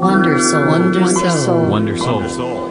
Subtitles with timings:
[0.00, 0.66] Wonder Soul.
[0.66, 1.66] Wonder Soul.
[1.68, 2.20] Wonder Soul.
[2.20, 2.70] Wonder Soul.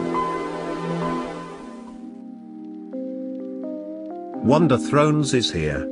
[4.42, 5.88] Wonder Thrones is here.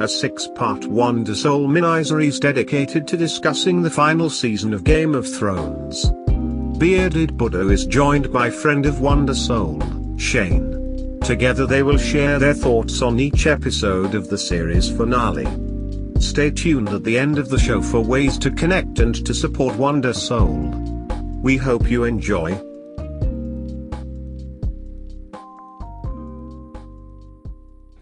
[0.00, 6.12] A six-part Wonder Soul miniseries dedicated to discussing the final season of Game of Thrones.
[6.78, 9.82] Bearded Buddha is joined by friend of Wonder Soul,
[10.16, 11.18] Shane.
[11.24, 15.67] Together they will share their thoughts on each episode of the series finale.
[16.20, 19.76] Stay tuned at the end of the show for ways to connect and to support
[19.76, 20.70] Wonder Soul.
[21.42, 22.52] We hope you enjoy.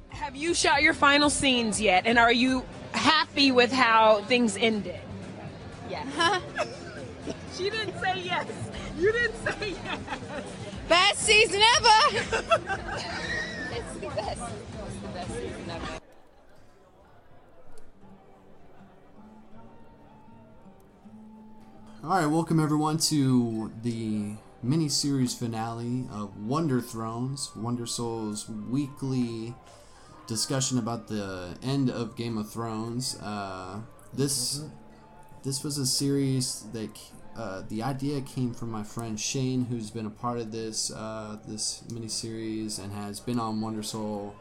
[0.09, 2.07] Have you shot your final scenes yet?
[2.07, 5.01] And are you happy with how things ended?
[5.91, 6.41] Yeah.
[7.57, 8.47] She didn't say yes.
[8.99, 9.99] You didn't say yes.
[10.91, 12.19] Best season ever.
[13.73, 14.43] it's the best.
[22.07, 29.57] All right, welcome everyone to the mini series finale of Wonder Thrones, Wonder Soul's weekly
[30.29, 33.21] discussion about the end of Game of Thrones.
[33.21, 33.81] Uh,
[34.15, 34.63] this
[35.43, 36.97] this was a series that
[37.37, 41.39] uh, the idea came from my friend Shane, who's been a part of this uh,
[41.49, 44.37] this mini series and has been on Wonder Soul.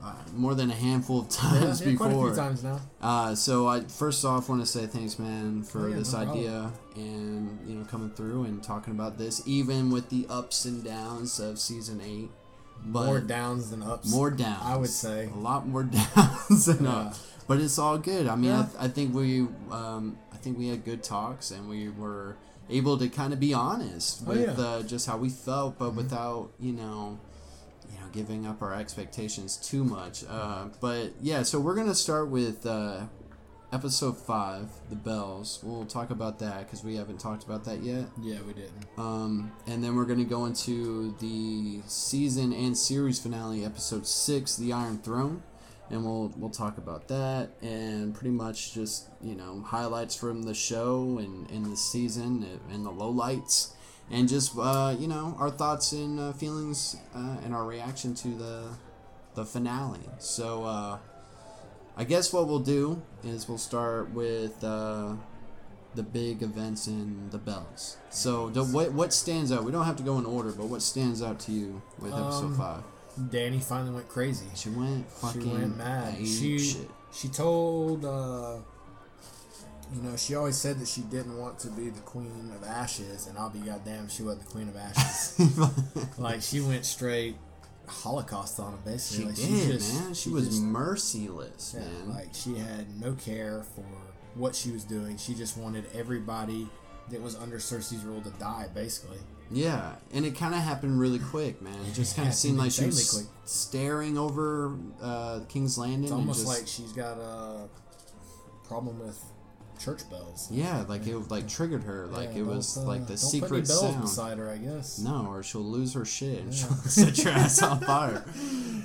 [0.00, 2.06] Uh, more than a handful of times yeah, before.
[2.06, 2.80] Quite a few times now.
[3.02, 6.18] Uh, so I first off want to say thanks, man, for Oh, yeah, this no
[6.20, 10.84] idea and you know coming through and talking about this, even with the ups and
[10.84, 12.30] downs of season eight.
[12.84, 14.08] But More downs than ups.
[14.10, 14.62] more downs.
[14.62, 15.28] I would say.
[15.34, 15.82] a lot more
[16.16, 16.90] downs than Yeah.
[16.96, 17.26] ups.
[17.48, 18.28] But it's all good.
[18.28, 19.40] I mean, I, th- I think we,
[19.72, 22.36] um, I think we had good talks and we were
[22.70, 24.46] able to kind of be honest Oh, with yeah.
[24.48, 24.60] Mm-hmm.
[24.60, 27.18] uh, just how we felt, but without you know
[27.90, 32.28] you know giving up our expectations too much uh, but yeah so we're gonna start
[32.28, 33.00] with uh,
[33.70, 38.06] episode 5 the bells we'll talk about that because we haven't talked about that yet
[38.20, 38.72] Yeah, we didn't.
[38.96, 44.72] um, and then we're gonna go into the season and series finale episode 6 the
[44.72, 45.42] iron throne
[45.90, 50.54] and we'll we'll talk about that and pretty much just you know highlights from the
[50.54, 53.72] show and, and the season and the lowlights
[54.10, 58.28] and just uh, you know our thoughts and uh, feelings uh, and our reaction to
[58.28, 58.68] the
[59.34, 60.00] the finale.
[60.18, 60.98] So uh,
[61.98, 65.14] I guess what we'll do is we'll start with uh,
[65.96, 67.96] the big events in the bells.
[68.10, 69.64] So the, what what stands out?
[69.64, 72.44] We don't have to go in order, but what stands out to you with episode
[72.44, 72.82] Um, five?
[73.18, 74.46] Dany finally went crazy.
[74.54, 76.14] She went fucking she went mad.
[76.18, 76.88] She shit.
[77.12, 78.58] she told uh,
[79.92, 83.26] you know she always said that she didn't want to be the queen of ashes,
[83.26, 85.36] and I'll be goddamn she wasn't the queen of ashes.
[86.18, 87.34] like she went straight
[87.88, 89.34] Holocaust on him basically.
[89.34, 90.14] She did, just- man.
[90.14, 92.08] She, was just- merciless, yeah, man.
[92.14, 93.84] like she had no care for
[94.34, 95.16] what she was doing.
[95.16, 96.68] She just wanted everybody
[97.10, 99.18] that was under Cersei's rule to die, basically.
[99.50, 101.74] Yeah, and it kind of happened really quick, man.
[101.88, 103.26] It just kind of seemed like she was quick.
[103.46, 106.02] staring over uh, King's Landing.
[106.04, 107.66] It's and almost just, like she's got a
[108.66, 109.18] problem with
[109.78, 110.48] church bells.
[110.50, 112.06] yeah, like it like triggered her.
[112.06, 114.00] Like Yeah, it was uh, like the put secret any bells sound.
[114.00, 114.98] beside her, I guess.
[114.98, 118.24] No, or she'll lose her shit and she'll set your ass on fire.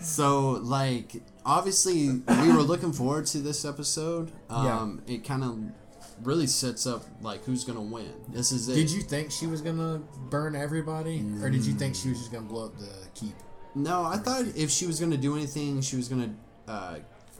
[0.03, 1.13] So, like,
[1.45, 4.33] obviously, we were looking forward to this episode.
[4.49, 5.57] Um, It kind of
[6.27, 8.11] really sets up, like, who's to win.
[8.27, 8.75] This is it.
[8.75, 12.33] Did you think she was gonna burn everybody, or did you think she was just
[12.33, 13.33] gonna blow up the keep?
[13.75, 16.09] No, I thought if she was to do anything, she was
[16.67, 16.95] to uh,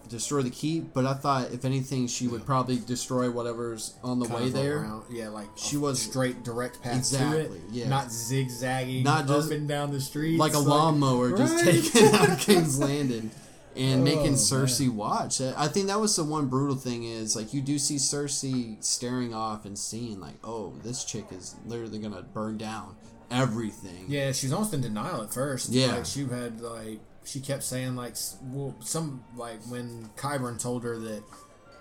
[0.09, 0.94] destroy the keep.
[0.94, 4.53] But I thought, if anything, she would probably destroy whatever's on the Kind way of
[4.53, 4.78] there.
[4.80, 7.88] around- yeah, like She was- straight direct path Exactly, to it, yeah.
[7.90, 11.84] not zigzagging, Not just- up and down the street like a lawnmower just Right.
[11.84, 13.31] taking out King's Landing
[13.75, 15.42] and oh, making Oh, Cersei watch.
[15.42, 18.84] I I think that was the one brutal thing is like you do see Cersei
[18.84, 22.96] staring off and seeing like, oh, this chick is literally gonna burn down
[23.31, 24.06] everything.
[24.08, 25.69] Yeah, she was almost in denial at first.
[25.69, 25.96] Yeah.
[25.96, 30.98] like, she had like she kept saying like, well, some like when Qyburn told her
[31.00, 31.24] that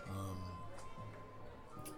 [0.09, 0.39] um,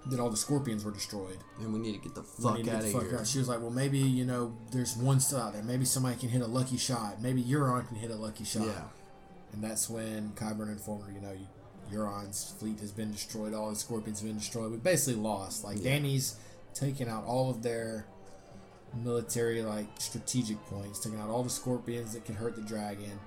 [0.06, 1.38] that all the scorpions were destroyed.
[1.60, 3.18] And we need to get the fuck out of here.
[3.18, 3.26] out.
[3.26, 5.62] She was like, well, maybe you know, there's one still out there.
[5.62, 7.20] Maybe somebody can hit a lucky shot.
[7.20, 8.66] Maybe Euron can hit a lucky shot.
[8.66, 8.82] Yeah.
[9.52, 11.36] And that's when Qyburn informed her, you know,
[11.92, 13.54] Euron's fleet has been destroyed.
[13.54, 14.72] All the scorpions have been destroyed.
[14.72, 15.64] We basically lost.
[15.64, 16.36] Like Dany's
[16.74, 18.06] taken out all of their
[19.02, 23.18] military like strategic points, taking out all the scorpions that can hurt the dragon,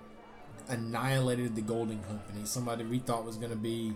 [0.69, 3.93] annihilated the Golden Company, somebody we thought was going to be,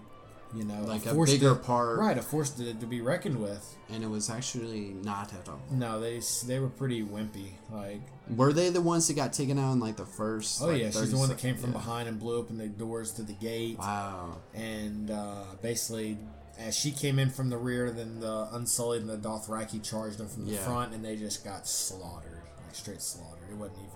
[0.56, 1.97] you know, Like a force bigger to, part.
[2.00, 2.18] right?
[2.18, 3.75] A force to, to be reckoned with.
[3.89, 5.59] And it was actually not at all.
[5.71, 7.51] No, they they were pretty wimpy.
[7.71, 8.01] Like,
[8.35, 10.62] Were they the ones that got taken out in like the first?
[10.62, 11.77] oh like, yeah, she's the one that came from yeah.
[11.77, 13.77] behind and blew open the doors to the gate.
[13.79, 14.38] Wow.
[14.53, 16.17] and uh, basically
[16.59, 20.27] as she came in from the rear, then the Unsullied and the Dothraki charged them
[20.27, 20.59] from the Yeah.
[20.65, 23.50] front, and they just got slaughtered, like straight slaughtered.
[23.50, 23.90] It wasn't even.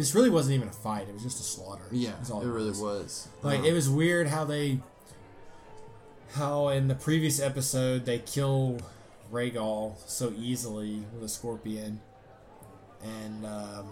[0.00, 1.08] This really wasn't even a fight.
[1.08, 1.82] It was just a slaughter.
[1.92, 3.28] Yeah, all it really was.
[3.42, 4.80] Like Um, it was weird how they,
[6.32, 8.78] how in the previous episode they kill
[9.32, 12.00] Rhaegal so easily with a scorpion,
[13.02, 13.86] and um,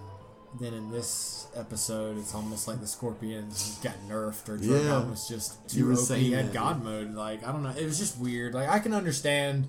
[0.59, 3.49] then in this episode it's almost like the scorpion
[3.83, 5.11] got nerfed or Drogon Yeah.
[5.11, 6.17] was just too OP.
[6.17, 7.15] He had God mode.
[7.15, 7.75] Like I don't know.
[7.77, 8.55] It was just weird.
[8.55, 9.69] Like I can understand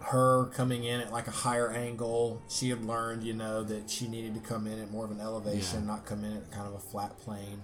[0.00, 2.40] her coming in at like a higher angle.
[2.48, 5.20] She had learned, you know, that she needed to come in at more of an
[5.20, 5.86] elevation, Yeah.
[5.86, 7.62] not come in at kind of a flat plane.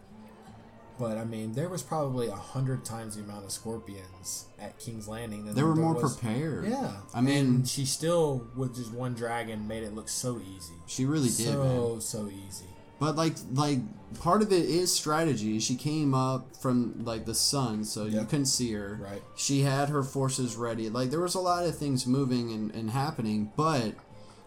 [0.98, 5.08] But I mean, there was probably a hundred times the amount of scorpions at King's
[5.08, 5.44] Landing.
[5.44, 6.66] Than they were more was- prepared.
[6.68, 10.74] Yeah, I mean, and she still with just one dragon made it look so easy.
[10.86, 11.56] she really did, man.
[11.56, 12.66] so so easy.
[13.00, 13.80] But like like
[14.20, 15.58] part of it is strategy.
[15.60, 18.28] She came up from like the sun, so you Yep.
[18.30, 18.98] couldn't see her.
[19.02, 19.22] Right.
[19.36, 20.88] She had her forces ready.
[20.88, 23.94] Like there was a lot of things moving and, and happening, but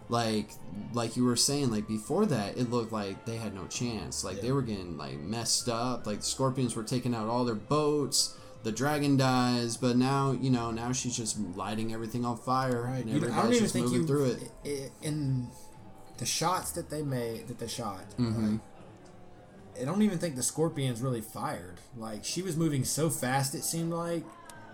[0.10, 0.52] like
[0.94, 4.24] like you were saying, like before that, it looked like they had no chance.
[4.24, 6.08] Like they were getting like messed up.
[6.08, 8.34] Like the scorpions were taking out all their boats.
[8.64, 13.04] The dragon dies, but now you know now she's just lighting everything on fire, Right.
[13.06, 14.52] and You know, I don't even just think moving you through it.
[14.66, 15.48] i- i- in
[16.18, 18.04] the shots that they made that they shot.
[18.18, 18.52] Mm-hmm.
[18.54, 18.60] like,
[19.82, 21.76] I don't even think the scorpions really fired.
[21.96, 24.24] Like she was moving so fast, it seemed like,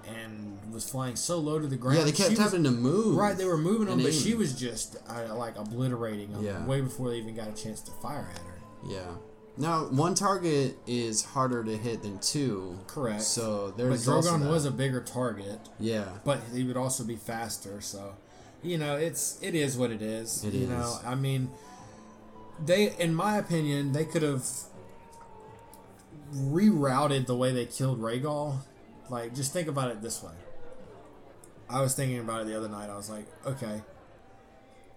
[0.08, 1.98] and was flying so low to the ground.
[2.00, 3.18] Yeah, they kept She was- having to move.
[3.18, 6.66] Right, they were moving them, but she was just uh, like obliterating them Yeah.
[6.66, 8.60] way before they even got a chance to fire at her.
[8.88, 9.02] Yeah.
[9.56, 12.80] Now, one target is harder to hit than two.
[12.88, 13.22] Correct.
[13.22, 16.06] So But there's also Drogon was a bigger target, yeah.
[16.26, 17.80] but he would also be faster.
[17.80, 18.16] So,
[18.64, 20.44] you know, it's it is what it is.
[20.44, 20.70] It you is.
[20.70, 21.50] know, I mean,
[22.64, 24.44] they, in my opinion, they could have
[26.34, 28.58] rerouted the way they killed Rhaegal.
[29.10, 30.32] Like, just think about it this way.
[31.70, 32.90] I was thinking about it the other night.
[32.90, 33.82] I was like, okay,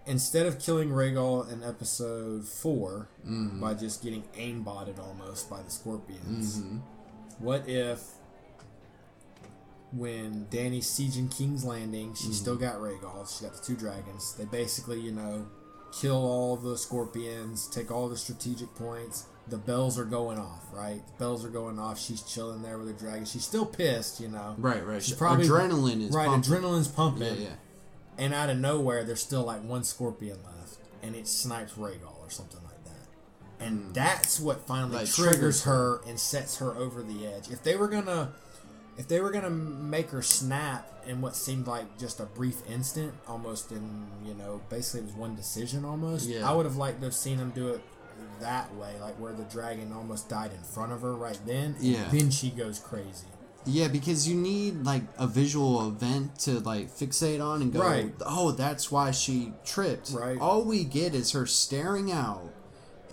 [0.06, 3.60] instead of killing Rhaegal in episode 4 Mm-hmm.
[3.60, 6.76] by just getting aimbotted almost by the scorpions, Mm-hmm.
[7.38, 8.00] what if
[9.96, 12.26] when Dany's sieging King's Landing, Mm-hmm.
[12.28, 14.34] she still got Rhaegal, she got the two dragons.
[14.36, 15.46] They basically, you know,
[15.98, 19.26] kill all the scorpions, take all the strategic points.
[19.48, 21.00] The bells are going off, right?
[21.06, 22.00] The bells are going off.
[22.00, 23.24] She's chilling there with her dragon.
[23.24, 24.56] She's still pissed, you know.
[24.58, 25.00] Right, right.
[25.02, 26.26] She's probably adrenaline is right.
[26.26, 26.52] pumping.
[26.52, 27.48] Adrenaline's pumping, Yeah, yeah.
[28.18, 32.28] and out of nowhere, there's still like one scorpion left, and it snipes Rhaegal or
[32.30, 33.64] something like that.
[33.64, 34.96] And that's what finally.
[34.96, 37.48] Like, triggers triggers her and sets her over the edge.
[37.48, 38.32] If they were gonna,
[38.98, 43.12] if they were gonna make her snap in what seemed like just a brief instant,
[43.28, 46.28] almost in you know, basically it was one decision almost.
[46.28, 46.48] Yeah.
[46.48, 47.80] I would have liked to have seen them do it
[48.40, 51.74] that way, like where the dragon almost died in front of her right then.
[51.76, 52.08] and Yeah.
[52.10, 53.26] Then she goes crazy.
[53.68, 58.12] Yeah, because you need like a visual event to like fixate on and go, Right.
[58.24, 60.10] oh, that's why she tripped.
[60.12, 60.38] Right.
[60.38, 62.52] All we get is her staring out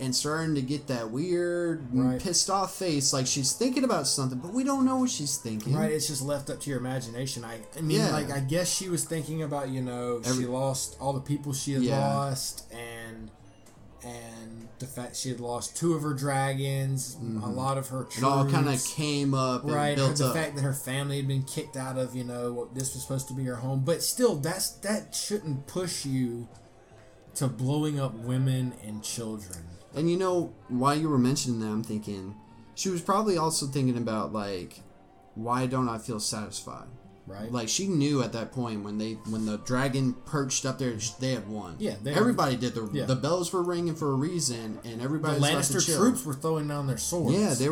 [0.00, 2.20] and starting to get that weird, Right.
[2.20, 5.74] pissed off face, like she's thinking about something, but we don't know what she's thinking.
[5.74, 7.44] Right, it's just left up to your imagination.
[7.44, 8.10] I, I mean, Yeah.
[8.12, 11.72] like I guess she was thinking about you know she lost all the people she
[11.74, 12.14] had Yeah.
[12.14, 13.30] lost and
[14.02, 18.16] and the fact she had lost two of her dragons, a lot of her troops.
[18.16, 18.24] Mm-hmm.
[18.24, 19.96] It all kind of came up and right.
[19.96, 20.34] the up.
[20.34, 23.28] fact that her family had been kicked out of you know what this was supposed
[23.28, 26.48] to be her home, but still, that's that shouldn't push you
[27.36, 29.64] to blowing up women and children.
[29.94, 32.34] And you know, while you were mentioning that, I'm thinking
[32.74, 34.80] she was probably also thinking about like,
[35.34, 36.86] why don't I feel satisfied?
[37.26, 37.50] Right.
[37.50, 41.32] Like she knew at that point when they when the dragon perched up there, they
[41.32, 41.76] had won.
[41.78, 42.74] Yeah, they- everybody did.
[42.74, 43.06] The Yeah.
[43.06, 46.34] the bells were ringing for a reason, and the everybody was to Lannister troops were
[46.34, 47.34] throwing down their swords.
[47.38, 47.70] Yeah, they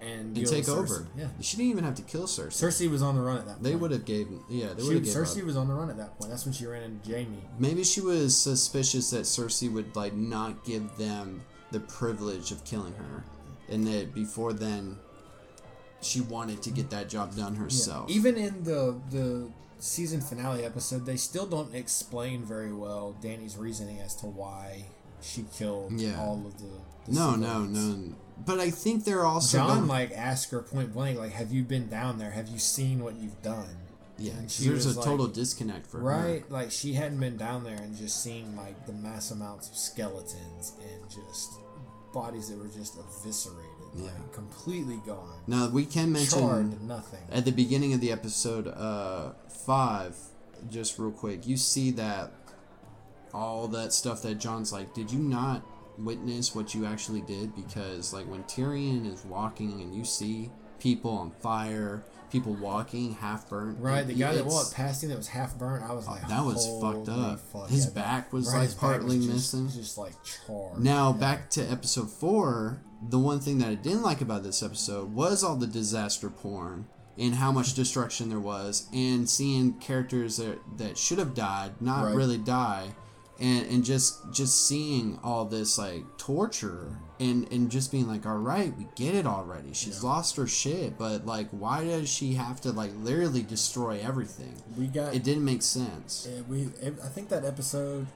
[0.00, 0.36] were- they were had surrendering.
[0.36, 0.36] given up.
[0.36, 0.40] They had given up.
[0.40, 0.40] Yeah.
[0.40, 0.40] The only the only thing she had left to do was fly to the Red
[0.40, 1.06] Keep Yeah, and, and take over.
[1.16, 2.52] Yeah, she didn't even have to kill Cersei.
[2.52, 3.52] Cersei was on the run at that.
[3.52, 3.62] point.
[3.64, 4.28] they would have gave.
[4.48, 5.44] Yeah, they would have Cersei up.
[5.46, 6.30] was on the run at that point.
[6.30, 7.42] That's when she ran into Jaime.
[7.58, 12.94] Maybe she was suspicious that Cersei would like not give them the privilege of killing
[12.94, 13.24] her,
[13.68, 14.96] and that before then,
[16.00, 18.10] she wanted to get that job done herself.
[18.10, 23.98] Even in the the season finale episode, they still don't explain very well Dany's reasoning
[24.00, 24.84] as to why
[25.22, 26.18] she killed Yeah.
[26.20, 26.64] all of the.
[27.06, 28.06] the no, no, civilians.
[28.08, 28.14] no.
[28.46, 31.62] But I think they're also Jon going- like asked her point blank, like, "Have you
[31.62, 32.30] been down there?
[32.30, 33.76] Have you seen what you've done?"
[34.18, 34.32] yeah.
[34.32, 36.04] and 'cause she there's a like- total disconnect for her.
[36.04, 39.76] Right, like she hadn't been down there and just seen like the mass amounts of
[39.76, 41.52] skeletons and just
[42.12, 44.04] bodies that were just eviscerated, Yeah.
[44.06, 47.20] like completely gone, Now we can mention charred nothing.
[47.30, 50.16] at the beginning of the episode uh, five,
[50.68, 52.32] just real quick, you see that
[53.32, 55.62] all that stuff that Jon's like, did you not
[56.04, 61.10] witness what you actually did because like when Tyrion is walking and you see people
[61.10, 63.78] on fire, people walking half burnt.
[63.80, 66.44] Right, the guy that walked past him that was half burnt, I was like, that
[66.44, 67.40] was fucked up.
[67.40, 69.68] fuck." His Yeah, back was, right, like, back was partly just- missing.
[69.68, 70.82] just like charred.
[70.82, 72.82] Now back to episode four.
[73.08, 76.86] The one thing that I didn't like about this episode was all the disaster porn
[77.18, 82.04] and how much destruction there was, and seeing characters that that should have died not
[82.04, 82.14] Right.
[82.14, 82.94] really die,
[83.40, 88.36] and and just just seeing all this like torture and and just being like, all
[88.36, 89.72] right, we get it already.
[89.72, 94.54] She's lost her shit, but like, why does she have to like literally destroy everything?
[94.76, 96.26] we got It didn't make sense.
[96.26, 98.06] Uh, we I think that episode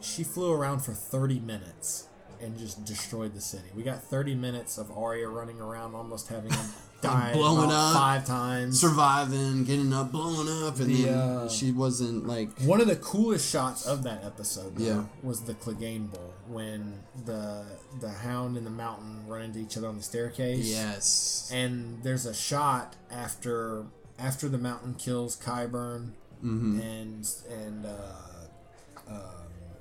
[0.00, 2.08] she flew around for 30 minutes
[2.42, 3.68] and just destroyed the city.
[3.74, 6.66] We got 30 minutes of Arya running around almost having him
[7.00, 8.80] die blowing up, five times.
[8.80, 12.96] Surviving, getting up, blowing up, and The, then uh, she wasn't like One of the
[12.96, 15.04] coolest shots of that episode though, Yeah.
[15.22, 17.64] was the Clegane Bowl when the
[18.00, 20.66] the hound and the mountain run into each other on the staircase.
[20.70, 23.84] yes, and there's a shot after
[24.18, 26.10] after the mountain kills Qyburn
[26.44, 26.80] Mm-hmm.
[26.80, 27.28] and
[27.64, 29.20] and uh, um,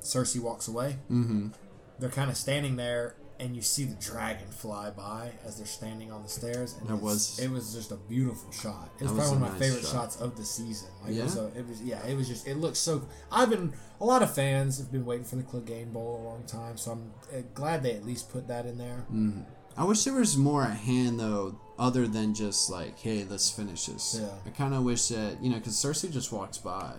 [0.02, 0.98] Cersei walks away.
[1.12, 1.48] Mm-hmm.
[2.02, 6.12] They're kind of standing there, and you see the dragon fly by as they're standing
[6.12, 6.76] on the stairs.
[6.80, 8.90] And That was- it was just a beautiful shot.
[9.00, 9.92] It was was probably one of my nice favorite shot.
[9.94, 10.90] shots of the season.
[11.04, 11.42] Like it was, Yeah?
[11.44, 13.08] a, it was yeah, it was just it looked so.
[13.32, 16.44] I've been a lot of fans have been waiting for the Clegane Bowl a long
[16.46, 19.06] time, so I'm uh, glad they at least put that in there.
[19.14, 19.46] Mm.
[19.78, 23.86] I wish there was more at hand though, other than just like, hey, let's finish
[23.86, 24.18] this.
[24.20, 24.28] Yeah.
[24.46, 26.94] I kind of wish that you know, because Cersei just walks by.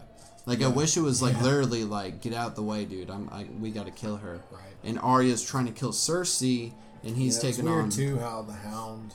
[0.47, 1.43] Like I wish it was like Yeah.
[1.45, 3.11] literally like, get out the way, dude.
[3.11, 4.41] I'm, I, we got to kill her.
[4.51, 4.61] Right.
[4.85, 6.73] And Arya's trying to kill Cersei,
[7.05, 7.91] and he's Yeah, it's taking weird on.
[7.91, 9.15] too how the Hound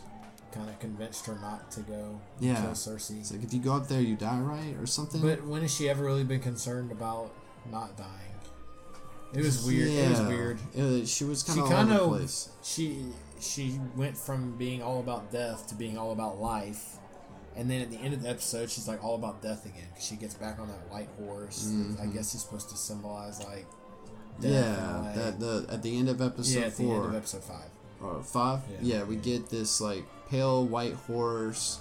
[0.54, 2.62] kind of convinced her not to go Yeah.
[2.62, 3.20] kill Cersei.
[3.20, 5.22] It's like if you go up there, you die, right, or something.
[5.22, 7.32] But when has she ever really been concerned about
[7.70, 8.12] not dying?
[9.34, 9.90] It was weird.
[9.90, 10.28] It was Yeah.
[10.30, 10.60] weird.
[10.80, 12.50] Uh, she was kind of all over the place.
[12.64, 13.06] she
[13.40, 16.97] she went from being all about death to being all about life,
[17.58, 20.16] and then at the end of the episode, she's like all about death again she
[20.16, 21.70] gets back on that white horse.
[22.02, 23.66] I guess he's supposed to symbolize like
[24.40, 24.54] death in a Mm-hmm.
[24.54, 25.16] Yeah, way.
[25.16, 26.96] that the at the end of episode yeah, at the four.
[26.98, 27.70] end of episode five.
[28.02, 28.60] or five.
[28.70, 28.78] Yeah.
[29.00, 29.04] Yeah.
[29.04, 31.80] we get this like pale white horse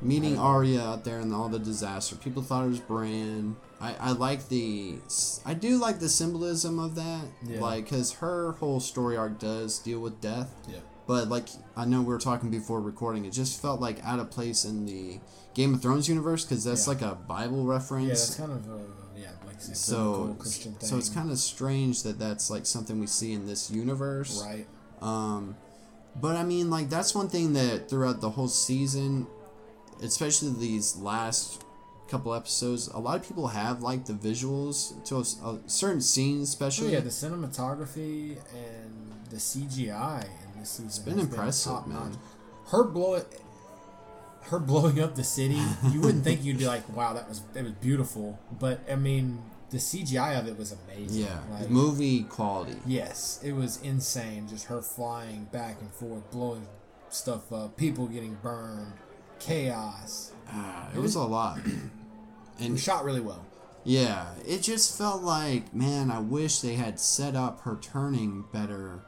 [0.00, 2.14] meeting Arya out there and all the disaster.
[2.14, 3.56] People thought it was Bran.
[3.80, 4.98] I, I like the
[5.44, 7.60] I do like the symbolism of that, Yeah.
[7.60, 10.54] like because her whole story arc does deal with death.
[10.68, 10.78] Yeah.
[11.08, 14.30] But like I know we were talking before recording, it just felt like out of
[14.30, 15.18] place in the
[15.54, 16.92] Game of Thrones universe because that's Yeah.
[16.92, 18.04] like a Bible reference.
[18.04, 18.80] Yeah, that's kind of a
[19.18, 20.88] yeah, like so Christian thing.
[20.88, 24.40] so it's kind of strange that that's like something we see in this universe.
[24.46, 24.66] right.
[25.02, 25.56] Um,
[26.14, 29.26] but I mean, like that's one thing that throughout the whole season,
[30.02, 31.64] especially these last
[32.08, 36.48] couple episodes, a lot of people have like the visuals to a, a certain scenes,
[36.50, 36.92] Oh especially.
[36.92, 40.26] yeah, the cinematography and the CGI
[40.76, 42.16] this season it's been impressive, man.
[42.70, 43.22] Her blow
[44.42, 45.60] her blowing up the city,
[45.92, 49.42] you wouldn't think you'd be like, "Wow, that was it was beautiful," but I mean,
[49.70, 51.24] the CGI of it was amazing.
[51.24, 52.76] yeah, Like, movie quality.
[52.86, 54.48] Yes, it was insane.
[54.48, 56.66] Just her flying back and forth, blowing
[57.10, 58.92] stuff up, people getting burned,
[59.38, 60.32] chaos.
[60.50, 61.58] Ah, it was a lot.
[62.60, 63.44] It And was shot really well.
[63.84, 69.04] yeah, it just felt like, man, I wish they had set up her turning better.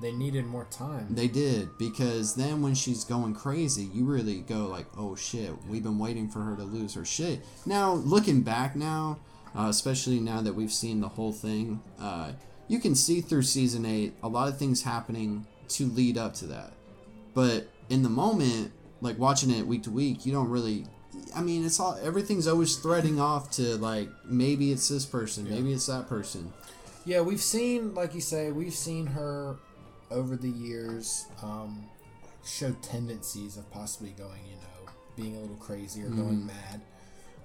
[0.00, 1.06] They needed more time.
[1.10, 5.84] They did because then when she's going crazy, you really go like, "Oh shit, we've
[5.84, 9.18] been waiting for her to lose her shit." Now, looking back now,
[9.56, 12.32] uh, especially now that we've seen the whole thing, uh,
[12.66, 16.46] you can see through season eight a lot of things happening to lead up to
[16.46, 16.72] that.
[17.32, 20.86] But in the moment, like watching it week to week, you don't really.
[21.36, 25.72] I mean, it's all everything's always threading off to like maybe it's this person, maybe
[25.72, 26.52] it's that person.
[27.06, 29.56] Yeah, we've seen, like you say, we've seen her
[30.14, 31.84] over the years um,
[32.46, 36.80] show tendencies of possibly going, you know, being a little crazy or going mad.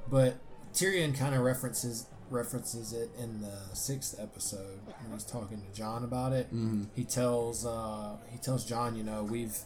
[0.09, 0.37] But
[0.73, 6.03] Tyrion kind of references references it in the sixth episode when he's talking to Jon
[6.03, 6.47] about it.
[6.95, 9.57] He tells uh, he tells Jon, you know, we've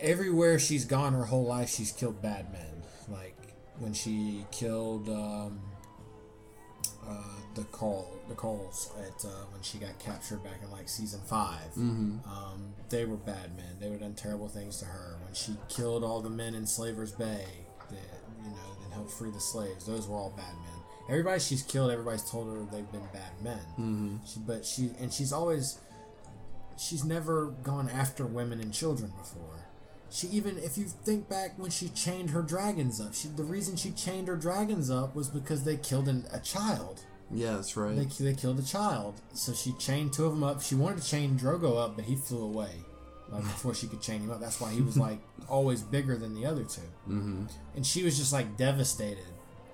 [0.00, 2.82] everywhere she's gone her whole life, she's killed bad men.
[3.08, 3.36] Like
[3.78, 5.08] when she killed.
[5.08, 5.60] Um,
[7.54, 11.58] the call the khals at uh, when she got captured back in like season 5
[11.76, 12.18] Mm-hmm.
[12.28, 13.76] Um, they were bad men.
[13.80, 15.16] They would done terrible things to her.
[15.24, 17.44] When she killed all the men in Slavers Bay,
[17.90, 20.78] that you know, and helped free the slaves, those were all bad men.
[21.08, 23.60] Everybody she's killed, everybody's told her they've been bad men.
[23.72, 24.16] Mm-hmm.
[24.26, 25.78] She, but she and she's always
[26.78, 29.66] she's never gone after women and children before.
[30.10, 33.76] She even, if you think back when she chained her dragons up, she, the reason
[33.76, 37.00] she chained her dragons up was because they killed an, a child.
[37.30, 37.94] Yeah, that's right.
[37.94, 39.20] They, they killed a child.
[39.34, 40.62] So she chained two of them up.
[40.62, 42.70] She wanted to chain Drogo up, but he flew away.
[43.30, 44.40] Like before she could chain him up.
[44.40, 47.44] That's why he was like always bigger than the other 2 Mm-hmm.
[47.76, 49.26] And she was just like devastated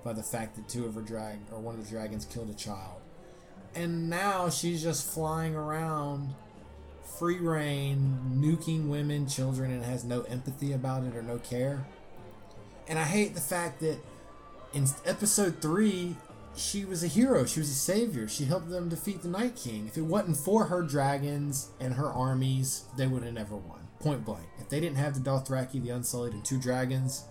[0.03, 2.53] by the fact that two of her drag or one of the dragons killed a
[2.53, 3.01] child.
[3.73, 6.33] And now she's just flying around
[7.05, 11.85] free reign, nuking women, children, and has no empathy about it or no care.
[12.87, 13.97] And I hate the fact that
[14.73, 16.15] in episode three,
[16.55, 17.45] she was a hero.
[17.45, 18.27] She was a savior.
[18.27, 19.87] She helped them defeat the Night King.
[19.87, 23.79] If it wasn't for her dragons and her armies, they would have never won.
[23.99, 24.45] Point blank.
[24.59, 27.25] If they didn't have the Dothraki, the Unsullied, and two dragons,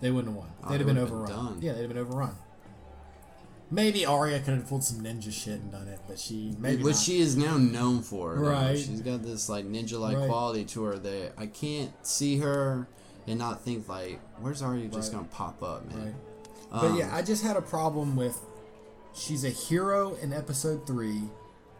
[0.00, 0.52] they wouldn't have won.
[0.62, 1.58] Oh, They'd they have been would've been overrun.
[1.60, 2.36] yeah, they'd have been overrun.
[3.70, 6.96] Maybe Arya could have pulled some ninja shit and done it, but she maybe What
[6.96, 8.34] she is now known for.
[8.36, 8.42] though.
[8.50, 8.78] Right.
[8.78, 10.28] She's got this like ninja like Right.
[10.28, 12.86] quality to her that I can't see her
[13.26, 16.04] and not think like, where's Arya just gonna pop up, man?
[16.04, 16.14] Right.
[16.72, 18.38] Um, But yeah, I just had a problem with
[19.14, 21.22] she's a hero in episode three.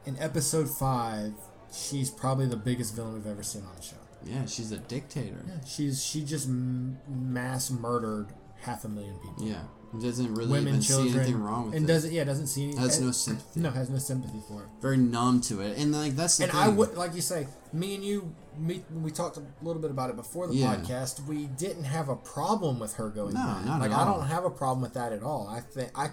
[0.07, 1.33] In episode five,
[1.73, 3.97] she's probably the biggest villain we've ever seen on the show.
[4.25, 5.45] yeah, she's a dictator.
[5.47, 8.29] Yeah, she's she just m- mass murdered
[8.61, 9.65] half a million people, Yeah,
[10.01, 11.93] doesn't really women, even children, see anything wrong with and it.
[11.93, 13.61] doesn't yeah doesn't see any, Has no sympathy.
[13.61, 14.69] No, has no sympathy for it.
[14.81, 16.61] Very numb to it, and like that's the And thing.
[16.61, 20.11] I would like you say, me and you, me, we talked a little bit about
[20.11, 20.77] it before the Yeah.
[20.77, 21.27] podcast.
[21.27, 23.67] We didn't have a problem with her going No, bad.
[23.67, 24.19] not like at I all.
[24.19, 25.49] don't have a problem with that at all.
[25.49, 26.11] I think I.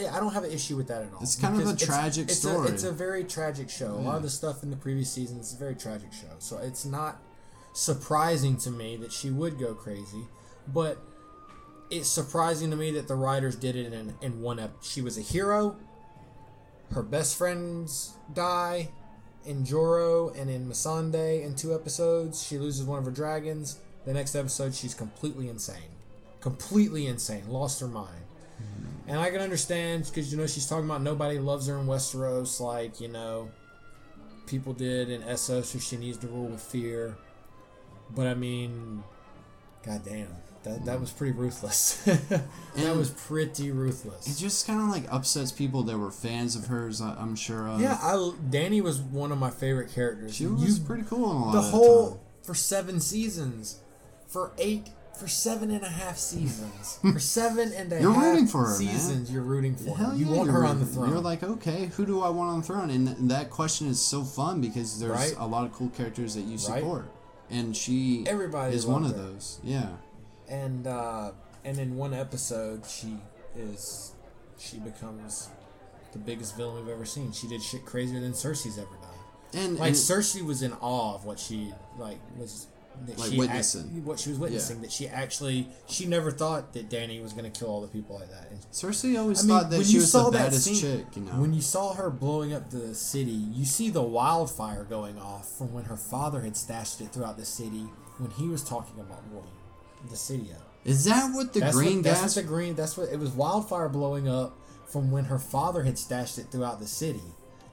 [0.00, 1.22] yeah, I don't have an issue with that at all.
[1.22, 2.68] It's kind of a tragic it's story.
[2.68, 3.92] A, it's a very tragic show.
[3.94, 6.28] A lot of the stuff in the previous seasons is a very tragic show.
[6.38, 7.20] So it's not
[7.72, 10.26] surprising to me that she would go crazy,
[10.72, 10.98] but
[11.90, 14.84] it's surprising to me that the writers did it in in one episode.
[14.84, 15.76] She was a hero.
[16.92, 18.90] Her best friends die
[19.44, 22.42] in Jorah and in Missandei in two episodes.
[22.42, 23.78] She loses one of her dragons.
[24.04, 25.90] The next episode, she's completely insane.
[26.40, 27.48] Completely insane.
[27.48, 28.24] Lost her mind.
[29.06, 32.60] And I can understand because, you know, she's talking about nobody loves her in Westeros
[32.60, 33.50] like, you know,
[34.46, 37.16] people did in Essos, so she needs to rule with fear.
[38.14, 39.02] But I mean,
[39.84, 40.28] goddamn.
[40.62, 41.94] That, that was pretty ruthless.
[42.04, 42.42] that
[42.76, 44.26] And- was pretty ruthless.
[44.26, 47.00] it just kind of like upsets people that were fans of hers.
[47.00, 47.66] I, I'm sure.
[47.66, 47.80] Of.
[47.80, 48.12] Yeah, I
[48.50, 50.34] Dany was one of my favorite characters.
[50.34, 52.18] she was You- pretty cool in a lot the of whole time.
[52.42, 53.80] for seven seasons,
[54.28, 58.46] for eight, for seven and a half seasons, for seven and a half You're rooting
[58.46, 58.88] for her, man.
[58.90, 59.30] seasons.
[59.32, 60.16] You're rooting for Hell her.
[60.16, 61.08] You yeah, want her on the throne.
[61.08, 62.90] You're like, okay, who do I want on the throne?
[62.90, 65.34] And th- that question is so fun because there's Right.
[65.38, 66.60] a lot of cool characters that you Right.
[66.60, 67.06] support,
[67.50, 69.16] and she Everybody is one of her.
[69.16, 69.58] those.
[69.64, 69.88] Yeah,
[70.50, 71.30] and uh,
[71.64, 73.16] and in one episode, she
[73.56, 74.12] is
[74.58, 75.48] she becomes
[76.12, 77.32] the biggest villain we've ever seen.
[77.32, 79.62] She did shit crazier than Cersei's ever done.
[79.62, 82.66] and Like and, Cersei was in awe of what she like was.
[83.06, 83.92] That Like she witnessing.
[83.96, 84.82] act- what she was witnessing.
[84.82, 88.16] That she actually, she never thought that Dany was going to kill all the people
[88.18, 88.48] like that.
[88.50, 90.64] And Cersei always I mean, thought that when she you was saw the that baddest
[90.66, 91.06] scene- chick.
[91.16, 95.18] You know, When you saw her blowing up the city, you see the wildfire going
[95.18, 97.86] off from when her father had stashed it throughout the city
[98.18, 99.46] when he was talking about blowing
[100.08, 100.62] the city up.
[100.84, 102.36] is that what the that's green what, That's gas?
[102.36, 102.74] what the green.
[102.74, 103.30] That's what it was.
[103.30, 107.20] Wildfire blowing up from when her father had stashed it throughout the city,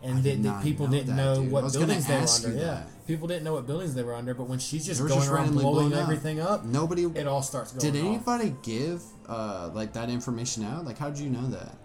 [0.04, 1.52] and did that, that people know didn't that, know dude.
[1.52, 2.52] What buildings they were under.
[2.66, 5.30] Yeah, people didn't know what buildings they were under, but when she's just going just
[5.30, 6.02] around blowing blowing up.
[6.04, 7.04] everything up, Nobody.
[7.06, 7.92] it all starts going.
[7.92, 8.08] Did off.
[8.08, 10.86] anybody give uh like that information out?
[10.86, 11.76] Like, how did you know that?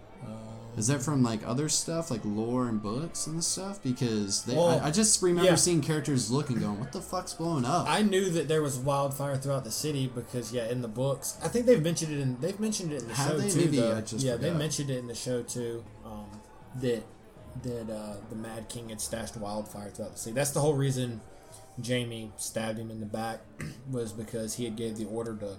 [0.75, 3.81] Is that from like other stuff, like lore and books and stuff?
[3.83, 5.55] Because they, Well, I, I just remember yeah.
[5.55, 8.77] seeing characters look and going, "What the fuck's blowing up?" I knew that there was
[8.77, 12.39] wildfire throughout the city because yeah, in the books, I think they've mentioned it in
[12.41, 13.49] they've mentioned it in the Have show they?
[13.49, 13.57] too.
[13.59, 13.97] Maybe though.
[13.97, 15.83] I just yeah, they mentioned it in the show too.
[16.05, 16.25] Um,
[16.81, 17.03] that
[17.61, 20.33] that uh, the Mad King had stashed wildfire throughout the city.
[20.33, 21.21] That's the whole reason
[21.85, 23.41] Jaime stabbed him in the back
[23.91, 25.57] was because he had gave the order to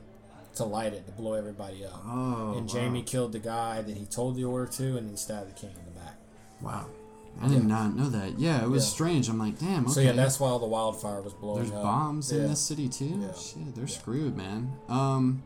[0.57, 2.03] to light it to blow everybody up.
[2.07, 2.81] Oh, and wow.
[2.81, 5.71] Jaime killed the guy that he told the order to, and then stabbed the king
[5.79, 6.17] in the back.
[6.63, 6.87] wow,
[7.43, 7.69] I did Yeah.
[7.69, 8.39] not know that.
[8.39, 8.91] Yeah, it was Yeah.
[8.91, 9.29] strange.
[9.29, 9.85] I'm like, damn.
[9.85, 9.93] Okay.
[9.93, 11.83] So yeah, that's why all the wildfire was blowing There's up.
[11.83, 12.39] bombs Yeah.
[12.43, 13.07] in this city too.
[13.21, 13.33] Yeah.
[13.35, 14.73] Shit, they're screwed, man.
[14.89, 15.43] Um,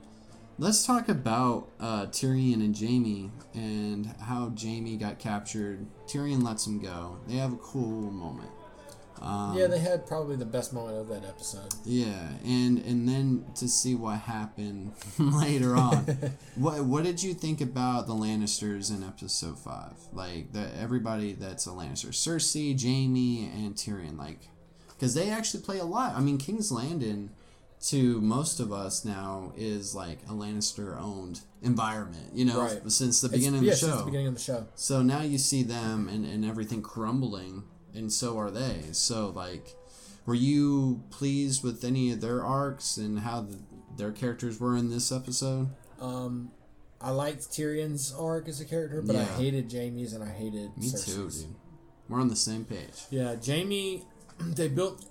[0.59, 5.87] let's talk about uh, Tyrion and Jaime and how Jaime got captured.
[6.07, 7.17] Tyrion lets him go.
[7.27, 8.51] They have a cool moment.
[9.21, 11.75] Um, Yeah, they had probably the best moment of that episode.
[11.85, 16.05] Yeah, and and then to see what happened later on.
[16.55, 19.95] what what did you think about the Lannisters in episode five?
[20.13, 24.17] Like the everybody that's a Lannister, Cersei, Jaime, and Tyrion.
[24.19, 24.49] Like,
[24.89, 26.15] because they actually play a lot.
[26.17, 27.31] I mean, King's Landing
[27.81, 32.31] to most of us now is like a Lannister owned environment.
[32.35, 32.83] You know, Right.
[32.91, 33.99] since the It's- beginning yeah, of the since show.
[33.99, 34.67] the beginning of the show.
[34.75, 37.63] So now you see them and, and everything crumbling,
[37.95, 38.83] and so are they.
[38.93, 39.75] So, like,
[40.27, 43.59] were you pleased with any of their arcs and how the,
[43.97, 45.69] their characters were in this episode?
[46.01, 46.51] Um,
[47.01, 50.91] I liked Tyrion's arc as a character, but I hated Jaime's and I hated Me
[50.91, 51.55] too, dude.
[52.09, 53.05] We're on the same page.
[53.11, 54.05] Yeah, Jaime.
[54.41, 55.05] They built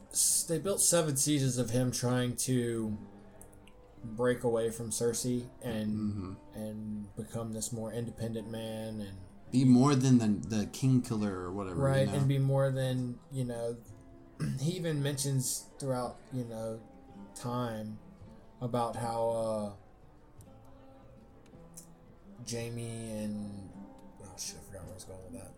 [0.47, 2.97] they built seven seasons of him trying to
[4.03, 6.33] break away from Cersei and Mm-hmm.
[6.61, 9.17] and become this more independent man and
[9.51, 11.81] Be more than the the king killer or whatever.
[11.81, 12.13] right You know?
[12.13, 13.77] and be more than you know.
[14.61, 16.79] He even mentions throughout you know
[17.35, 17.97] time
[18.61, 19.71] about how uh
[22.49, 23.69] Jaime and
[24.23, 25.51] oh shit, I forgot where I was going with that.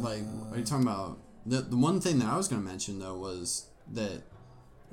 [0.00, 3.16] Like, are you talking about the the one thing that I was gonna mention though
[3.16, 4.22] was that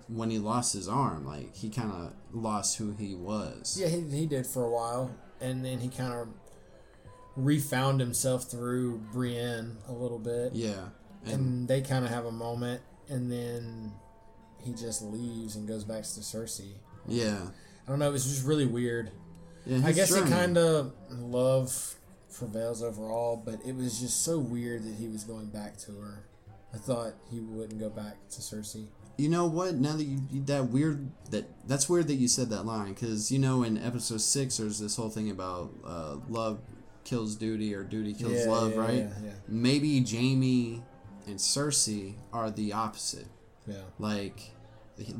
[0.08, 3.78] when he lost his arm, like he kind of lost who he was.
[3.80, 6.28] Yeah, he, he did for a while, and then he kind of
[7.36, 10.89] refound himself through Brienne a little bit, Yeah.
[11.26, 13.94] And, and they kind of have a moment, and then
[14.63, 16.74] he just leaves and goes back to Cersei.
[17.08, 17.48] yeah.
[17.88, 18.10] I don't know.
[18.10, 19.12] It was just really weird.
[19.65, 19.82] Yeah.
[19.86, 20.28] I guess journey.
[20.28, 21.96] it kind of love
[22.36, 26.24] prevails overall, but it was just so weird that he was going back to her.
[26.74, 28.86] I thought he wouldn't go back to Cersei.
[29.17, 29.76] You know what?
[29.76, 33.32] Now that you you- that weird that that's weird that you said that line because
[33.32, 36.60] you know in episode six there's this whole thing about uh, love
[37.04, 38.94] kills duty or duty kills Yeah, love, yeah, right?
[38.98, 39.32] yeah, yeah.
[39.48, 40.84] Maybe Jaime
[41.28, 43.28] and Cersei are the opposite.
[43.68, 44.52] Yeah, Like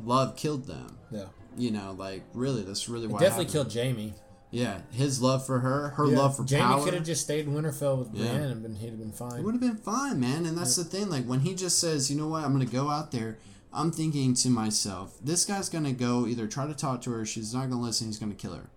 [0.04, 0.98] love killed them.
[1.10, 1.26] yeah.
[1.56, 3.20] You know, like really, that's really why.
[3.20, 4.14] definitely killed Jaime.
[4.50, 6.84] Yeah, his love for her, her Yeah, love for Jaime power.
[6.84, 8.32] could have just stayed in Winterfell with Yeah.
[8.32, 9.38] Brienne, and been, he'd have been fine.
[9.40, 10.44] It would have been fine, man.
[10.46, 11.08] And that's the thing.
[11.08, 12.44] Like when he just says, "You know what?
[12.44, 13.38] I'm gonna go out there."
[13.74, 17.54] I'm thinking to myself, this guy's gonna go either try to talk to her, she's
[17.54, 18.68] not gonna listen, he's gonna kill her,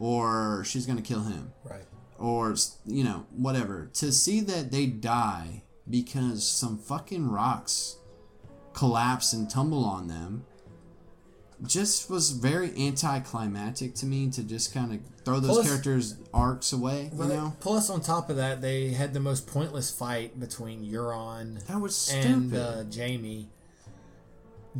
[0.00, 1.84] or she's gonna kill him, Right.
[2.20, 2.54] Or
[2.86, 3.90] you know whatever.
[3.94, 7.96] To see that they die because some fucking rocks
[8.74, 10.44] collapse and tumble on them
[11.66, 16.72] just was very anticlimactic to me to just kind of throw those Plus- characters arcs
[16.72, 20.84] away you know Plus, on top of that, they had the most pointless fight between
[20.84, 23.48] Euron that was stupid and uh, Jaime.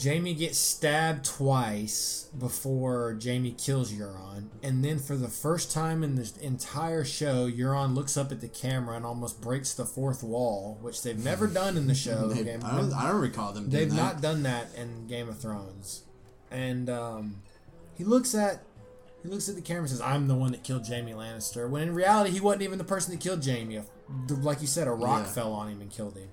[0.00, 6.14] Jaime gets stabbed twice before Jaime kills Euron, and then for the first time in
[6.14, 10.78] the entire show, Euron looks up at the camera and almost breaks the fourth wall,
[10.80, 12.28] which they've never done in the show.
[12.28, 13.96] They- Game- I, don't, I don't recall them doing They've that.
[14.14, 16.04] not done that in Game of Thrones.
[16.52, 17.42] And um,
[17.96, 18.62] he looks at
[19.22, 21.82] he looks at the camera and says, "I'm the one that killed Jaime Lannister." When
[21.82, 23.82] in reality, he wasn't even the person that killed Jaime.
[24.28, 25.32] Like you said, a rock Yeah.
[25.32, 26.28] fell on him and killed him.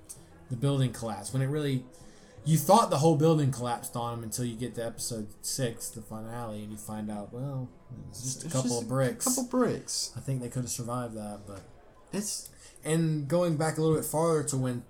[0.50, 1.32] The building collapsed.
[1.32, 1.84] When it really,
[2.48, 6.00] you thought the whole building collapsed on him until you get to episode six, the
[6.00, 7.68] finale, and you find out, well,
[8.08, 9.26] it's just a couple just of bricks.
[9.26, 10.12] A couple bricks.
[10.16, 11.60] I think they could have survived that, but
[12.10, 12.48] It's
[12.82, 14.82] and going back a little bit farther to when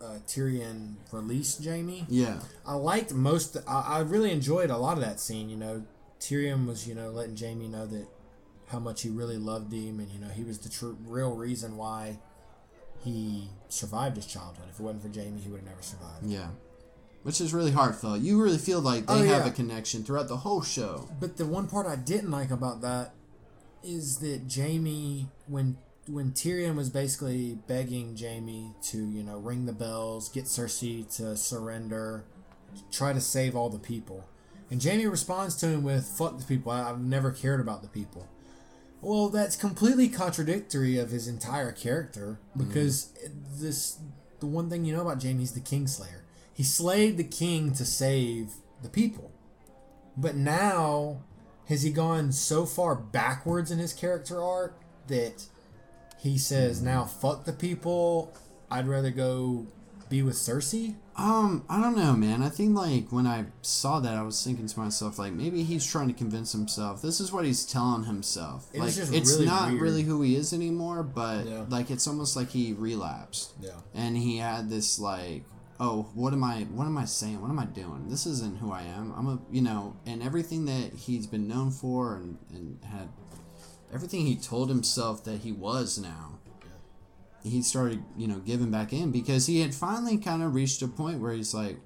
[0.00, 2.06] uh, Tyrion released Jaime.
[2.08, 3.56] yeah, I liked most.
[3.68, 5.48] I, I really enjoyed a lot of that scene.
[5.48, 5.84] You know,
[6.18, 8.08] Tyrion was you know letting Jaime know that
[8.66, 11.76] how much he really loved him, and you know he was the true real reason
[11.76, 12.18] why
[13.12, 14.66] he survived his childhood.
[14.70, 16.24] If it wasn't for Jaime, he would have never survived.
[16.26, 16.48] yeah.
[17.24, 18.20] Which is really heartfelt.
[18.20, 21.08] You really feel like they Oh, have a connection throughout the whole show.
[21.20, 23.12] But the one part I didn't like about that
[23.82, 29.72] is that Jaime, when when Tyrion was basically begging Jaime to you know ring the
[29.72, 32.24] bells, get Cersei to surrender,
[32.90, 34.24] try to save all the people,
[34.70, 36.70] and Jaime responds to him with "fuck the people.
[36.72, 38.26] I, I've never cared about the people."
[39.00, 42.68] Well, that's completely contradictory of his entire character mm-hmm.
[42.68, 43.12] because
[43.56, 43.98] this
[44.40, 46.22] the one thing you know about Jaime is the Kingslayer.
[46.52, 49.32] He slayed the king to save the people.
[50.16, 51.22] But now,
[51.68, 55.44] has he gone so far backwards in his character arc that
[56.18, 56.86] he says, mm-hmm.
[56.86, 58.32] now fuck the people,
[58.70, 59.66] I'd rather go
[60.08, 60.96] be with Cersei?
[61.18, 62.42] Um, I don't know, man.
[62.44, 65.84] I think like when I saw that, I was thinking to myself, like maybe he's
[65.84, 67.02] trying to convince himself.
[67.02, 68.68] This is what he's telling himself.
[68.72, 69.82] It like it's really not weird.
[69.82, 71.64] really who he is anymore, but Yeah.
[71.68, 73.52] like it's almost like he relapsed.
[73.60, 73.72] Yeah.
[73.94, 75.42] and he had this like
[75.80, 78.72] oh what am i what am i saying what am i doing this isn't who
[78.72, 82.78] i am i'm a you know and everything that he's been known for and and
[82.84, 83.08] had
[83.94, 86.37] everything he told himself that he was now
[87.48, 90.88] he started you know giving back in because he had finally kind of reached a
[90.88, 91.78] point where he's like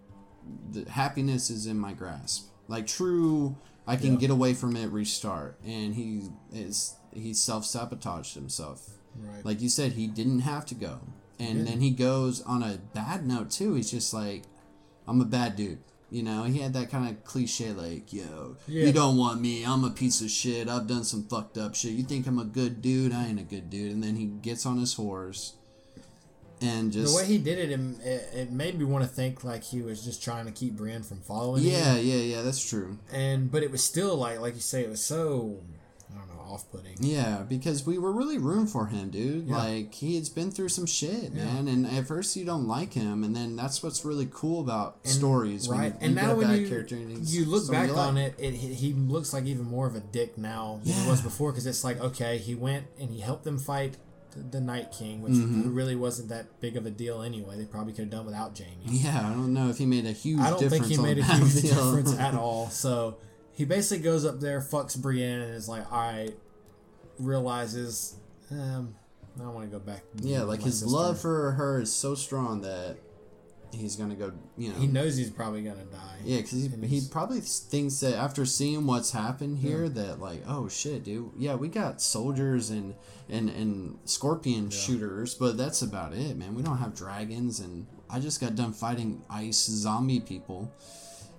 [0.71, 4.19] the happiness is in my grasp like true i can Yeah.
[4.21, 9.45] get away from it restart and he is he self-sabotaged himself Right.
[9.45, 11.01] like you said, he didn't have to go.
[11.39, 11.65] And Yeah.
[11.67, 13.75] then he goes on a bad note too.
[13.75, 14.45] He's just like,
[15.07, 15.81] I'm a bad dude.
[16.13, 18.85] You know, he had that kind of cliche like, yo, Yeah.
[18.87, 19.65] you don't want me.
[19.65, 20.69] I'm a piece of shit.
[20.69, 21.93] I've done some fucked up shit.
[21.93, 23.15] You think I'm a good dude?
[23.15, 23.93] I ain't a good dude.
[23.93, 25.55] And then he gets on his horse
[26.63, 29.65] and just the way he did it, it, it, made me want to think like
[29.65, 31.73] he was just trying to keep Brienne from following him.
[31.73, 32.43] yeah, yeah, yeah.
[32.43, 32.99] That's true.
[33.13, 35.61] and but it was still like like you say it was so
[36.53, 36.97] Know off-putting.
[37.01, 39.47] Yeah, because we were really rooting for him, dude.
[39.49, 39.57] Yeah.
[39.57, 41.45] Like he has been through some shit, Yeah.
[41.45, 41.69] man.
[41.69, 45.13] And at first you don't like him, and then that's what's really cool about And-
[45.13, 45.93] stories, when right?
[45.93, 47.95] you and get now a when bad you character and he's you look back you
[47.95, 48.07] like.
[48.09, 51.09] on it, it he, he looks like even more of a dick now than he
[51.09, 53.97] was before because it's like okay, he went and he helped them fight
[54.51, 55.75] the, Night King, which Mm-hmm.
[55.75, 57.59] really wasn't that big of a deal anyway.
[57.59, 58.71] They probably could have done without Jamie.
[58.87, 61.23] Yeah, I don't know if he made a huge I don't think he made a
[61.23, 61.29] huge
[61.63, 61.75] battlefield.
[61.97, 62.71] difference at all.
[62.71, 63.19] So
[63.63, 66.35] he basically goes up there, fucks Brienne, and is like, all right,
[67.21, 68.17] realizes,
[68.51, 68.93] um,
[69.41, 70.03] I want to go back.
[70.21, 72.97] Yeah, like his sister." love for her is so strong that
[73.71, 74.33] he's gonna go.
[74.59, 76.17] You know, He knows he's probably gonna die.
[76.25, 80.69] Yeah, because he, he probably thinks that after seeing what's happened here, that like, oh
[80.69, 82.97] shit, dude, yeah, we got soldiers and
[83.29, 86.57] and and scorpion shooters, but that's about it, man.
[86.57, 90.73] We don't have dragons, and I just got done fighting ice zombie people.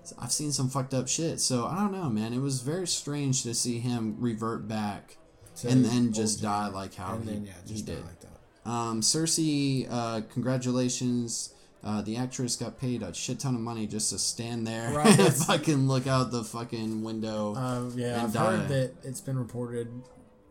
[0.04, 2.32] So I've seen some fucked up shit, so I don't know, man.
[2.32, 5.16] It was very strange to see him revert back
[5.56, 8.04] to and then just die like how and he, then yeah, he did.
[8.04, 8.70] like that.
[8.70, 11.54] Um, Cersei, uh, congratulations.
[11.82, 15.18] Uh, the actress got paid a shit ton of money just to stand there Right,
[15.18, 17.54] and fucking look out the fucking window.
[17.54, 18.56] Uh, yeah, and I've die.
[18.56, 19.88] heard that it's been reported.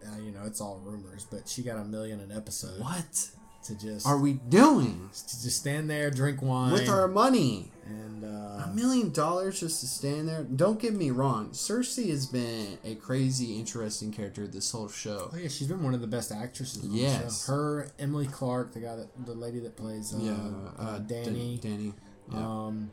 [0.05, 3.29] Uh, you know, it's all rumors, but she got a million an episode what
[3.63, 7.69] to just are we doing to just stand there, drink wine, with our money?
[7.85, 10.43] and A uh, million dollars just to stand there?
[10.43, 11.49] Don't get me wrong.
[11.49, 15.29] Cersei has been a crazy, interesting character this whole show.
[15.33, 16.83] oh yeah, she's been one of the best actresses.
[16.83, 17.45] On the Yes.
[17.45, 17.51] show.
[17.53, 21.59] her, Emily Clark, the guy that the lady that plays uh, yeah, uh, uh, Dany.
[21.59, 21.93] Dan- Dany.
[22.31, 22.37] Yeah.
[22.67, 22.91] Um,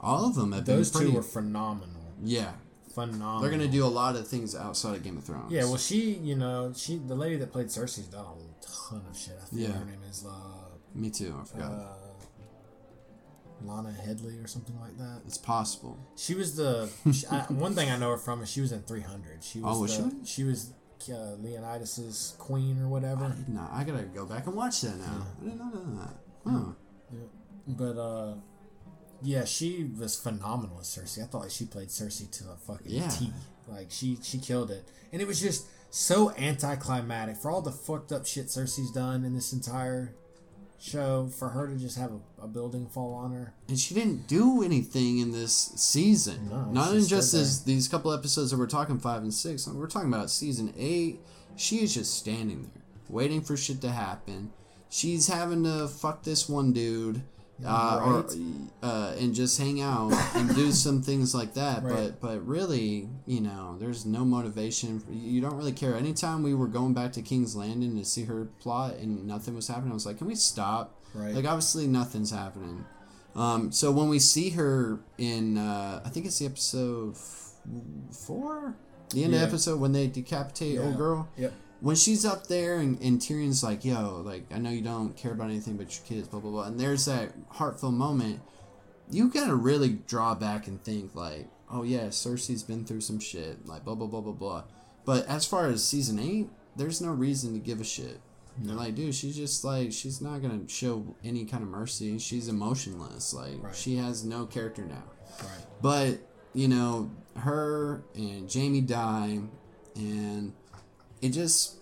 [0.00, 2.00] All of them have those been two were phenomenal.
[2.22, 2.52] yeah,
[2.94, 3.40] Phenomenal.
[3.40, 5.50] they're gonna do a lot of things outside of Game of Thrones.
[5.52, 8.28] Yeah, well, she, you know, she, the lady that played Cersei's done a
[8.90, 9.34] ton of shit.
[9.40, 9.72] I think Yeah.
[9.72, 11.34] her name is uh, me too.
[11.40, 11.72] I forgot.
[11.72, 11.96] uh,
[13.62, 15.20] Lana Headley or something like that.
[15.26, 15.98] it's possible.
[16.16, 18.82] She was the she, I, one thing I know her from is she was in
[18.82, 19.42] 300.
[19.44, 20.32] She was Oh, was the, she?
[20.32, 20.72] she was
[21.10, 23.34] uh, Leonidas's queen or whatever.
[23.48, 25.26] No, I gotta go back and watch that now.
[25.40, 26.14] I didn't know that.
[26.50, 26.72] Huh.
[27.68, 28.34] But uh,
[29.22, 31.22] yeah, she was phenomenal as Cersei.
[31.22, 33.08] I thought like she played Cersei to a fucking Yeah.
[33.08, 33.30] T.
[33.68, 38.12] Like she she killed it, and it was just so anticlimactic for all the fucked
[38.12, 40.14] up shit Cersei's done in this entire
[40.78, 41.28] show.
[41.36, 44.62] For her to just have a, a building fall on her, And she didn't do
[44.62, 46.48] anything in this season.
[46.48, 49.68] No, Not in just as these couple episodes that we're talking five and six.
[49.68, 51.20] We're talking about season eight.
[51.56, 54.52] She is just standing there, waiting for shit to happen.
[54.88, 57.22] She's having to fuck this one dude.
[57.64, 58.26] Uh, or,
[58.82, 61.94] uh, and just hang out and do some things like that, Right.
[61.94, 65.02] but but really, you know, there's no motivation.
[65.10, 65.94] You don't really care.
[65.94, 69.68] Anytime we were going back to King's Landing to see her plot and nothing was
[69.68, 70.94] happening, I was like, can we stop?
[71.14, 71.34] Right.
[71.34, 72.84] Like obviously nothing's happening.
[73.36, 77.52] Um, so when we see her in, uh, I think it's the episode f-
[78.12, 78.74] four,
[79.10, 79.40] the end Yeah.
[79.40, 80.82] of the episode when they decapitate Yeah.
[80.82, 81.28] old girl.
[81.36, 81.52] Yep.
[81.80, 85.32] When she's up there and, and Tyrion's like, "Yo, like I know you don't care
[85.32, 88.40] about anything but your kids," blah blah blah, and there's that heartfelt moment.
[89.10, 93.66] You gotta really draw back and think like, "Oh yeah, Cersei's been through some shit,"
[93.66, 94.64] like blah blah blah blah blah.
[95.06, 98.20] But as far as season eight, there's no reason to give a shit.
[98.58, 102.18] They're like, dude, she's just like she's not gonna show any kind of mercy.
[102.18, 103.32] She's emotionless.
[103.32, 103.74] Like Right.
[103.74, 105.04] she has no character now.
[105.40, 105.66] right?
[105.80, 106.18] But
[106.52, 109.40] you know, her and Jaime die,
[109.96, 110.52] and
[111.20, 111.76] it just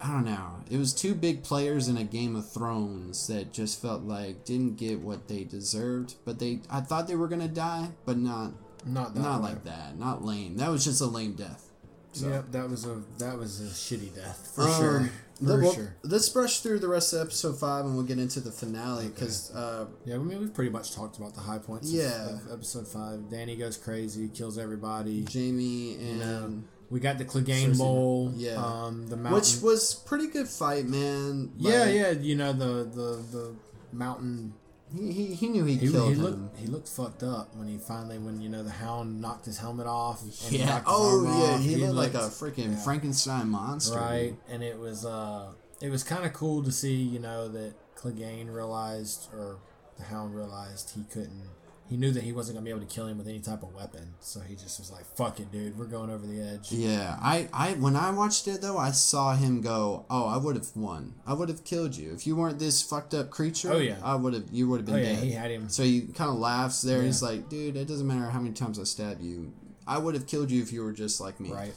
[0.00, 0.56] I don't know.
[0.70, 4.76] It was two big players in a Game of Thrones that just felt like didn't
[4.76, 6.14] get what they deserved.
[6.26, 8.52] But they, I thought they were gonna die, but not
[8.84, 9.48] Not that not way.
[9.50, 9.98] like that.
[9.98, 10.56] Not lame.
[10.58, 11.70] That was just a lame death.
[12.12, 12.28] So.
[12.28, 15.10] Yep, that was a that was a shitty death for Um, sure.
[15.44, 15.96] For well, sure.
[16.04, 19.50] Let's brush through the rest of episode five, and we'll get into the finale because
[19.52, 21.90] uh, Yeah, I mean we've pretty much talked about the high points.
[21.90, 22.34] Yeah.
[22.36, 23.18] of, episode five.
[23.30, 25.24] Dany goes crazy, kills everybody.
[25.32, 27.76] Jaime and know, We got the Clegane.
[27.76, 28.32] Bowl.
[28.36, 28.54] Yeah.
[28.56, 29.34] Um, the mountain.
[29.40, 31.50] which was pretty good fight, man.
[31.56, 32.10] yeah, Like, yeah.
[32.10, 33.54] You know the the the
[33.92, 34.54] mountain.
[34.94, 36.22] He, he, he knew he, He, killed he him.
[36.22, 39.58] looked he looked fucked up when he finally when you know the Hound knocked his
[39.58, 40.22] helmet off.
[40.50, 40.82] Yeah.
[40.86, 41.54] Oh yeah.
[41.54, 41.60] off.
[41.62, 42.76] He, looked like a freaking yeah.
[42.84, 43.98] Frankenstein monster.
[43.98, 45.46] right, and it was uh
[45.80, 49.56] it was kind of cool to see you know that Clegane realized or
[49.96, 51.48] the Hound realized he couldn't.
[51.86, 53.74] He knew that he wasn't gonna be able to kill him with any type of
[53.74, 57.18] weapon, so he just was like, "Fuck it, dude, we're going over the edge." Yeah,
[57.20, 60.74] I, I when I watched it though, I saw him go, "Oh, I would have
[60.74, 61.14] won.
[61.26, 63.70] I would have killed you if you weren't this fucked up creature.
[63.72, 63.96] Oh, yeah.
[64.02, 64.44] I would have.
[64.50, 65.68] You would have been Oh yeah, dead." he had him.
[65.68, 67.00] So he kind of laughs there.
[67.00, 67.04] Yeah.
[67.04, 69.52] He's like, "Dude, it doesn't matter how many times I stab you.
[69.86, 71.74] I would have killed you if you were just like me." Right.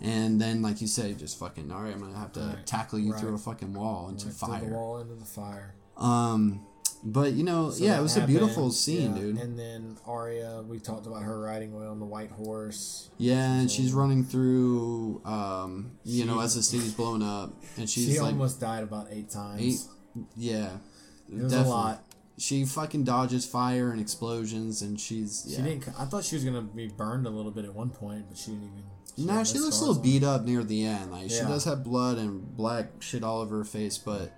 [0.00, 2.66] And then, like you said, just fucking, all right, I'm gonna have to Right.
[2.66, 3.20] tackle you Right.
[3.20, 5.74] through a fucking wall into Right through the wall into the fire.
[5.98, 6.60] Um,
[7.06, 9.22] But you know, So yeah, it was a beautiful scene, yeah.
[9.22, 9.36] dude.
[9.38, 13.10] And then Arya, we talked about her riding away on the white horse.
[13.18, 18.06] yeah, and she's running through, um, you know, as the city's blowing up, and she's
[18.14, 19.60] she like, almost died about eight times.
[19.60, 20.70] eight, yeah,
[21.30, 21.72] it was definitely.
[21.72, 22.04] a lot.
[22.38, 25.58] She fucking dodges fire and explosions, and she's yeah.
[25.58, 25.88] She didn't.
[25.98, 28.52] I thought she was gonna be burned a little bit at one point, but she
[28.52, 29.26] didn't even.
[29.26, 31.12] No, had she looks a little beat up near the end.
[31.12, 34.32] Like she does have blood and black shit all over her face, but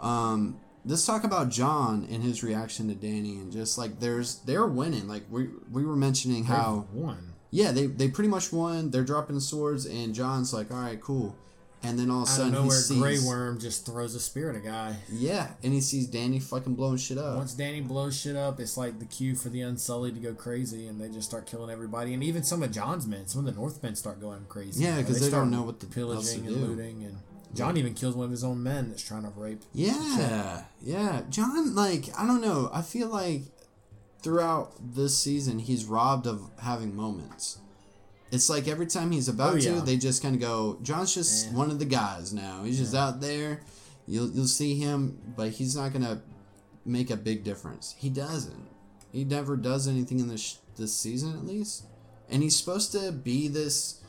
[0.00, 4.66] um let's talk about Jon and his reaction to Dany and just like there's they're
[4.66, 5.08] winning.
[5.08, 7.34] Like we we were mentioning They've how won.
[7.50, 8.90] yeah, they they pretty much won.
[8.90, 11.36] They're dropping swords and Jon's like, "All right, cool."
[11.84, 14.50] And then all of a sudden he nowhere, sees Grey Worm just throws a spear
[14.50, 14.94] at a guy.
[15.10, 17.36] Yeah, and he sees Dany fucking blowing shit up.
[17.36, 20.86] Once Dany blows shit up, it's like the cue for the Unsullied to go crazy,
[20.86, 22.14] and they just start killing everybody.
[22.14, 24.84] And even some of Jon's men, some of the Northmen, start going crazy.
[24.84, 26.46] Yeah, because they start don't know what the else to do.
[26.46, 27.02] and looting.
[27.02, 27.18] And
[27.54, 29.62] Jon even kills one of his own men that's trying to rape.
[29.74, 31.22] Yeah, yeah.
[31.28, 32.70] Jon, like, I don't know.
[32.72, 33.42] I feel like
[34.22, 37.58] throughout this season, he's robbed of having moments.
[38.30, 41.52] It's like every time he's about Oh, to, they just kind of go, Jon's just
[41.52, 42.62] one of the guys now.
[42.64, 43.60] He's just out there.
[44.06, 46.22] You'll, you'll see him, but he's not going to
[46.86, 47.94] make a big difference.
[47.98, 48.68] He doesn't.
[49.12, 51.84] He never does anything in this, this season, at least.
[52.30, 54.01] And he's supposed to be this,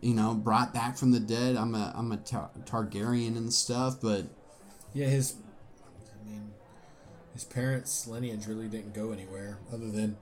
[0.00, 1.56] you know, brought back from the dead.
[1.56, 4.24] I'm a, I'm a Tar- Targaryen and stuff, but
[4.94, 5.34] Yeah, his.
[6.20, 6.50] I mean,
[7.34, 10.16] his parents' lineage really didn't go anywhere other than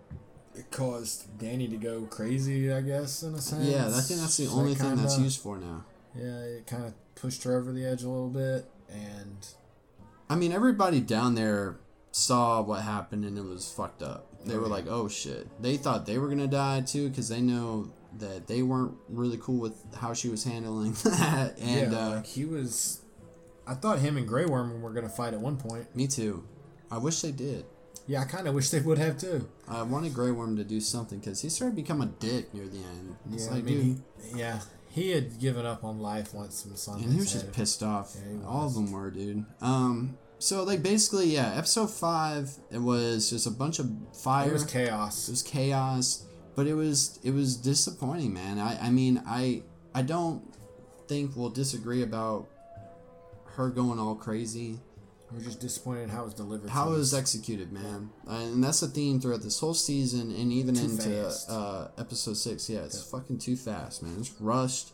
[0.54, 2.72] it caused Dany to go crazy.
[2.72, 3.64] I guess in a sense.
[3.66, 5.84] Yeah, I think that's the So only it thing that's kinda- used for now.
[6.16, 9.46] Yeah, it kind of pushed her over the edge a little bit, and
[10.28, 11.78] I mean, everybody down there
[12.10, 14.24] saw what happened and it was fucked up.
[14.44, 17.90] They were like, "Oh shit!" They thought they were gonna die too because they know
[18.20, 21.58] that they weren't really cool with how she was handling that.
[21.58, 23.00] And yeah, uh, like he was.
[23.66, 25.94] I thought him and Grey Worm were gonna fight at one point.
[25.94, 26.44] me too.
[26.90, 27.64] I wish they did.
[28.06, 29.46] Yeah, I kind of wish they would have too.
[29.68, 32.66] I wanted Grey Worm to do something because he started to become a dick near
[32.66, 33.16] the end.
[33.34, 34.02] It's Yeah, like, I mean,
[34.32, 37.00] he, yeah, he had given up on life once some sun.
[37.02, 38.16] and he was just pissed off.
[38.16, 39.44] Yeah, All of them were, dude.
[39.60, 44.48] Um, so like basically, yeah, episode five, it was just a bunch of fire.
[44.48, 45.28] It was chaos.
[45.28, 46.24] it was chaos
[46.56, 48.58] but it was it was disappointing man.
[48.58, 49.62] I i mean i
[49.94, 50.42] i don't
[51.08, 52.48] think we'll disagree about
[53.56, 54.78] her going all crazy.
[55.32, 56.70] We're just disappointed in how it was delivered.
[56.70, 58.10] how it was executed man.
[58.26, 62.68] And that's the theme throughout this whole season and even Too into uh episode six.
[62.70, 64.16] Yeah it's fucking too fast man.
[64.18, 64.92] It's rushed.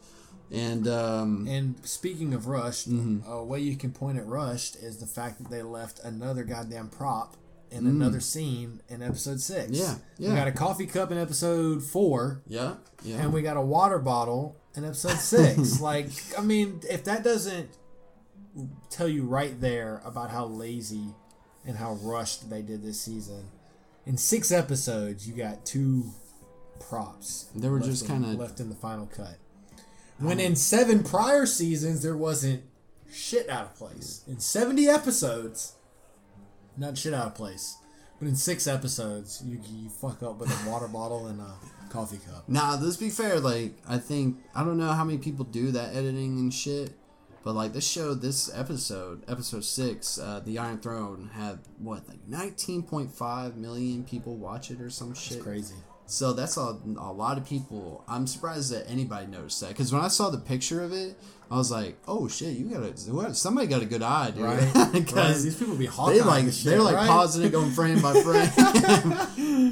[0.51, 3.31] And um And speaking of rushed, Mm-hmm.
[3.31, 6.89] a way you can point at rushed is the fact that they left another goddamn
[6.89, 7.37] prop
[7.75, 7.91] in Mm.
[7.91, 9.71] another scene in episode six.
[9.73, 13.61] Yeah, We got a coffee cup in episode four, yeah yeah and we got a
[13.61, 15.81] water bottle in episode six.
[15.91, 16.09] like,
[16.39, 17.69] I mean, if that doesn't
[18.91, 21.15] tell you right there about how lazy
[21.67, 23.49] and how rushed they did this season,
[24.07, 26.05] in six episodes, you got two
[26.81, 27.47] props.
[27.55, 29.37] They were just kinda- left in the final cut.
[30.19, 32.63] When in seven prior seasons there wasn't
[33.11, 34.23] shit out of place.
[34.29, 35.73] In seventy episodes,
[36.77, 37.79] not shit out of place.
[38.19, 41.55] But in six episodes, you you fuck up with a water bottle and a
[41.91, 42.49] coffee cup.
[42.49, 43.41] Now, let's be fair.
[43.41, 46.93] Like, I think I don't know how many people do that editing and shit,
[47.43, 52.27] but like this show, this episode, episode six, uh, the Iron Throne, had what like
[52.29, 55.39] 19.5 million people watch it or some shit.
[55.39, 55.75] It's crazy.
[56.07, 58.05] So that's a, a lot of people.
[58.07, 61.17] I'm surprised that anybody noticed that because when I saw the picture of it,
[61.51, 64.45] I was like, "Oh shit, you got a what- somebody got a good eye, dude."
[64.45, 64.75] Right?
[64.75, 64.93] right?
[64.93, 67.09] Because These people be they like shit, they're like right?
[67.09, 68.51] pausing it, going frame by frame.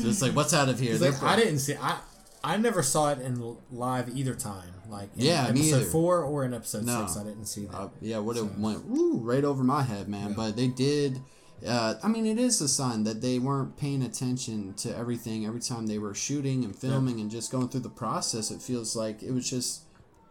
[0.00, 0.96] Just like what's out of here?
[0.96, 1.74] Like, I didn't see.
[1.76, 1.98] I
[2.44, 4.68] I never saw it in live either time.
[4.88, 5.84] Like in Yeah, episode either.
[5.86, 7.00] four or in episode No.
[7.06, 7.76] six, I didn't see that.
[7.76, 10.32] Uh, yeah, would have went woo, right over my head, man.
[10.34, 11.20] But they did.
[11.66, 15.60] Uh, I mean, it is a sign that they weren't paying attention to everything every
[15.60, 18.50] time they were shooting and filming and just going through the process.
[18.50, 19.82] It feels like it was just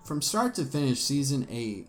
[0.03, 0.99] from start to finish.
[0.99, 1.87] Season eight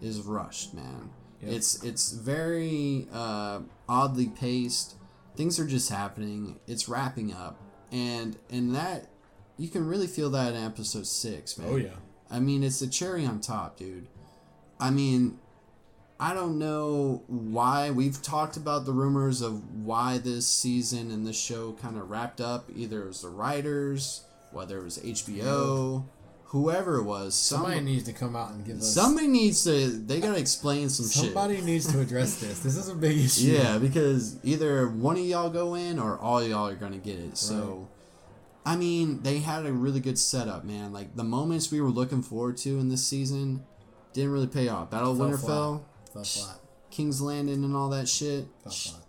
[0.00, 1.10] is rushed, man.
[1.42, 1.52] Yep.
[1.52, 4.94] It's it's very uh, oddly paced.
[5.36, 6.60] Things are just happening.
[6.68, 9.08] It's wrapping up, and and that
[9.56, 11.68] you can really feel that in episode six, man.
[11.70, 11.88] oh yeah.
[12.30, 14.06] I mean, it's the cherry on top, dude.
[14.80, 15.38] I mean,
[16.24, 21.38] I don't know why we've talked about the rumors of why this season and this
[21.38, 22.64] show kind of wrapped up.
[22.74, 26.06] Either it was the writers, whether it was HBO,
[26.44, 27.34] whoever it was.
[27.34, 28.94] Somebody Somebody, needs to come out and give us.
[28.94, 29.90] somebody needs to.
[29.90, 31.34] They gotta explain some shit.
[31.34, 32.60] somebody needs to address this.
[32.60, 33.48] This is a big issue.
[33.48, 37.36] Yeah, because either one of y'all go in or all y'all are gonna get it.
[37.36, 37.86] So.
[38.64, 40.90] I mean, they had a really good setup, man.
[40.90, 43.62] Like the moments we were looking forward to in this season
[44.14, 44.90] didn't really pay off.
[44.90, 45.93] Battle of Fell Winterfell, flat.
[46.22, 46.60] Flat.
[46.90, 48.44] King's Landing, and all that shit.
[48.62, 49.02] Flat.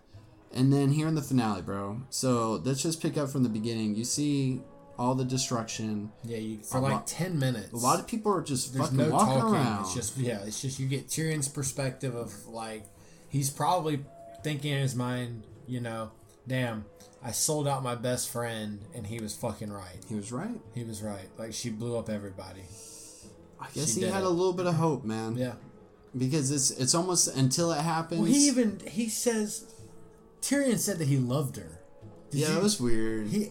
[0.52, 2.00] and then here in the finale, bro.
[2.10, 3.94] So let's just pick up from the beginning.
[3.94, 4.60] You see
[4.98, 6.10] all the destruction.
[6.24, 7.72] Yeah, you, for A like lot- ten minutes.
[7.72, 9.54] A lot of people are just there's fucking no walking talking.
[9.54, 9.80] around.
[9.82, 12.84] It's just yeah, it's just you get Tyrion's perspective of like
[13.28, 14.04] he's probably
[14.42, 16.10] thinking in his mind, you know,
[16.48, 16.84] damn,
[17.22, 19.98] I sold out my best friend and he was fucking right.
[20.08, 20.60] he was right.
[20.74, 21.28] He was right.
[21.38, 22.62] Like she blew up everybody.
[23.60, 24.26] I guess She he had it.
[24.26, 25.36] a little bit of hope, man.
[25.36, 25.54] Yeah.
[26.16, 28.20] Because it's it's almost until it happens.
[28.22, 29.64] Well, he even he says
[30.40, 31.80] Tyrion said that he loved her.
[32.30, 33.28] Did yeah, you- that was weird.
[33.28, 33.50] He,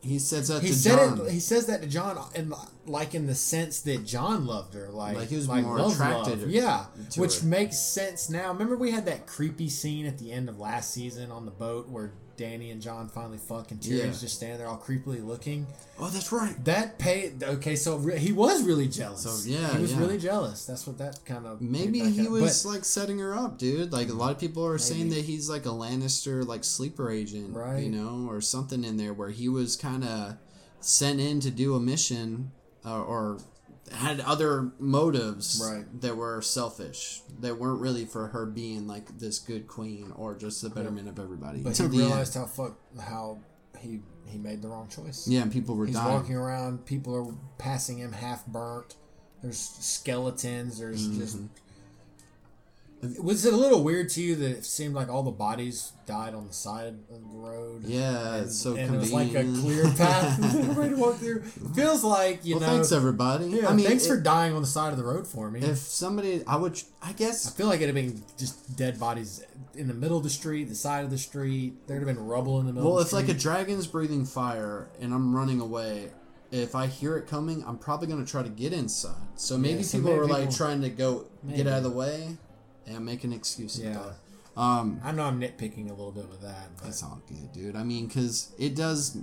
[0.00, 1.26] he says that he to said Jon.
[1.26, 1.32] it.
[1.32, 2.54] He says that to Jon, and
[2.86, 5.92] like in the sense that Jon loved her, like Like he was like more love,
[5.94, 6.50] attracted love.
[6.50, 6.84] Yeah,
[7.16, 7.46] which her.
[7.48, 8.52] makes sense now.
[8.52, 11.88] Remember we had that creepy scene at the end of last season on the boat
[11.88, 14.10] where Dany and Jon finally fuck, and Tyrion's Yeah.
[14.20, 15.66] just standing there all creepily looking.
[15.98, 16.54] oh, that's right.
[16.64, 17.42] That paid.
[17.42, 19.22] Okay, so re- he was really jealous.
[19.22, 19.98] So, yeah, he was yeah.
[19.98, 20.64] really jealous.
[20.64, 23.92] That's what that kind of Maybe he was But- like setting her up, dude.
[23.92, 27.54] Like a lot of people are saying that he's like a Lannister, like sleeper agent,
[27.54, 27.82] Right.
[27.82, 30.36] You know, or something in there where he was kind of
[30.80, 32.52] sent in to do a mission,
[32.84, 33.38] uh, or
[33.92, 36.00] had other motives Right.
[36.00, 40.62] that were selfish, that weren't really for her being like this good queen or just
[40.62, 41.60] the betterment of everybody.
[41.60, 41.96] But he the end.
[41.98, 43.38] realized how fuck how
[43.78, 45.26] he he made the wrong choice.
[45.26, 46.12] yeah, and people were He's dying.
[46.14, 46.84] walking around.
[46.84, 48.94] People are passing him half burnt.
[49.42, 50.78] There's skeletons.
[50.78, 51.20] There's Mm-hmm.
[51.20, 51.36] just.
[53.22, 56.34] Was it a little weird to you that it seemed like all the bodies died
[56.34, 57.84] on the side of the road?
[57.84, 61.16] Yeah, and, it's so and it was like a clear path for everybody to walk
[61.16, 61.42] through.
[61.76, 62.74] Feels like you well, know.
[62.74, 63.46] thanks everybody.
[63.46, 65.60] Yeah, I mean, thanks it- for dying on the side of the road for me.
[65.60, 69.44] if somebody, I would, I guess, I feel like it'd have been just dead bodies
[69.76, 71.74] in the middle of the street, the side of the street.
[71.86, 72.94] There'd have been rubble in the middle.
[72.94, 76.10] Well, the like a dragon's breathing fire and I'm running away,
[76.50, 79.14] if I hear it coming, I'm probably gonna try to get inside.
[79.36, 81.58] So maybe so people maybe are like trying to go Maybe.
[81.58, 82.38] get out of the way
[82.88, 83.78] and make an excuse.
[83.78, 83.92] Yeah.
[83.92, 84.60] That.
[84.60, 86.70] Um, I know I'm nitpicking a little bit with that.
[86.76, 87.76] But that's all good, dude.
[87.76, 89.18] I mean, because it does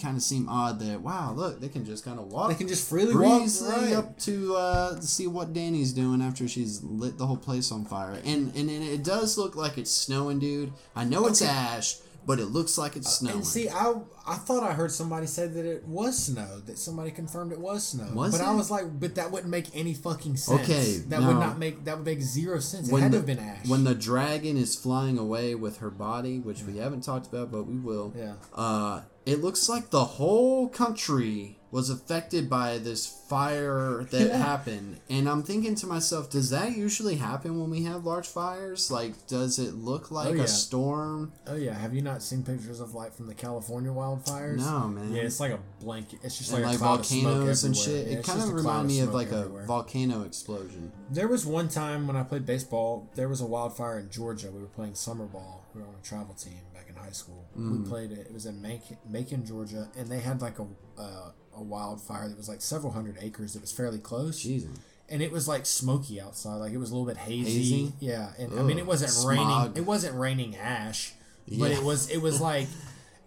[0.00, 2.48] kind of seem odd that wow, look, they can just kind of walk.
[2.48, 3.92] They can just freely walk right.
[3.92, 8.12] up to uh, see what Dany's doing after she's lit the whole place on fire,
[8.24, 10.72] and and, and it does look like it's snowing, dude.
[10.96, 11.50] I know it's Okay.
[11.50, 11.96] ash,
[12.28, 13.36] but it looks like it's snowing.
[13.36, 13.94] And see, I
[14.26, 16.60] I thought I heard somebody say that it was snow.
[16.66, 18.10] That somebody confirmed it was snow.
[18.12, 20.60] Was but I was like, but that wouldn't make any fucking sense.
[20.60, 22.90] Okay, that would not make that would make zero sense.
[22.90, 23.66] It when had the, to have been ash.
[23.66, 27.62] when the dragon is flying away with her body, which we haven't talked about, but
[27.64, 28.12] we will.
[28.14, 28.34] Yeah.
[28.54, 35.28] Uh, it looks like the whole country was affected by this fire that happened, and
[35.28, 38.90] I'm thinking to myself, does that usually happen when we have large fires?
[38.90, 40.44] Like, does it look like Oh, yeah.
[40.44, 41.32] a storm?
[41.46, 44.56] oh yeah, have you not seen pictures of like from the California wildfires?
[44.58, 45.12] No, man.
[45.12, 46.20] Yeah, it's like a blanket.
[46.22, 48.06] It's just And like, like a cloud of smoke volcanoes and shit.
[48.08, 49.64] Yeah, it kind of reminded me of like everywhere.
[49.64, 50.90] a volcano explosion.
[51.10, 53.10] There was one time when I played baseball.
[53.14, 54.50] There was a wildfire in Georgia.
[54.50, 55.66] We were playing summer ball.
[55.74, 57.46] We were on a travel team back in high school.
[57.58, 57.82] Mm.
[57.84, 58.20] We played it.
[58.26, 60.66] It was in Macon, Macon, Georgia, and they had like a
[60.98, 63.52] uh, a wildfire that was like several hundred acres.
[63.54, 64.70] That was fairly close, Jesus.
[65.08, 66.56] and it was like smoky outside.
[66.56, 67.50] Like it was a little bit hazy.
[67.58, 67.92] Hazy?
[68.00, 69.28] Yeah, and I mean it wasn't smog.
[69.28, 69.76] raining.
[69.76, 71.12] It wasn't raining ash,
[71.58, 72.08] but it was.
[72.10, 72.68] It was like.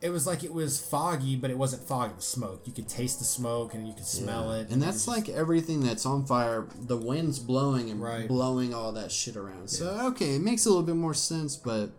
[0.03, 2.09] It was like it was foggy, but it wasn't fog.
[2.09, 2.63] It was smoke.
[2.65, 4.71] You could taste the smoke and you could smell it.
[4.71, 6.65] And it that's just- like everything that's on fire.
[6.75, 8.27] The wind's blowing and Right.
[8.27, 9.69] blowing all that shit around.
[9.69, 11.91] So okay, it makes a little bit more sense, but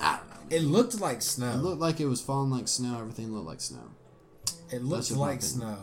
[0.00, 0.56] I don't know.
[0.56, 1.52] it looked like snow.
[1.52, 2.98] It looked like it was falling like snow.
[2.98, 3.92] Everything looked like snow.
[4.72, 5.78] It looks like snow.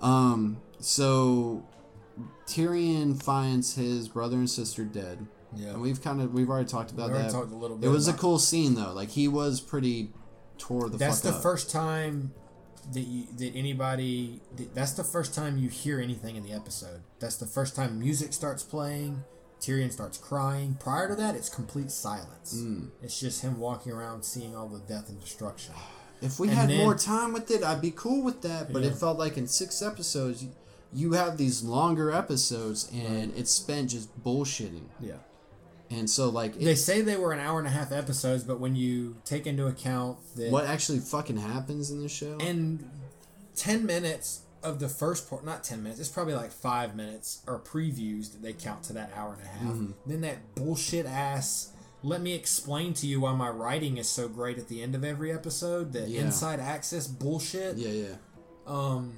[0.00, 0.60] Um.
[0.80, 1.64] So
[2.46, 5.26] Tyrion finds his brother and sister dead.
[5.54, 5.70] Yeah.
[5.70, 7.32] And we've kind of we've already talked about already that.
[7.32, 7.86] talked a little bit.
[7.86, 8.92] it was a cool scene though.
[8.92, 10.10] Like he was pretty
[10.58, 11.42] tore the That's the up.
[11.42, 12.32] first time
[12.92, 14.40] that you, that anybody.
[14.74, 17.02] That's the first time you hear anything in the episode.
[17.20, 19.24] That's the first time music starts playing.
[19.60, 20.76] Tyrion starts crying.
[20.80, 22.60] Prior to that, it's complete silence.
[22.60, 22.86] Hmm.
[23.00, 25.74] It's just him walking around, seeing all the death and destruction.
[26.22, 28.72] If we And had then- more time with it, I'd be cool with that.
[28.72, 28.90] But Yeah.
[28.90, 30.44] it felt like in six episodes,
[30.94, 34.84] you, have these longer episodes, and it's spent just bullshitting.
[35.00, 35.14] Yeah.
[35.90, 38.60] And so, like, it- They say they were an hour and a half episodes, but
[38.60, 42.36] when you take into account that what actually fucking happens in the show?
[42.40, 42.88] and
[43.56, 47.58] 10 minutes of the first part not 10 minutes it's probably like five minutes or
[47.58, 49.90] previews that they count to that hour and a half Mm-hmm.
[50.06, 51.71] then that bullshit ass
[52.02, 55.04] let me explain to you why my writing is so great at the end of
[55.04, 56.22] every episode the Yeah.
[56.22, 58.14] inside access bullshit yeah, yeah.
[58.66, 59.14] um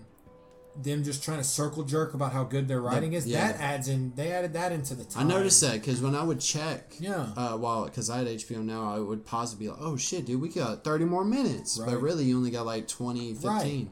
[0.82, 3.52] them just trying to circle jerk about how good their writing is yeah.
[3.52, 5.24] that adds in they added that into the time.
[5.24, 7.28] I noticed that because when I would check, Yeah.
[7.36, 10.26] uh, well, because I had HBO now, I would pause and be like, "Oh shit,
[10.26, 13.48] dude, we got thirty more minutes," but really, you only got like 20, 15.
[13.48, 13.88] Right.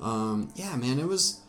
[0.00, 1.41] Um, yeah, man, it was,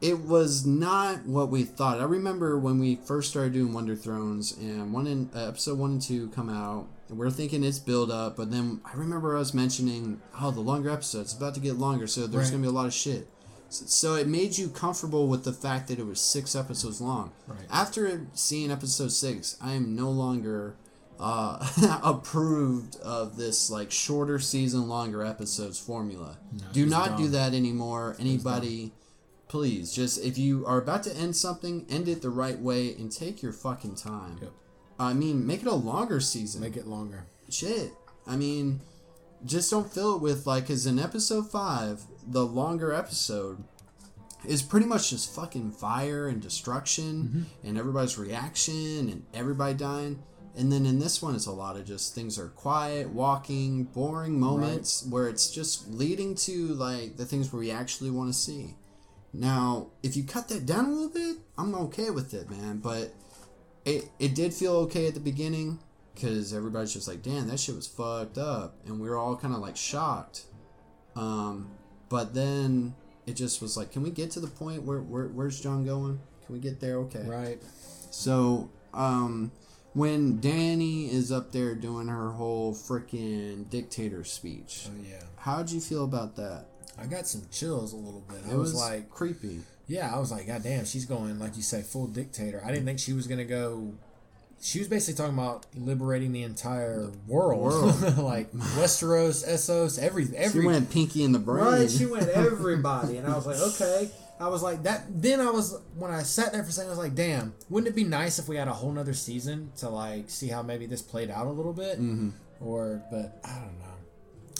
[0.00, 2.00] it was not what we thought.
[2.00, 5.92] I remember when we first started doing Wonder Thrones, and one in uh, episode one
[5.92, 10.20] and two come out, we're thinking it's build up, but then I remember us mentioning,
[10.40, 12.50] oh, the longer episodes, about to get longer, so there's Right.
[12.52, 13.28] gonna be a lot of shit.
[13.70, 17.32] So, so it made you comfortable with the fact that it was six episodes long.
[17.46, 17.58] Right.
[17.70, 20.74] After seeing episode six, I am no longer
[21.20, 26.38] uh, approved of this like shorter season, longer episodes formula.
[26.72, 28.16] do it's not do that anymore.
[28.20, 28.92] Anybody,
[29.48, 33.10] please, just if you are about to end something, end it the right way and
[33.10, 34.38] take your fucking time.
[34.42, 34.52] Yep.
[34.98, 36.60] I mean, make it a longer season.
[36.60, 37.26] Make it longer.
[37.48, 37.92] Shit.
[38.26, 38.80] I mean,
[39.44, 43.64] just don't fill it with like, cause in episode five, the longer episode
[44.46, 47.68] is pretty much just fucking fire and destruction mm-hmm.
[47.68, 50.22] and everybody's reaction and everybody dying.
[50.56, 54.40] And then in this one, it's a lot of just things are quiet, walking, boring
[54.40, 58.74] moments where it's just leading to like the things where we actually want to see.
[59.38, 62.78] Now, if you cut that down a little bit, I'm okay with it, man.
[62.78, 63.14] But
[63.84, 65.78] it it did feel okay at the beginning
[66.14, 69.54] because everybody's just like, "Damn, that shit was fucked up," and we were all kind
[69.54, 70.42] of like shocked.
[71.14, 71.70] Um,
[72.08, 72.94] but then
[73.26, 76.18] it just was like, "Can we get to the point where, where where's Jon going?
[76.44, 76.96] Can we get there?
[76.96, 77.62] Okay." Right.
[78.10, 79.52] So, um,
[79.94, 85.22] when Dany is up there doing her whole freaking dictator speech, Oh yeah.
[85.36, 86.66] how'd you feel about that?
[87.00, 88.38] I got some chills a little bit.
[88.46, 89.60] I It was, was like, creepy.
[89.86, 92.62] yeah, I was like, God damn, she's going like you say, full dictator.
[92.64, 93.94] I didn't think she was gonna go.
[94.60, 98.18] She was basically talking about liberating the entire world, world.
[98.18, 101.64] like Westeros, Essos, every every She went pinky in the brain.
[101.64, 104.10] Right, she went everybody, and I was like, okay.
[104.40, 105.04] I was like that.
[105.10, 107.92] Then I was when I sat there for a second, I was like, damn, wouldn't
[107.92, 110.86] it be nice if we had a whole nother season to like see how maybe
[110.86, 112.30] this played out a little bit, mm-hmm.
[112.60, 113.87] or but I don't know.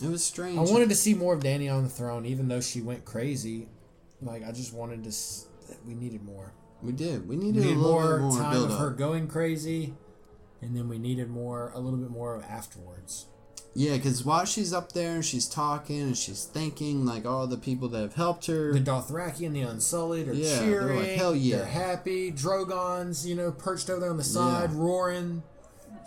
[0.03, 0.59] It was strange.
[0.59, 3.69] I wanted to see more of Dany on the throne, even though she went crazy.
[4.23, 5.09] Like I just wanted to.
[5.11, 5.47] s-
[5.87, 6.53] We needed more.
[6.83, 7.29] we did.
[7.29, 9.95] We We needed, needed a more, bit more time of her going crazy,
[10.63, 13.27] and then we needed more, a little bit more afterwards.
[13.75, 17.59] Yeah, because while she's up there and she's talking and she's thanking like all the
[17.59, 18.73] people that have helped her.
[18.73, 20.97] The Dothraki and the Unsullied are Yeah, they're cheering.
[20.99, 22.31] like, "Hell yeah." They're happy.
[22.33, 24.79] Drogon's, you know, perched over there on the side, Yeah.
[24.79, 25.43] roaring.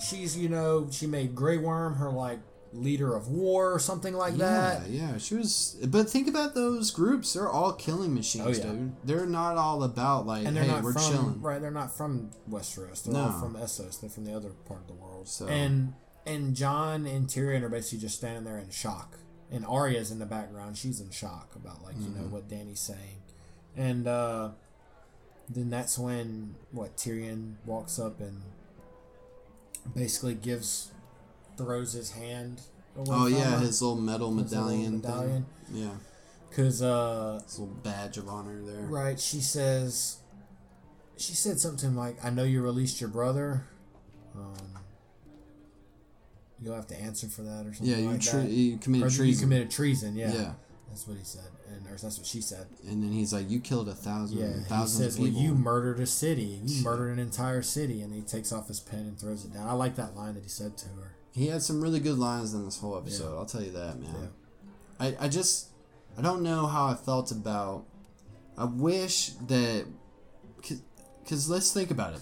[0.06, 2.40] She's, you know, she made Grey Worm her like
[2.74, 4.46] leader of war or something like yeah,
[4.80, 4.90] that.
[4.90, 5.18] yeah, yeah.
[5.18, 5.78] she was.
[5.88, 8.72] But think about those groups; they're all killing machines, Oh, yeah.
[8.74, 8.96] dude.
[9.04, 11.42] They're not all about like, And they're hey, not we're from chilling.
[11.42, 11.60] right.
[11.62, 13.04] They're not from Westeros.
[13.04, 14.00] They're all from Essos.
[14.00, 15.28] They're from the other part of the world.
[15.28, 15.94] So- and
[16.26, 19.18] and Jon and Tyrion are basically just standing there in shock.
[19.54, 20.78] And Arya's in the background.
[20.78, 22.32] She's in shock about like you know Mm-hmm.
[22.32, 23.18] what Dany's saying,
[23.76, 24.52] and uh,
[25.50, 28.44] then that's when what Tyrion walks up and
[29.94, 30.92] basically gives
[31.64, 32.62] throws his hand.
[33.08, 35.46] Oh yeah, his little metal His little medallion, medallion.
[35.72, 35.82] thing.
[35.84, 35.92] Yeah,
[36.56, 38.82] Cause uh, his little badge of honor there.
[38.82, 39.18] Right.
[39.20, 40.18] She says,
[41.18, 43.64] she said something like, "I know you released your brother.
[44.36, 44.56] Um,
[46.62, 49.10] you'll have to answer for that or something." Yeah, you like tre- you committed Or
[49.10, 49.28] treason.
[49.28, 50.16] You committed treason.
[50.16, 50.34] Yeah.
[50.34, 50.52] Yeah.
[50.90, 52.68] That's what he said, and or that's what she said.
[52.86, 54.48] And then he's like, "You killed a thousand, Yeah.
[54.48, 56.60] He thousands says, of "Well, people." you murdered a city.
[56.66, 59.70] You murdered an entire city," and he takes off his pen and throws it down.
[59.70, 61.14] I like that line that he said to her.
[61.34, 63.34] He had some really good lines in this whole episode.
[63.34, 63.40] Yeah.
[63.40, 64.14] I'll tell you that, man.
[64.14, 64.28] Yeah.
[65.00, 65.70] I, I just
[66.18, 67.86] I don't know how I felt about.
[68.58, 69.86] I wish that
[71.24, 72.22] because let's think about it.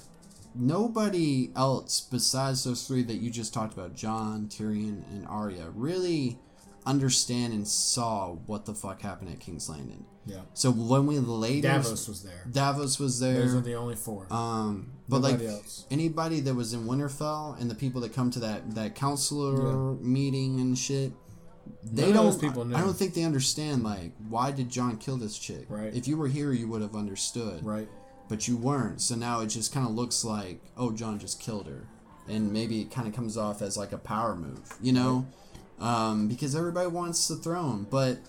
[0.56, 6.38] Nobody else besides those three that you just talked about, Jon, Tyrion, and Arya, really
[6.86, 10.06] understand and saw what the fuck happened at King's Landing.
[10.30, 10.42] Yeah.
[10.54, 12.46] So when we later Davos was there.
[12.52, 13.42] Davos was there.
[13.42, 14.28] Those are the only four.
[14.32, 15.86] Um, but Nobody like else.
[15.90, 20.60] anybody that was in Winterfell and the people that come to that that counselor meeting
[20.60, 21.12] and shit,
[21.84, 22.42] they None don't.
[22.42, 22.76] people knew.
[22.76, 25.66] I don't think they understand like why did Jon kill this chick?
[25.70, 25.94] Right.
[25.96, 27.66] If you were here, you would have understood.
[27.66, 27.88] right.
[28.28, 29.02] But you weren't.
[29.02, 31.88] So now it just kind of looks like oh, Jon just killed her,
[32.28, 35.26] and maybe it kind of comes off as like a power move, you know,
[35.80, 38.20] um, because everybody wants the throne, but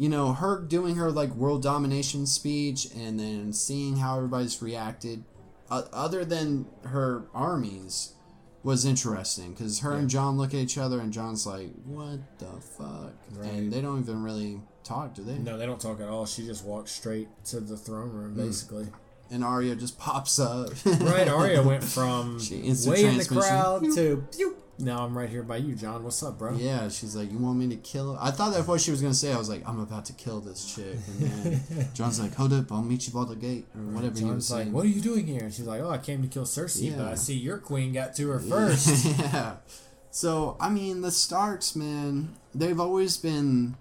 [0.00, 5.22] you know, her doing her like world domination speech and then seeing how everybody's reacted,
[5.70, 8.14] uh, other than her armies,
[8.62, 12.46] was interesting because her and Jon look at each other and Jon's like, "What the
[12.60, 13.52] fuck?" Right.
[13.52, 15.36] And they don't even really talk, do they?
[15.38, 16.24] No, they don't talk at all.
[16.24, 18.46] She just walks straight to the throne room, Hmm.
[18.46, 18.86] basically.
[19.30, 20.70] And Arya just pops up.
[20.84, 24.56] Right, Arya went from She way in the crowd to pew.
[24.80, 26.02] Now I'm right here by you, Jon.
[26.04, 26.56] What's up, bro?
[26.56, 28.18] Yeah, she's like, "You want me to kill?" Her?
[28.20, 29.32] I thought that's what she was gonna say.
[29.32, 32.72] I was like, "I'm about to kill this chick," and then Jon's like, "Hold up,
[32.72, 35.00] I'll meet you by the gate or whatever he was like, saying." "What are you
[35.00, 37.58] doing here?" And she's like, "Oh, I came to kill Cersei, but I see your
[37.58, 39.04] queen got to her first.
[39.18, 39.56] yeah.
[40.12, 43.76] So I mean, the Starks, man, they've always been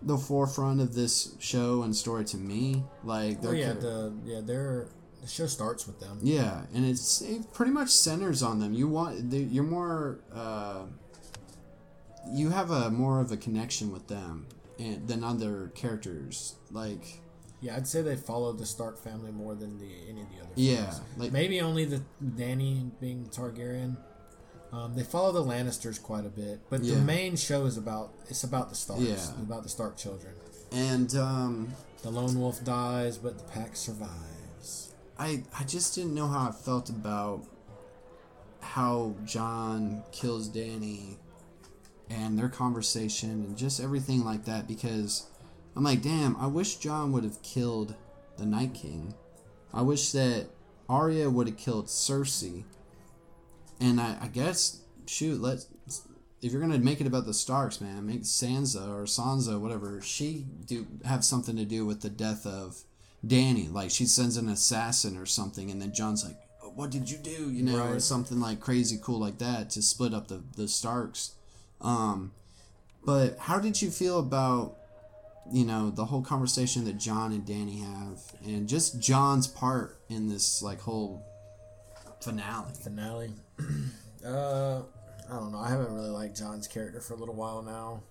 [0.00, 2.84] the forefront of this show and story to me.
[3.02, 4.86] Like, oh they're yeah, the yeah they're
[5.26, 6.20] The show starts with them.
[6.22, 8.72] Yeah, and it's it pretty much centers on them.
[8.72, 10.82] You want they- you're more uh,
[12.30, 14.46] you have a more of a connection with them
[14.78, 16.54] and, than other characters.
[16.70, 17.20] Like
[17.60, 20.52] Yeah, I'd say they follow the Stark family more than the any of the other.
[20.54, 23.96] yeah, like maybe only the Dany being Targaryen.
[24.72, 26.96] Um, they follow the Lannisters quite a bit, but Yeah.
[26.96, 29.42] the main show is about it's about the Starks, Yeah.
[29.42, 30.34] about the Stark children.
[30.70, 31.72] and um,
[32.02, 34.12] The lone wolf dies, but the pack survives.
[35.18, 37.44] I I just didn't know how I felt about
[38.60, 41.16] how Jon kills Dany
[42.10, 45.26] and their conversation and just everything like that because
[45.74, 47.94] I'm like, damn, I wish Jon would have killed
[48.36, 49.14] the Night King.
[49.72, 50.48] I wish that
[50.88, 52.64] Arya would have killed Cersei.
[53.80, 55.68] And I, I guess, shoot, let's
[56.42, 60.46] if you're gonna make it about the Starks, man, make Sansa or Sansa, whatever, she
[60.66, 62.84] do have something to do with the death of
[63.24, 63.72] Dany.
[63.72, 66.36] Like she sends an assassin or something, and then Jon's like,
[66.74, 70.14] "What did you do?" You know, or something like crazy cool like that to split
[70.14, 71.32] up the the Starks.
[71.80, 72.32] Um,
[73.04, 74.76] but how did you feel about
[75.52, 80.28] you know the whole conversation that Jon and Dany have, and just Jon's part in
[80.28, 81.24] this like whole
[82.20, 82.72] finale?
[82.82, 83.32] Finale.
[84.26, 84.80] uh,
[85.28, 85.58] I don't know.
[85.58, 88.02] I haven't really liked Jon's character for a little while now,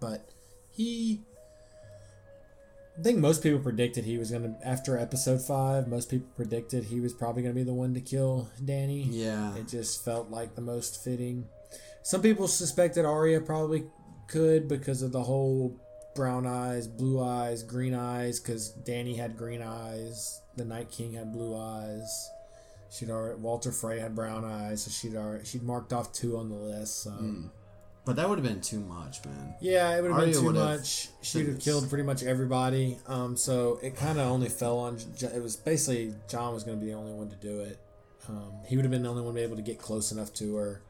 [0.00, 0.30] but
[0.70, 1.22] he.
[2.98, 5.88] I think most people predicted he was gonna after episode five.
[5.88, 9.06] Most people predicted he was probably gonna be the one to kill Dany.
[9.10, 11.46] Yeah, It just felt like the most fitting.
[12.02, 13.86] Some people suspected Arya probably
[14.28, 15.76] could because of the whole
[16.14, 18.38] brown eyes, blue eyes, green eyes.
[18.38, 22.30] Because Dany had green eyes, the Night King had blue eyes.
[22.90, 26.48] She'd already Walder Frey had brown eyes, so she'd already she'd marked off two on
[26.48, 27.02] the list.
[27.02, 27.46] So hmm.
[28.06, 29.54] But that would have been too much, man.
[29.62, 31.08] yeah, it would have been too much.
[31.22, 32.98] She'd have killed pretty much everybody.
[33.06, 34.98] Um, so it kind of only fell on.
[35.22, 37.78] It was basically Jon was going to be the only one to do it.
[38.28, 40.34] Um, he would have been the only one to be able to get close enough
[40.34, 40.82] to her.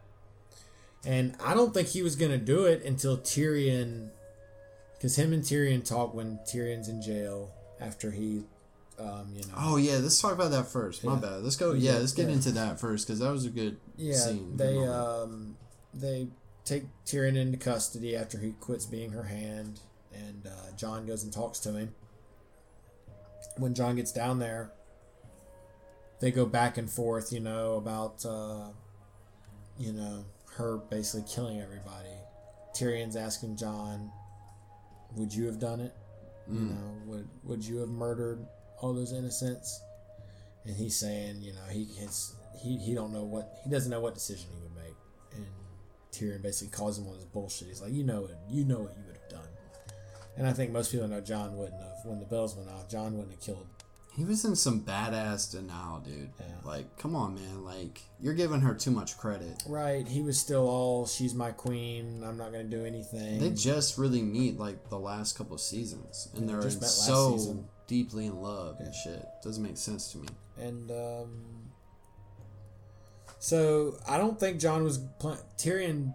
[1.06, 4.08] And I don't think he was going to do it until Tyrion,
[4.94, 8.42] because him and Tyrion talk when Tyrion's in jail after he,
[8.98, 9.54] um, you know.
[9.56, 11.04] Oh yeah, let's talk about that first.
[11.04, 11.20] My Yeah.
[11.20, 11.42] bad.
[11.42, 11.72] Let's go.
[11.74, 12.34] Yeah, Yeah, let's get yeah.
[12.34, 14.56] into that first because that was a good Yeah, scene.
[14.56, 15.56] they um
[15.92, 16.28] they
[16.64, 19.80] take Tyrion into custody after he quits being her hand,
[20.12, 21.94] and uh, Jon goes and talks to him.
[23.56, 24.72] When Jon gets down there,
[26.20, 28.68] they go back and forth, you know, about uh,
[29.78, 30.24] you know
[30.56, 32.08] her basically killing everybody.
[32.74, 34.10] Tyrion's asking Jon,
[35.16, 35.94] "Would you have done it?
[36.50, 38.44] You know, would would you have murdered
[38.80, 39.80] all those innocents?"
[40.64, 44.00] and he's saying, you know, he his, he he don't know what he doesn't know
[44.00, 44.63] what decision he would make, and
[46.14, 47.68] Tyrion basically calls him on his bullshit.
[47.68, 49.48] He's like, you know it, you know what you would have done,
[50.36, 51.90] and I think most people know Jon wouldn't have.
[52.04, 53.66] When the bells went off, Jon wouldn't have killed.
[54.14, 56.30] he was in some badass denial, dude.
[56.38, 56.46] Yeah.
[56.64, 57.64] Like, come on, man.
[57.64, 59.62] Like, you're giving her too much credit.
[59.66, 62.22] Right, he was still all, she's my queen.
[62.24, 63.38] I'm not gonna do anything.
[63.40, 67.36] They just really meet like the last couple of seasons, and they're just met so
[67.38, 67.68] season.
[67.86, 69.24] deeply in love and shit.
[69.42, 70.28] Doesn't make sense to me.
[70.58, 71.28] and um,
[73.44, 76.14] so I don't think Jon was pl- Tyrion.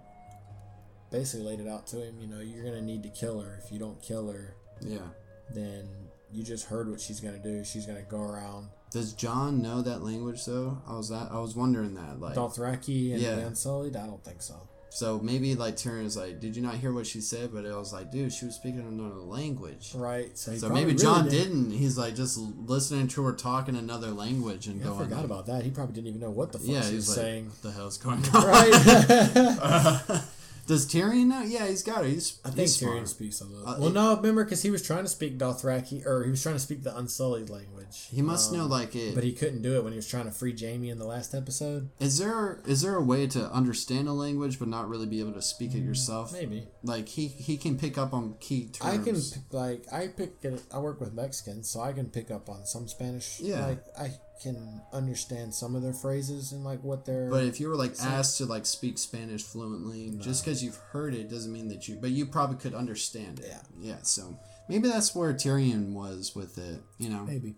[1.11, 2.19] Basically laid it out to him.
[2.19, 3.59] You know, you're gonna need to kill her.
[3.63, 5.07] If you don't kill her, Yeah.
[5.53, 5.88] then
[6.32, 7.63] you just heard what she's gonna do.
[7.63, 10.82] She's gonna go around Does Jon know that language though?
[10.88, 12.19] I was that I was wondering that.
[12.19, 13.36] Like, Dothraki and Yeah.
[13.36, 13.95] the Unsullied.
[13.95, 14.55] I don't think so.
[14.91, 17.75] So maybe like Tyrion was like, "Did you not hear what she said?" But it
[17.75, 20.35] was like, "Dude, she was speaking another language." Right.
[20.37, 21.31] So, So maybe Jon did.
[21.31, 21.71] didn't.
[21.71, 24.99] He's like just listening to her talk in another language and I going.
[24.99, 25.63] forgot like, about that.
[25.63, 27.45] He probably didn't even know what the fuck Yeah, she was like, saying.
[27.47, 30.21] "What the hell's going on?" Right.
[30.67, 31.41] Does Tyrion know?
[31.41, 32.09] Yeah, he's got it.
[32.09, 33.07] He's I think he's Tyrion smart.
[33.09, 33.67] speaks a little.
[33.67, 36.53] Uh, well, no, remember because he was trying to speak Dothraki, or he was trying
[36.55, 37.78] to speak the Unsullied language.
[37.93, 39.15] He must Um, know like it.
[39.15, 41.33] but he couldn't do it when he was trying to free Jaime in the last
[41.33, 41.89] episode.
[41.99, 45.33] Is there is there a way to understand a language but not really be able
[45.33, 46.31] to speak it yourself?
[46.31, 48.93] Mm, Maybe Like he he can pick up on key terms.
[48.93, 49.21] I can
[49.57, 50.61] like I pick it.
[50.73, 53.39] I work with Mexicans, so I can pick up on some Spanish.
[53.39, 53.65] Yeah.
[53.65, 54.11] like I
[54.41, 57.29] can understand some of their phrases and like what they're.
[57.29, 61.13] But if you were like asked to like speak Spanish fluently, just because you've heard
[61.13, 61.97] it doesn't mean that you.
[61.99, 63.47] But you probably could understand it.
[63.49, 63.61] Yeah.
[63.81, 63.97] Yeah.
[64.03, 66.81] So maybe that's where Tyrion was with it.
[66.97, 67.23] You know.
[67.25, 67.55] Maybe.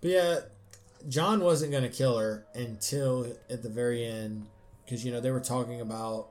[0.00, 0.38] But yeah,
[1.08, 4.46] Jon wasn't going to kill her until at the very end.
[4.84, 6.28] Because, you know, they were talking about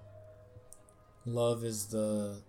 [1.26, 2.42] love is the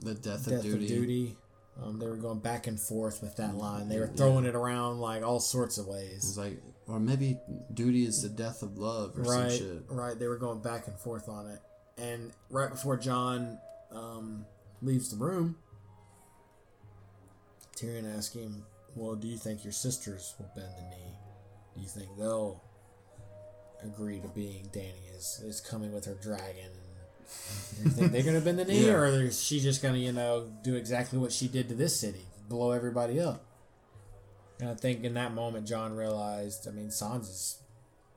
[0.00, 0.84] The death, death of duty.
[0.84, 1.36] of duty.
[1.82, 3.88] Um, they were going back and forth with that line.
[3.88, 6.38] They were throwing it around like all sorts of It's ways.
[6.38, 7.38] like, or maybe
[7.72, 9.82] duty is the death of love or some shit.
[9.88, 10.18] right.
[10.18, 11.60] They were going back and forth on it.
[11.98, 13.58] And right before Jon
[13.92, 14.44] um,
[14.82, 15.56] leaves the room,
[17.76, 18.64] Tyrion asks him,
[18.96, 21.16] well, do you think your sisters will bend the knee?
[21.74, 22.62] Do you think they'll
[23.82, 26.70] agree to being Dany is is coming with her dragon?
[27.78, 28.92] And you think they're gonna bend the knee, Yeah.
[28.94, 32.26] or is she just gonna you know do exactly what she did to this city,
[32.48, 33.44] blow everybody up?
[34.60, 36.68] And I think in that moment, Jon realized.
[36.68, 37.58] I mean, Sansa's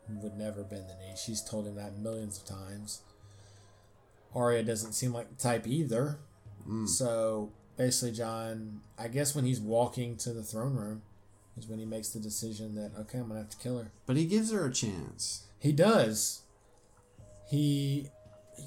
[0.08, 1.16] would never bend the knee.
[1.18, 3.02] She's told him that millions of times.
[4.36, 6.20] Arya doesn't seem like the type either.
[6.68, 6.88] Mm.
[6.88, 11.02] So basically, Jon, I guess when he's walking to the throne room,
[11.58, 13.92] is when he makes the decision that okay, I'm gonna have to kill her.
[14.06, 15.44] But he gives her a chance.
[15.60, 16.42] He does.
[17.50, 18.08] He,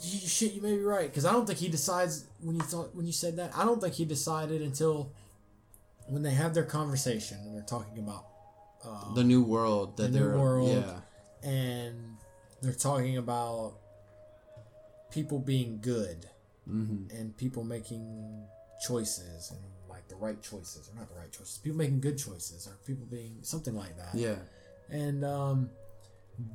[0.03, 2.95] you, shit, you may be right because I don't think he decides when you thought
[2.97, 3.53] when you said that.
[3.57, 5.13] I don't think he decided until
[6.09, 8.25] when they have their conversation and they're talking about
[8.85, 10.69] um, The new world that The they're world.
[10.71, 11.49] yeah.
[11.49, 12.17] and
[12.63, 13.75] they're talking about
[15.11, 16.27] people being good
[16.69, 17.17] Mm-hmm.
[17.17, 18.45] and people making
[18.81, 22.67] choices and like the right choices or not the right choices people making good choices
[22.67, 24.37] or people being something like that Yeah.
[24.89, 25.71] and um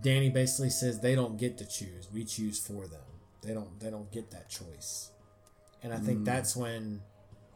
[0.02, 3.02] dany basically says they don't get to choose we choose for them
[3.44, 5.12] they don't they don't get that choice
[5.84, 6.06] and i Mm.
[6.06, 7.02] think that's when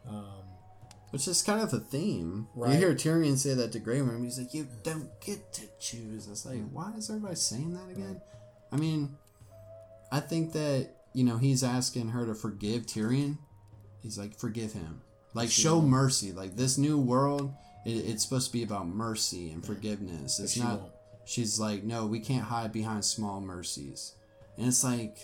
[0.08, 0.24] um
[1.10, 2.46] Which is kind of a theme.
[2.54, 2.70] Right.
[2.74, 4.22] You hear Tyrion say that to Grey Worm.
[4.22, 8.20] He's like, "You don't get to choose." It's like, why is everybody saying that again?
[8.70, 9.16] I mean,
[10.12, 13.38] I think that you know he's asking her to forgive Tyrion.
[14.02, 15.02] He's like, forgive him,
[15.34, 15.88] like show won't.
[15.88, 16.32] mercy.
[16.32, 17.52] Like this new world,
[17.84, 20.40] it, it's supposed to be about mercy and forgiveness.
[20.40, 20.80] It's she not.
[20.80, 20.92] won't.
[21.26, 24.14] She's like, no, we can't hide behind small mercies,
[24.56, 25.18] and it's like,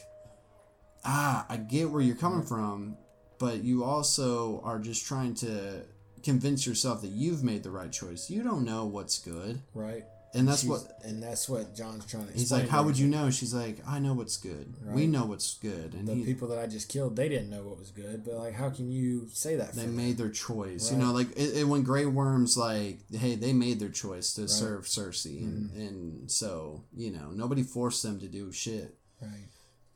[1.05, 2.97] ah, I get where you're coming from,
[3.39, 5.83] but you also are just trying to
[6.23, 8.31] convince yourself that you've made the right choice.
[8.31, 10.05] You don't know what's good, right
[10.35, 12.69] and that's She's- what and that's what jon's trying to he's like.
[12.69, 13.31] How would you know?
[13.31, 14.75] She's like, I know what's good.
[14.85, 17.63] We know what's good, and the he, people that I just killed, they didn't know
[17.63, 18.25] what was good.
[18.25, 19.71] But like, how can you say that?
[19.71, 19.97] For they them?
[19.97, 20.91] made their choice.
[20.93, 24.49] You know, like it, it, when Grey Worm's like, hey, they made their choice to
[24.49, 25.81] serve Cersei, and, Mm-hmm.
[25.81, 28.95] and so you know nobody forced them to do shit.
[29.23, 29.31] right.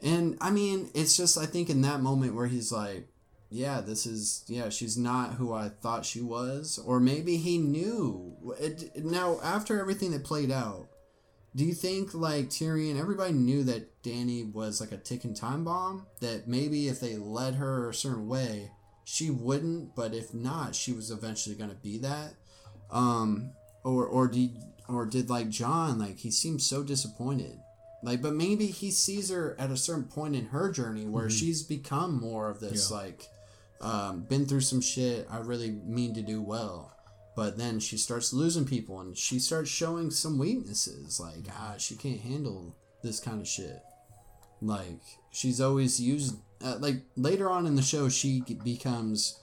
[0.02, 3.06] And I mean, it's just I think in that moment where he's like,
[3.50, 8.36] yeah, this is yeah, she's not who I thought she was, or maybe he knew.
[8.58, 10.88] It, now after everything that played out,
[11.54, 16.06] do you think like Tyrion, everybody knew that Dany was like a ticking time bomb?
[16.20, 18.70] That maybe if they led her a certain way,
[19.04, 22.34] she wouldn't, but if not, she was eventually gonna be that.
[22.90, 23.52] Um,
[23.84, 24.56] or or did
[24.88, 27.58] or did like Jon like he seemed so disappointed
[28.02, 31.62] like but maybe he sees her at a certain point in her journey where she's
[31.62, 32.94] become more of this Mm-hmm.
[32.94, 33.00] Yeah.
[33.02, 33.28] like
[33.80, 36.94] um, been through some shit i really mean to do well
[37.36, 41.96] but then she starts losing people and she starts showing some weaknesses like ah she
[41.96, 43.82] can't handle this kind of shit.
[44.60, 45.00] Like
[45.30, 49.38] she's always used uh, like later on in the show she becomes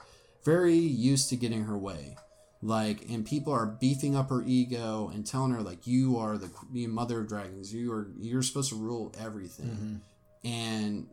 [0.45, 2.15] very used to getting her way.
[2.61, 6.51] Like and people are beefing up her ego and telling her like you are the
[6.71, 7.73] the mother of dragons.
[7.73, 10.01] You are you're supposed to rule everything.
[10.43, 11.07] And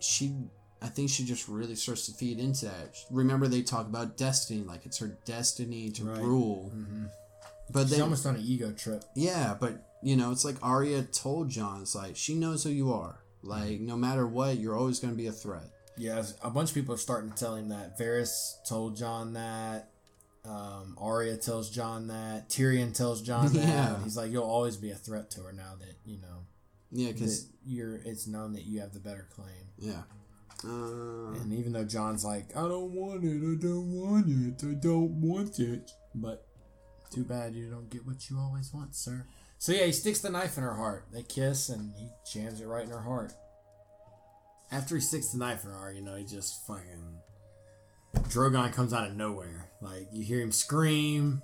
[0.00, 0.34] she
[0.84, 4.62] i think she just really starts to feed into that remember they talk about destiny
[4.62, 6.20] like it's her destiny to Right.
[6.22, 6.70] rule
[7.72, 9.02] but She's then almost on an ego trip.
[9.16, 9.72] yeah, but
[10.02, 13.18] you know, it's like Arya told Jon, it's like she knows who you are.
[13.42, 15.64] Like no matter what, you're always going to be a threat.
[15.96, 17.98] Yeah, a bunch of people are starting to tell him that.
[17.98, 19.88] Varys told Jon that.
[20.44, 22.50] Um, Arya tells Jon that.
[22.50, 23.66] Tyrion tells Jon that.
[23.66, 24.02] Yeah.
[24.04, 26.44] He's like, you'll always be a threat to her now that you know
[26.92, 27.96] Yeah, because you're.
[27.96, 29.48] It's known that you have the better claim.
[29.78, 30.02] yeah,
[30.64, 34.74] uh, And even though Jon's like, I don't want it, I don't want it, I
[34.74, 35.90] don't want it.
[36.14, 36.46] But
[37.10, 39.26] too bad you don't get what you always want, sir.
[39.58, 41.06] So yeah, he sticks the knife in her heart.
[41.12, 43.32] They kiss and he jams it right in her heart.
[44.72, 47.18] After he sticks the knife in her heart, you know, he just fucking.
[48.28, 49.70] Drogon comes out of nowhere.
[49.80, 51.42] Like, you hear him scream.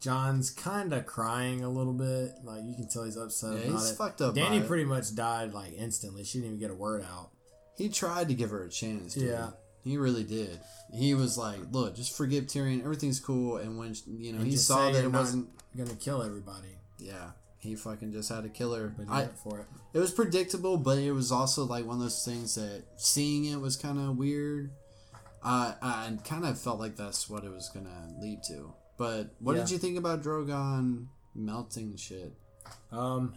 [0.00, 2.32] Jon's kind of crying a little bit.
[2.44, 3.96] Like, you can tell he's upset Yeah, about he's it.
[3.96, 4.66] fucked up Dany by it.
[4.66, 6.24] pretty much died, like, instantly.
[6.24, 7.30] She didn't even get a word out.
[7.76, 9.14] He tried to give her a chance.
[9.14, 9.28] Dude.
[9.28, 9.50] Yeah.
[9.84, 10.60] he really did.
[10.94, 12.82] He was like, "Look, just forgive Tyrion.
[12.82, 16.76] Everything's cool." And when you know And he saw that it wasn't, gonna kill everybody,
[16.98, 18.92] yeah, he fucking just had to kill her.
[18.96, 19.66] but he I, went for it.
[19.94, 23.60] it was predictable, but it was also like one of those things that seeing it
[23.60, 24.70] was kind of weird.
[25.42, 28.74] Uh, I kind of felt like that's what it was gonna lead to.
[28.98, 32.34] But what did you think about Drogon melting shit?
[32.92, 33.34] Um,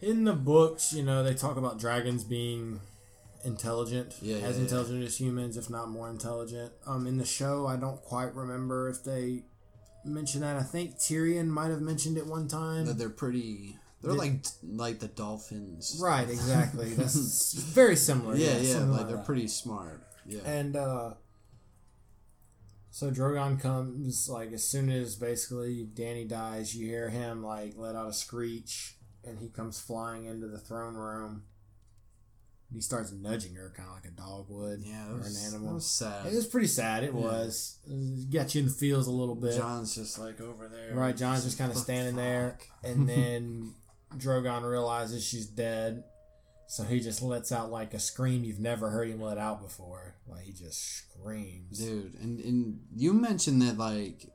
[0.00, 2.80] in the books, you know, they talk about dragons being
[3.44, 6.72] intelligent, Yeah, as yeah, intelligent as humans, if not more intelligent.
[6.86, 9.44] Um, in the show, I don't quite remember if they
[10.04, 10.56] mentioned that.
[10.56, 12.86] I think Tyrion might have mentioned it one time.
[12.86, 13.76] That they're pretty.
[14.02, 16.00] They're like like the dolphins.
[16.02, 16.90] right, exactly.
[16.94, 18.34] That's very similar.
[18.36, 18.72] Yeah, yeah.
[18.72, 19.26] something Like they're that.
[19.26, 20.02] pretty smart.
[20.26, 20.40] Yeah.
[20.44, 21.14] And uh,
[22.90, 27.94] So Drogon comes like as soon as basically Dany dies, you hear him like let
[27.94, 31.44] out a screech, and he comes flying into the throne room.
[32.72, 35.74] He starts nudging her, kind of like a dog would, Yeah, or was, an animal.
[35.74, 36.26] was sad.
[36.26, 37.04] It was pretty sad.
[37.04, 37.20] It Yeah.
[37.20, 37.78] was.
[37.86, 39.56] It got you in the feels a little bit.
[39.56, 40.94] Jon's just like over there.
[40.94, 43.74] Right, Jon's just kind of standing there, and then
[44.16, 46.04] Drogon realizes she's dead,
[46.66, 50.14] so he just lets out like a scream you've never heard him let out before.
[50.26, 51.78] Like he just screams.
[51.78, 54.26] Dude, and, and you mentioned that like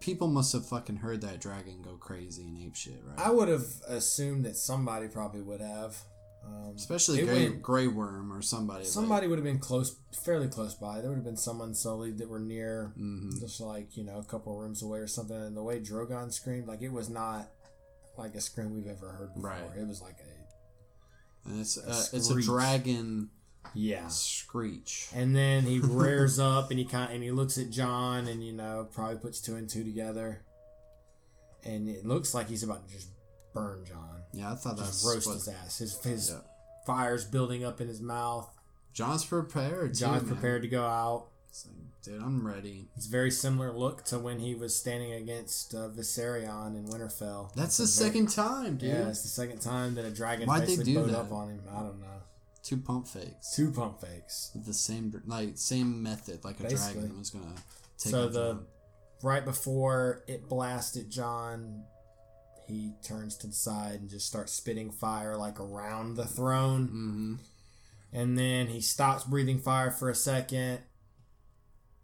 [0.00, 3.18] people must have fucking heard that dragon go crazy and ape shit, right?
[3.26, 5.96] I would have assumed that somebody probably would have.
[6.44, 8.84] Um, Especially Grey, went- Grey Worm or somebody.
[8.84, 11.00] somebody would have been close, fairly close by.
[11.00, 13.38] There would have been someone sullied that were near, Mhm.
[13.40, 15.36] just like you know, a couple rooms away or something.
[15.36, 17.50] And the way Drogon screamed, like it was not
[18.18, 19.50] like a scream we've ever heard before.
[19.50, 19.76] Right.
[19.78, 23.30] It was like a And it's, a uh, it's a dragon
[23.74, 24.08] yeah.
[24.08, 25.08] screech.
[25.14, 28.52] And then he rears up and he kind and he looks at Jon and you
[28.52, 30.42] know probably puts two and two together,
[31.64, 33.08] and it looks like he's about to just
[33.54, 35.78] burn Jon, Yeah, I thought that just was roast what- his ass.
[35.78, 36.38] His his Yeah.
[36.86, 38.48] fire's building up in his mouth.
[38.92, 39.94] Jon's prepared.
[39.94, 41.28] Jon's too, prepared to go out.
[41.48, 42.88] It's like, dude, I'm ready.
[42.96, 47.52] It's a very similar look to when he was standing against uh, Viserion in Winterfell.
[47.54, 48.90] That's the very- second time, dude.
[48.90, 51.18] Yeah, it's the second time that a dragon Why'd they basically do bowed that?
[51.20, 51.62] up on him.
[51.70, 52.06] I don't know.
[52.62, 53.54] Two pump fakes.
[53.56, 54.50] Two pump fakes.
[54.54, 57.00] The same like same method, like a Basically.
[57.00, 57.54] dragon was gonna
[57.98, 58.60] take So the
[59.22, 61.84] right before it blasted Jon,
[62.72, 66.88] he turns to the side and just starts spitting fire like around the throne.
[66.88, 67.34] Mm-hmm.
[68.12, 70.80] And then he stops breathing fire for a second.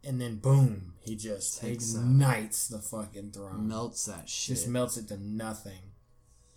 [0.04, 3.68] And then boom, he just Takes ignites the fucking throne.
[3.68, 4.56] melts that shit.
[4.56, 5.92] just melts it to nothing.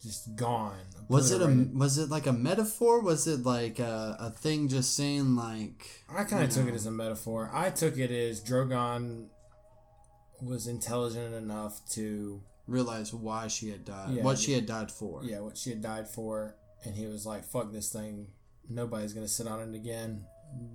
[0.01, 0.79] Just gone.
[1.09, 3.01] was it a was it like a metaphor?
[3.01, 6.75] Was it like a, a thing just saying like I kind of took know, it
[6.75, 7.51] as a metaphor.
[7.53, 9.27] I took it as Drogon
[10.41, 15.23] was intelligent enough to realize why she had died, Yeah, what she had died for?
[15.23, 18.27] yeah, what she had died for, and he was like, "Fuck this thing,
[18.69, 20.25] nobody's gonna sit on it again."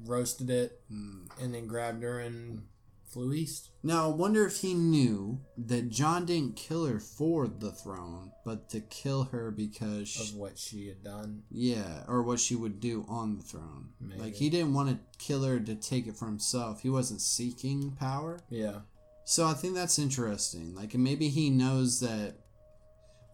[0.06, 1.26] Roasted it, Hmm.
[1.40, 2.62] and then grabbed her and
[3.04, 3.70] flew east.
[3.82, 8.70] Now I wonder if he knew that Jon didn't kill her for the throne, but
[8.70, 11.42] to kill her because Of what she had done.
[11.50, 13.90] yeah, or what she would do on the throne.
[14.00, 14.20] Maybe.
[14.20, 16.80] Like he didn't want to kill her to take it for himself.
[16.80, 18.40] He wasn't seeking power.
[18.48, 18.80] Yeah,
[19.28, 20.74] So I think that's interesting.
[20.74, 22.34] Like and maybe he knows that.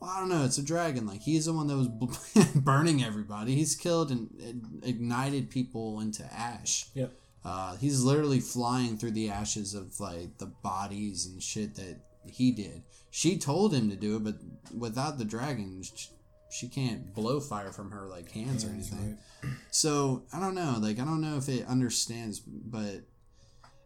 [0.00, 0.44] Well, I don't know.
[0.44, 1.06] It's a dragon.
[1.06, 3.54] Like he's the one that was burning everybody.
[3.54, 6.86] He's killed and, and ignited people into ash.
[6.94, 7.12] yep.
[7.44, 12.52] Uh, he's literally flying through the ashes of like the bodies and shit that he
[12.52, 12.82] did.
[13.10, 14.36] She told him to do it, but
[14.76, 15.82] without the dragon,
[16.50, 19.18] she can't blow fire from her like hands or Hands, anything.
[19.70, 20.76] So I don't know.
[20.80, 23.02] Like I don't know if it understands, but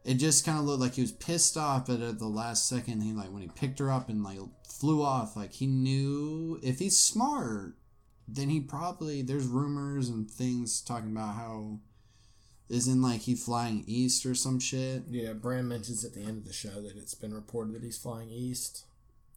[0.07, 1.87] it just kind of looked like he was pissed off.
[1.87, 5.03] But at the last second, he like when he picked her up and like flew
[5.03, 7.75] off, like he knew if he's smart,
[8.29, 11.81] then he probably there's rumors and things talking about how
[12.69, 15.03] isn't like he flying east or some shit.
[15.11, 17.99] Yeah, Bran mentions at the end of the show that it's been reported that he's
[17.99, 18.85] flying east.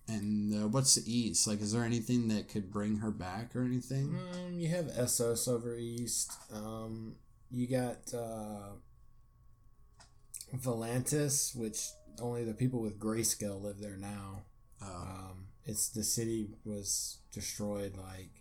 [0.07, 1.47] And uh, what's the east?
[1.47, 4.17] Like, is there anything that could bring her back or anything?
[4.33, 6.33] Mm, you have Essos over east.
[6.51, 7.15] Um,
[7.51, 8.73] you got uh,
[10.55, 11.89] Volantis, which
[12.21, 14.43] only the people with grayscale live there now.
[14.81, 18.31] Oh, Um, it's the city was destroyed like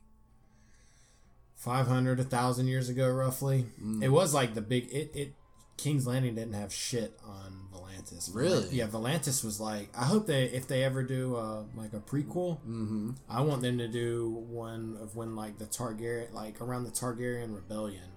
[1.57, 4.03] 500 a thousand years ago roughly Mm.
[4.03, 5.35] it was like the big it, it
[5.77, 8.69] king's landing didn't have shit on volantis Really?
[8.71, 12.59] yeah volantis was like i hope they if they ever do uh like a prequel
[12.61, 13.11] mm-hmm.
[13.29, 17.55] i want them to do one of when like the targaryen like around the targaryen
[17.55, 18.09] rebellion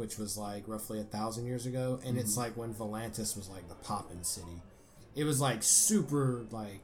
[0.00, 2.40] which was like roughly a thousand years ago and it's mm-hmm.
[2.40, 4.62] like when volantis was like the poppin' city
[5.14, 6.80] it was like super like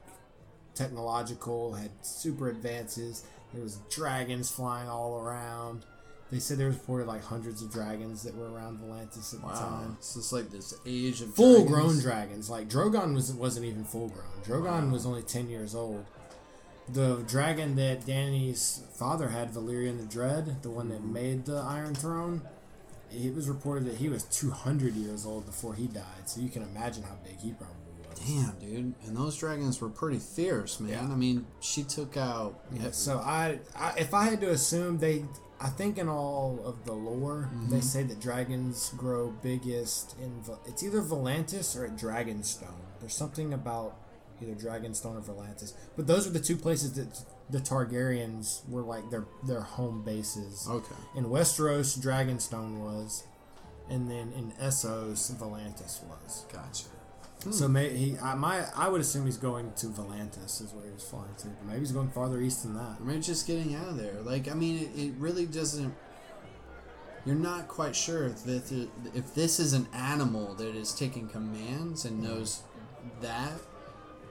[0.77, 3.25] technological, had super advances.
[3.53, 5.85] There was dragons flying all around.
[6.31, 9.47] They said there was reported like hundreds of dragons that were around Volantis at the
[9.47, 9.95] Wow, time.
[9.97, 11.71] it's just like this age of Full dragons.
[11.71, 12.49] grown dragons.
[12.49, 14.25] Like Drogon was wasn't even full grown.
[14.43, 16.05] Drogon was only ten years old.
[16.89, 21.13] The dragon that Dany's father had, Balerion the Dread, the one that mm-hmm.
[21.13, 22.41] made the Iron Throne,
[23.11, 26.25] it was reported that he was two hundred years old before he died.
[26.25, 27.75] So you can imagine how big he probably
[28.09, 28.19] was.
[28.19, 28.93] Damn, dude.
[29.05, 30.91] And those dragons were pretty fierce, man.
[30.91, 31.01] Yeah.
[31.01, 32.59] I mean, she took out.
[32.71, 35.25] Yeah, so I, I, if I had to assume, they,
[35.61, 37.69] I think in all of the lore, mm-hmm.
[37.69, 42.73] they say that dragons grow biggest in, it's either Volantis or at Dragonstone.
[42.99, 43.97] There's something about
[44.41, 49.09] either Dragonstone or Volantis, but those are the two places that the Targaryens were like
[49.09, 50.67] their their home bases.
[50.69, 50.95] Okay.
[51.15, 53.23] In Westeros, Dragonstone was,
[53.89, 56.45] and then in Essos, Volantis was.
[56.51, 56.85] Gotcha.
[57.51, 60.91] So may, he, I, my, I would assume he's going to Volantis is where he
[60.91, 61.47] was flying to.
[61.65, 62.99] Maybe he's going farther east than that.
[62.99, 64.15] Maybe just getting out of there.
[64.21, 65.93] Like, I mean, it, it really doesn't.
[67.25, 71.27] You're not quite sure if this, is, if this is an animal that is taking
[71.27, 72.63] commands and knows
[73.21, 73.53] that,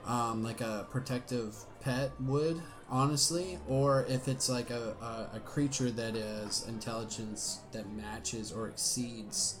[0.05, 5.91] um, like a protective pet would, honestly, or if it's like a, a, a creature
[5.91, 9.59] that is intelligence that matches or exceeds,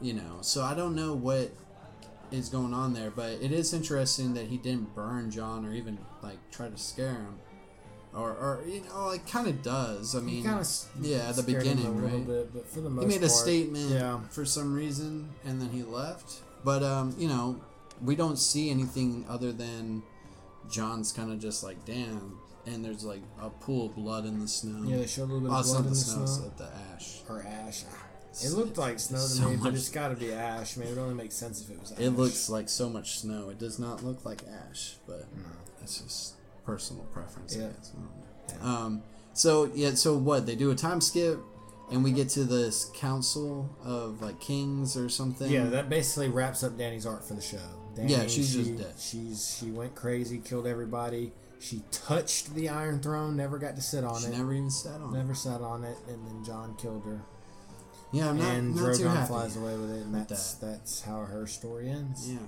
[0.00, 0.38] you know.
[0.40, 1.52] So I don't know what
[2.30, 5.98] is going on there, but it is interesting that he didn't burn Jon or even
[6.22, 7.38] like try to scare him,
[8.14, 10.14] or or you know, like kind of does.
[10.14, 10.68] I mean, kind of
[11.00, 12.26] yeah, at the beginning, right?
[12.26, 15.60] bit, but for the most he made a part, statement Yeah, for some reason, and
[15.60, 16.40] then he left.
[16.64, 17.60] But um, you know,
[18.02, 20.02] we don't see anything other than
[20.70, 24.48] Jon's kind of just like damn, and there's like a pool of blood in the
[24.48, 24.88] snow.
[24.88, 24.98] yeah.
[24.98, 26.70] They showed a little bit oh, of blood in the the snow, snow, it's the
[26.94, 27.20] ash.
[27.28, 27.84] or ash.
[28.42, 30.76] It looked like snow to so me, but it's got to be ash.
[30.76, 31.92] I mean, it only makes sense if it was.
[31.92, 31.98] Ash.
[32.00, 33.48] It looks like so much snow.
[33.50, 35.26] It does not look like ash, but
[35.78, 36.34] that's just
[36.64, 37.56] personal preference.
[37.56, 37.66] Yeah.
[37.66, 38.64] I don't.
[38.64, 39.02] Um.
[39.34, 39.94] So yeah.
[39.94, 41.38] So what they do a time skip,
[41.92, 45.50] and we get to this council of like kings or something.
[45.50, 47.58] Yeah, that basically wraps up Dany's art for the show.
[47.94, 48.94] Dany, Yeah, she's she, just dead.
[48.98, 51.32] She's she went crazy, killed everybody.
[51.64, 55.00] She touched the Iron Throne, never got to sit on She it, never even sat
[55.00, 55.14] on.
[55.14, 55.18] it.
[55.18, 57.22] never sat on it, and then Jon killed her.
[58.12, 59.28] Yeah, I'm not, and not too Drogon happy.
[59.28, 62.30] flies away with it, and that's that's how her story ends.
[62.30, 62.38] Yeah.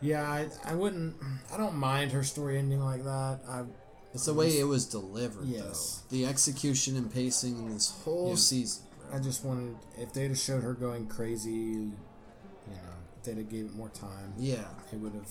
[0.00, 1.16] Yeah, I, I wouldn't.
[1.52, 3.40] I don't mind her story ending like that.
[3.48, 3.64] I
[4.12, 6.02] It's the way it was delivered, Yes.
[6.08, 6.16] though.
[6.16, 8.34] The execution and pacing in this whole Yeah.
[8.36, 8.84] season.
[9.12, 11.92] I just wanted if they'd have showed her going crazy, you
[12.68, 15.28] know, if they'd have gave it more time, Yeah, it would have.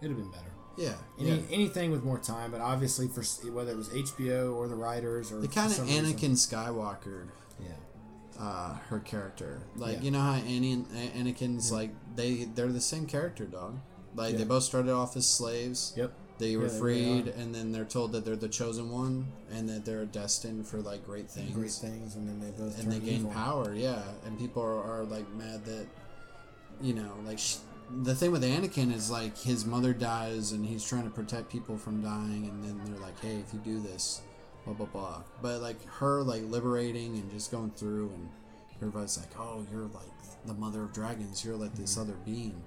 [0.00, 0.52] It'd have been better.
[0.76, 1.36] Yeah, Any, yeah.
[1.50, 5.40] Anything with more time, but obviously for whether it was HBO or the writers or
[5.40, 7.26] the kind of reason- Anakin Skywalker,
[7.60, 7.68] yeah,
[8.38, 9.62] uh, her character.
[9.76, 10.02] Like Yeah.
[10.02, 10.76] you know how Annie
[11.16, 13.78] Anakin's like they they're the same character, dog.
[14.14, 14.38] Like Yeah.
[14.38, 15.92] they both started off as slaves.
[15.96, 19.66] yep, They were Yeah, freed, and then they're told that they're the chosen one, and
[19.70, 21.54] that they're destined for like great things.
[21.54, 23.30] great things, and then they both and they gain evil.
[23.30, 25.86] power yeah and people are, are like mad that
[26.82, 27.56] you know like sh-
[27.90, 31.76] the thing with anakin is like his mother dies and he's trying to protect people
[31.78, 34.22] from dying and then they're like hey if you do this
[34.64, 38.28] blah blah blah but like her like liberating and just going through and
[38.76, 40.06] everybody's like oh you're like
[40.46, 42.60] the mother of dragons you're like this other being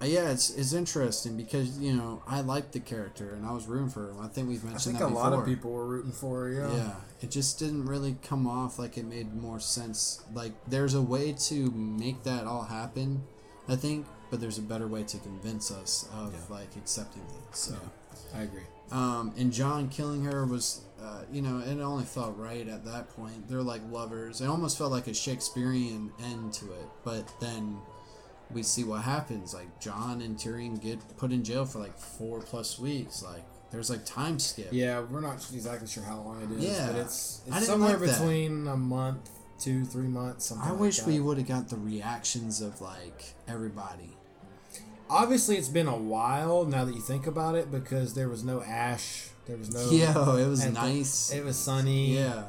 [0.00, 3.66] uh, yeah, it's it's interesting because you know I liked the character and I was
[3.66, 4.20] rooting for him.
[4.20, 4.96] I think we've mentioned.
[4.96, 5.54] I think a that lot of before.
[5.54, 6.52] people were rooting for her.
[6.52, 10.22] Yeah, Yeah, it just didn't really come off like it made more sense.
[10.34, 13.22] Like, there's a way to make that all happen,
[13.68, 16.56] I think, but there's a better way to convince us of Yeah.
[16.56, 17.56] like accepting it.
[17.56, 17.74] So,
[18.34, 18.62] I agree.
[18.92, 23.08] um, and Jon killing her was, uh, you know, it only felt right at that
[23.16, 23.48] point.
[23.48, 24.40] They're like lovers.
[24.40, 27.78] It almost felt like a Shakespearean end to it, but then
[28.52, 29.52] we see what happens.
[29.54, 33.22] Like Jon and Tyrion get put in jail for like four plus weeks.
[33.22, 33.42] Like
[33.72, 34.68] there's like time skip.
[34.70, 36.86] Yeah, we're not exactly sure how long it is, Yeah.
[36.86, 38.20] but it's it's somewhere like that.
[38.20, 40.46] between a month, two, three months.
[40.46, 41.06] Something I like wish that.
[41.06, 44.10] we would have got the reactions of like everybody.
[45.08, 48.60] Obviously, it's been a while now that you think about it because there was no
[48.62, 49.28] ash.
[49.46, 49.90] There was no.
[49.90, 51.32] Yo, it was and the- nice.
[51.32, 52.16] it was sunny.
[52.16, 52.42] yeah,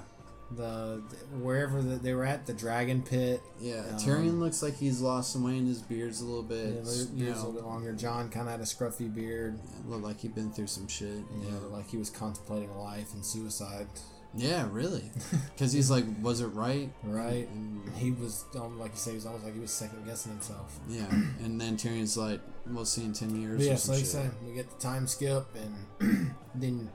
[0.49, 3.41] The, the- wherever that they were at the dragon pit.
[3.59, 3.81] yeah.
[3.91, 6.73] Um, Tyrion looks like he's lost some weight in his beard's a little bit.
[6.73, 7.93] Yeah, the you beard's a little bit longer.
[7.93, 9.59] Jon kind of had a scruffy beard.
[9.87, 11.09] looked like he'd been through some shit.
[11.43, 13.85] Yeah, like he was contemplating life and suicide.
[14.35, 15.09] Yeah, really.
[15.53, 16.89] Because he's like, was it right?
[17.03, 17.47] Right.
[17.49, 20.31] And, He was, um, like you say, he was almost like he was second guessing
[20.33, 20.79] himself.
[20.87, 21.05] yeah,
[21.43, 23.57] and then Tyrion's like, we'll see in ten years.
[23.57, 24.13] But or yeah, some so like you shit.
[24.13, 25.47] say, we get the time skip,
[25.99, 26.89] and then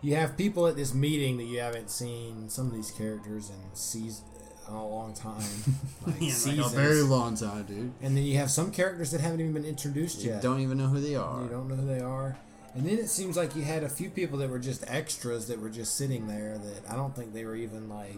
[0.00, 3.56] you have people at this meeting that you haven't seen some of these characters in
[3.74, 4.24] season
[4.68, 5.42] in a long time,
[6.06, 7.92] like Yeah, like a very long time, dude.
[8.00, 10.42] and then you have some characters that haven't even been introduced You yet.
[10.42, 11.42] don't even know who they are.
[11.42, 12.36] You don't know who they are.
[12.74, 15.60] And then it seems like you had a few people that were just extras that
[15.60, 18.16] were just sitting there that I don't think they were even like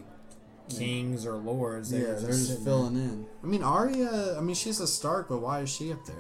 [0.68, 1.90] kings or lords.
[1.90, 3.26] They yeah, were they're just just sitting filling in.
[3.42, 4.36] I mean, Arya.
[4.36, 6.16] I mean, she's a Stark, but why is she up there?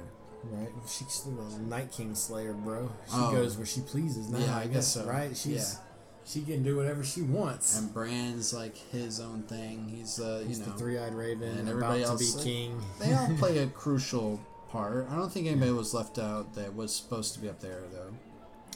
[0.50, 0.58] there.
[0.60, 0.68] Right?
[0.88, 2.90] She's the Night King Slayer, bro.
[3.06, 3.32] She Oh.
[3.32, 4.38] goes where she pleases now.
[4.40, 5.04] Yeah, I, I guess, guess so.
[5.04, 5.36] Right?
[5.36, 5.80] She's Yeah.
[6.26, 7.78] she can do whatever she wants.
[7.78, 9.88] And Bran's like his own thing.
[9.88, 12.82] He's uh, you He's know, the three-eyed raven, and everybody to else, be like, king.
[13.00, 14.38] they all play a crucial
[14.74, 15.06] part.
[15.10, 18.12] I don't think anybody was left out that was supposed to be up there though.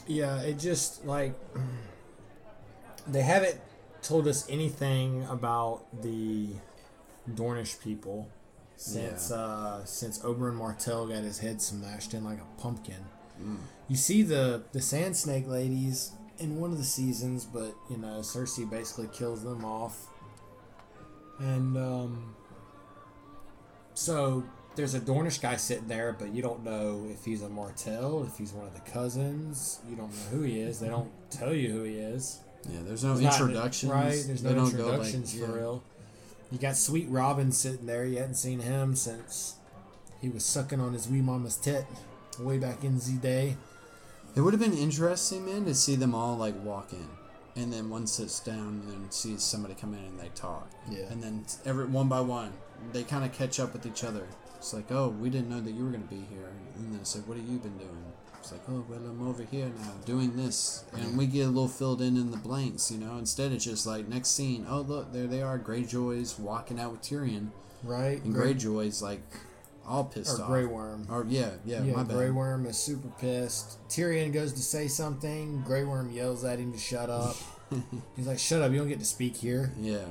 [0.07, 1.33] Yeah, it just like
[3.07, 3.59] they haven't
[4.01, 6.47] told us anything about the
[7.29, 8.29] Dornish people
[8.77, 9.35] since Yeah.
[9.37, 13.05] uh, since Oberyn Martell got his head smashed in like a pumpkin.
[13.43, 13.57] Mm.
[13.89, 18.19] You see the the Sand Snake ladies in one of the seasons, but you know
[18.21, 20.07] Cersei basically kills them off,
[21.39, 22.35] and um,
[23.93, 24.43] so
[24.79, 28.37] there's a Dornish guy sitting there, but you don't know if he's a Martell, if
[28.37, 29.79] he's one of the cousins.
[29.89, 30.79] You don't know who he is.
[30.79, 32.39] They don't tell you who he is.
[32.69, 33.91] Yeah, there's no There's not- introductions.
[33.91, 34.23] right?
[34.25, 35.51] There's They no don't go, like- introductions for yeah.
[35.53, 35.83] real.
[36.49, 38.05] You got Sweet Robin sitting there.
[38.05, 39.55] You hadn't seen him since
[40.21, 41.85] he was sucking on his wee mama's tit
[42.39, 43.57] way back in Z day.
[44.35, 47.07] It would have been interesting, man, to see them all like walk in,
[47.61, 50.69] and then one sits down and then sees somebody come in and they talk.
[50.89, 51.11] Yeah.
[51.11, 52.53] And then every one by one,
[52.93, 54.25] they kind of catch up with each other.
[54.59, 56.51] It's like, oh, we didn't know that you were gonna be here.
[56.75, 58.03] And then it's like, what have you been doing?
[58.39, 61.67] It's like, oh, well, I'm over here now doing this, and we get a little
[61.67, 63.17] filled in in the blanks, you know.
[63.17, 64.65] Instead, it's just like next scene.
[64.69, 67.49] Oh, look, there they are, Greyjoys walking out with Tyrion,
[67.83, 68.23] Right?
[68.23, 69.21] and Grey- Greyjoy's like
[69.85, 70.47] all pissed or off.
[70.49, 71.05] Grey Worm.
[71.09, 72.15] Or yeah, yeah, Yeah, my bad.
[72.15, 73.77] Grey Worm is super pissed.
[73.89, 75.61] Tyrion goes to say something.
[75.63, 77.35] Grey Worm yells at him to shut up.
[78.15, 78.71] He's like, "Shut up!
[78.71, 80.05] You don't get to speak here." Yeah.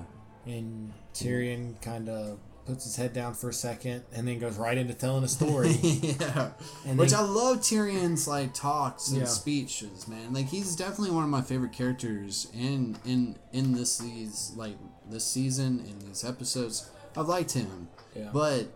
[0.47, 2.39] And Tyrion kind of
[2.69, 5.71] puts his head down for a second, and then goes right into telling a story.
[5.83, 6.51] yeah.
[6.87, 9.25] And Which then- I love Tyrion's like talks and Yeah.
[9.25, 10.33] speeches, man.
[10.33, 14.77] Like he's definitely one of my favorite characters in in in this these like
[15.11, 16.91] this season in these episodes.
[17.17, 17.89] I've liked him.
[18.15, 18.31] Yeah.
[18.33, 18.67] But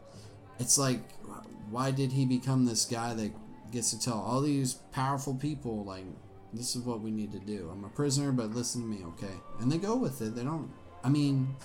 [0.59, 1.01] it's like
[1.71, 3.31] why did he become this guy that
[3.71, 6.05] gets to tell all these powerful people like
[6.55, 7.71] this is what we need to do.
[7.73, 9.33] I'm a prisoner, but listen to me, okay?
[9.61, 10.35] And they go with it.
[10.35, 10.71] They don't
[11.05, 11.57] I mean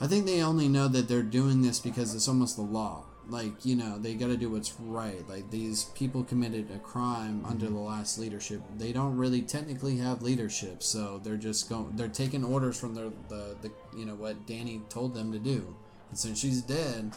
[0.00, 3.04] I think they only know that they're doing this because it's almost the law.
[3.28, 5.28] Like, you know, they got to do what's right.
[5.28, 7.50] Like, these people committed a crime mm-hmm.
[7.50, 8.62] under the last leadership.
[8.76, 13.10] They don't really technically have leadership, so they're just going, they're taking orders from their,
[13.28, 15.76] the, the, you know, what Dany told them to do.
[16.08, 17.12] And since she's dead,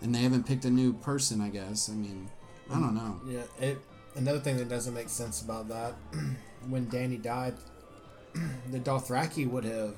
[0.00, 2.30] and they haven't picked a new person, I guess, I mean,
[2.70, 3.20] I don't know.
[3.26, 3.78] Yeah, it.
[4.14, 5.94] Another thing that doesn't make sense about that,
[6.68, 7.54] when Dany died,
[8.70, 9.96] the Dothraki would have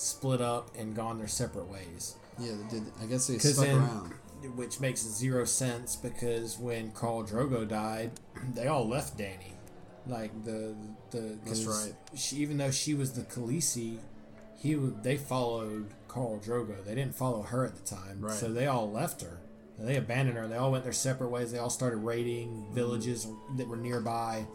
[0.00, 2.16] split up and gone their separate ways.
[2.38, 4.14] Yeah, they did, I guess they stuck around.
[4.56, 8.12] which makes zero sense because when Khal Drogo died,
[8.54, 9.52] they all left Dany.
[10.06, 10.74] Like the
[11.10, 11.94] the That's right.
[12.16, 13.98] She, even though she was the Khaleesi,
[14.58, 16.82] he they followed Khal Drogo.
[16.84, 18.32] They didn't follow her at the time, Right.
[18.32, 19.40] so they all left her.
[19.78, 20.46] They abandoned her.
[20.48, 21.52] They all went their separate ways.
[21.52, 22.74] They all started raiding mm-hmm.
[22.74, 23.26] villages
[23.56, 24.46] that were nearby.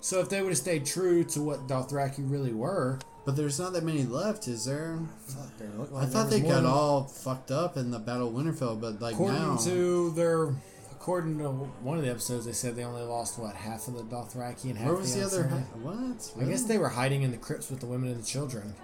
[0.00, 3.72] So if they would have stayed true to what Dothraki really were, But there's not
[3.74, 4.98] that many left, is there?
[5.26, 9.00] fuck, look I thought they got all fucked up in the Battle of Winterfell, but
[9.00, 10.54] like According now, to their,
[10.92, 14.04] according to one of the episodes, they said they only lost what half of the
[14.04, 14.86] Dothraki and half.
[14.86, 15.44] where was the other?
[15.46, 15.58] outside?
[15.58, 16.32] ha- What?
[16.40, 18.74] I guess they were hiding in the crypts with the women and the children.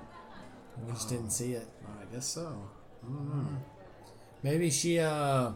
[0.87, 1.69] We just didn't see it.
[1.87, 2.53] I guess so.
[3.07, 3.45] I.
[4.43, 5.53] Maybe she, uh,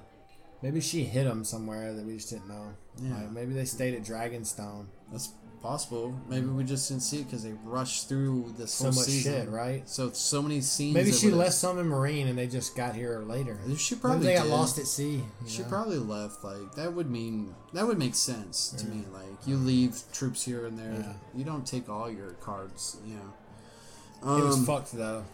[0.62, 2.72] maybe she hid them somewhere that we just didn't know.
[3.02, 3.14] Yeah.
[3.16, 4.86] Like, maybe they stayed at Dragonstone.
[5.10, 5.30] That's
[5.62, 6.14] possible.
[6.28, 9.32] Maybe we just didn't see it because they rushed through this So whole much season.
[9.32, 9.88] shit, right?
[9.88, 10.94] So so many scenes.
[10.94, 13.58] Maybe she left some in Meereen and they just got here later.
[13.76, 15.22] She Maybe probably they got lost at sea.
[15.46, 15.68] She know?
[15.68, 16.42] probably left.
[16.44, 19.04] Like that would mean that would make sense to me.
[19.12, 20.92] Like you leave troops here and there.
[20.92, 21.12] Yeah.
[21.34, 22.96] You don't take all your cards.
[23.06, 24.38] You know.
[24.38, 25.24] It was Um, fucked though.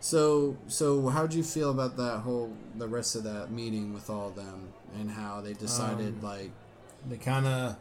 [0.00, 4.28] So, so how'd you feel about that whole the rest of that meeting with all
[4.28, 6.50] of them and how they decided Um, like
[7.08, 7.76] They kind of,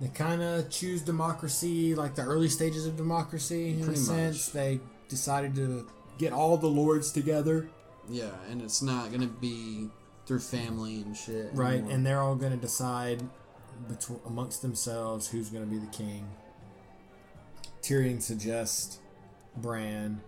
[0.00, 3.70] they kind of choose democracy, like the early stages of democracy.
[3.70, 4.52] In Pretty a sense, much.
[4.54, 5.88] they decided to
[6.18, 7.68] get all the lords together,
[8.08, 9.88] yeah, and it's not gonna be
[10.26, 11.74] through family and shit, right?
[11.74, 11.90] anymore.
[11.92, 13.20] And they're all going to decide
[13.88, 16.24] between amongst themselves who's going to be the king.
[17.82, 19.00] Tyrion suggests
[19.56, 20.20] Bran.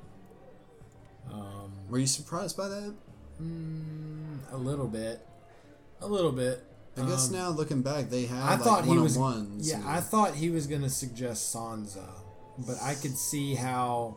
[1.32, 2.94] Um, were you surprised by that?
[3.40, 5.24] mm, a little bit,
[6.00, 6.64] a little bit.
[6.96, 9.16] I guess Um, now looking back, they had I like thought he was.
[9.16, 9.68] ones.
[9.68, 12.06] Yeah, I thought he was gonna suggest Sansa,
[12.58, 14.16] but I could see how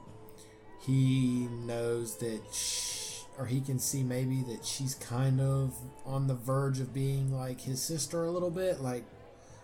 [0.85, 5.73] he knows that, sh or he can see maybe that she's kind of
[6.05, 8.81] on the verge of being like his sister a little bit.
[8.81, 9.05] Like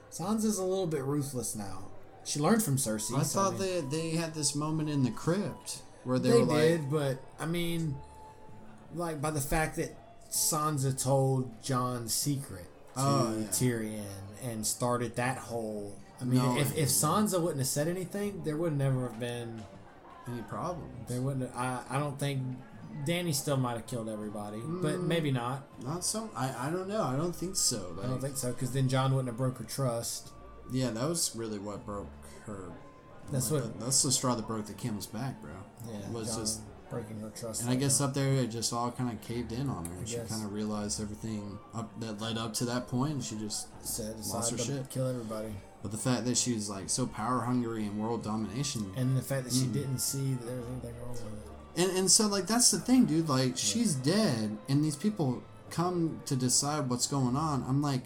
[0.10, 1.86] Sansa's a little bit ruthless now.
[2.24, 3.18] She learned from Cersei.
[3.18, 6.38] I so, thought mean, they they had this moment in the crypt where they, they,
[6.38, 7.96] were like, but I mean,
[8.96, 9.96] like by the fact that
[10.30, 13.48] Sansa told Jon's secret to Oh, yeah.
[13.48, 14.06] Tyrion
[14.44, 15.96] and started that whole.
[16.20, 19.64] I mean, No, if, if Sansa wouldn't have said anything, there would never have been.
[20.28, 21.08] any problems?
[21.08, 21.50] There wouldn't.
[21.52, 21.58] Have,
[21.90, 22.42] I I don't think
[23.06, 25.08] Dany still might have killed everybody, but Mm.
[25.08, 25.64] maybe not.
[25.84, 26.30] Not so.
[26.36, 27.02] I I don't know.
[27.04, 27.98] I don't think so.
[28.04, 30.30] I don't think so because then Jon wouldn't have broke her trust.
[30.72, 32.08] Yeah, that was really what broke
[32.46, 32.72] her.
[33.32, 35.52] That's like, what- That's the straw that broke the camel's back, bro.
[35.90, 36.62] Yeah, was Jon just
[36.92, 37.62] breaking her trust.
[37.64, 38.04] And I guess that.
[38.06, 40.06] up there, it just all kind of caved in on her.
[40.06, 43.68] She kind of realized everything up that led up to that point, and she just.
[43.86, 44.90] said lost her shit.
[44.90, 49.18] kill everybody, But the fact that she's like so power hungry and world domination, and
[49.18, 49.74] the fact that she Mm.
[49.74, 51.24] didn't see that there was anything wrong with
[51.78, 51.82] it.
[51.90, 53.28] and and so like that's the thing, dude.
[53.30, 55.42] Like she's dead, and these people
[55.72, 58.04] come to decide what's going on, I'm like,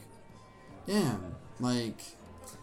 [0.88, 2.00] damn, like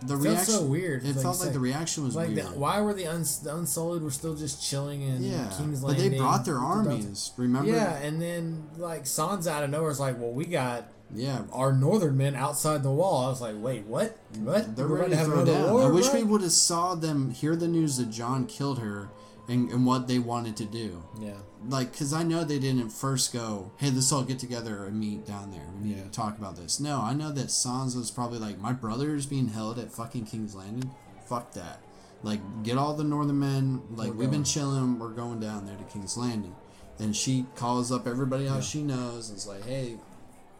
[0.02, 0.54] the felt reaction.
[0.54, 2.56] so weird, It like felt like the reaction was Like, the, weird.
[2.56, 6.10] why were the, uns, the Unsullied were still just chilling in yeah, King's but they
[6.16, 7.32] brought their armies.
[7.36, 7.70] Remember?
[7.70, 11.42] Yeah, and then like Sansa out of nowhere is like, well, we got yeah.
[11.52, 13.26] our northern men outside the wall.
[13.26, 14.16] I was like, wait, what?
[14.38, 14.76] What?
[14.76, 15.72] They're we're ready to have throw down.
[15.72, 16.20] war, I wish bro?
[16.20, 19.08] we would have saw them hear the news that Jon killed her
[19.48, 21.02] and, and what they wanted to do.
[21.20, 21.34] Yeah.
[21.68, 25.26] Like, because I know they didn't first go, hey, let's all get together and meet
[25.26, 25.66] down there.
[25.78, 26.04] We need Yeah.
[26.04, 26.80] to talk about this.
[26.80, 30.54] No, I know that Sansa's probably like, my brother is being held at fucking King's
[30.54, 30.90] Landing.
[31.26, 31.80] Fuck that.
[32.22, 33.82] Like, get all the northern men.
[33.94, 34.98] Like, We're we've been chilling.
[34.98, 36.54] We're going down there to King's Landing.
[36.98, 39.96] And she calls up everybody else she knows and is like, hey,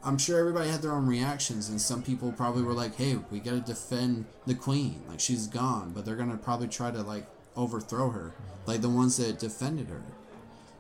[0.05, 3.39] I'm sure everybody had their own reactions, and some people probably were like, "Hey, we
[3.39, 5.01] gotta defend the queen.
[5.09, 7.25] Like she's gone, but they're gonna probably try to like
[7.57, 8.71] overthrow her, mm-hmm.
[8.71, 10.03] like the ones that defended her."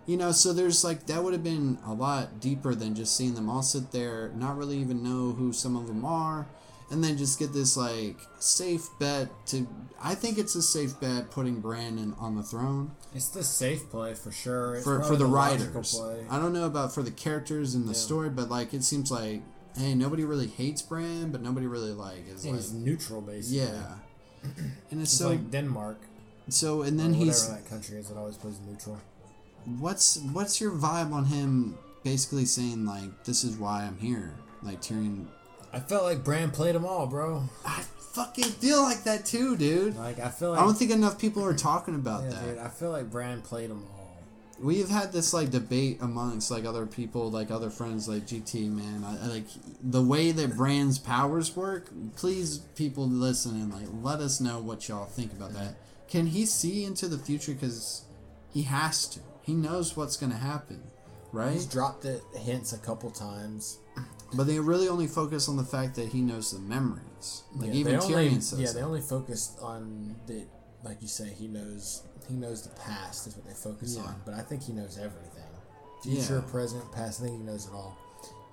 [0.06, 3.34] You know, so there's like that would have been a lot deeper than just seeing
[3.34, 6.46] them all sit there, not really even know who some of them are,
[6.90, 9.66] and then just get this like safe bet to.
[10.02, 14.14] I think it's a safe bet putting Brandon on the throne It's the safe play
[14.14, 14.74] for sure.
[14.74, 15.94] It's for for the, logical writers.
[15.96, 16.26] play.
[16.28, 17.98] I don't know about for the characters in the Yeah.
[17.98, 19.42] story, but like it seems like
[19.78, 23.58] hey, nobody really hates Bran, but nobody really like is like neutral, basically.
[23.58, 23.94] yeah.
[24.90, 25.98] And it's It's so like Denmark.
[26.48, 28.98] so, and then whatever he's that country is that always plays neutral.
[29.64, 31.78] What's what's your vibe on him?
[32.02, 35.26] Basically saying like this is why I'm here, like Tyrion.
[35.72, 37.44] I felt like Bran played them all, bro.
[37.64, 37.82] I
[38.12, 39.96] fucking feel like that too, dude.
[39.96, 42.44] Like I feel like I don't think enough people are talking about yeah, that.
[42.44, 43.98] dude, I feel like Bran played them all.
[44.60, 49.02] We've had this like debate amongst like other people, like other friends, like GT man.
[49.04, 49.46] I, I like
[49.82, 51.88] the way that Bran's powers work.
[52.16, 55.76] Please, people listening, like let us know what y'all think about that.
[56.08, 57.54] Can he see into the future?
[57.54, 58.04] Because
[58.52, 59.20] he has to.
[59.42, 60.82] He knows what's gonna happen,
[61.32, 61.52] right?
[61.52, 63.78] He's dropped it hints a couple times.
[64.34, 67.42] But they really only focus on the fact that he knows the memories.
[67.54, 68.58] Like Yeah, even Tyrion only, says.
[68.58, 68.74] Yeah, that.
[68.76, 70.46] they only focused on the
[70.82, 71.28] like you say.
[71.38, 72.02] He knows.
[72.28, 74.04] He knows the past is what they focus Yeah.
[74.04, 74.22] on.
[74.24, 75.42] But I think he knows everything.
[76.02, 76.50] Future, Yeah.
[76.50, 77.20] present, past.
[77.20, 77.96] I think he knows it all.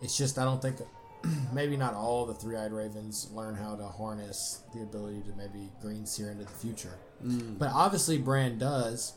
[0.01, 0.77] It's just I don't think.
[1.53, 6.05] Maybe not all the three-eyed ravens learn how to harness the ability to maybe green
[6.05, 6.97] seer into the future.
[7.21, 7.57] Mm.
[7.59, 9.13] But obviously, Bran does.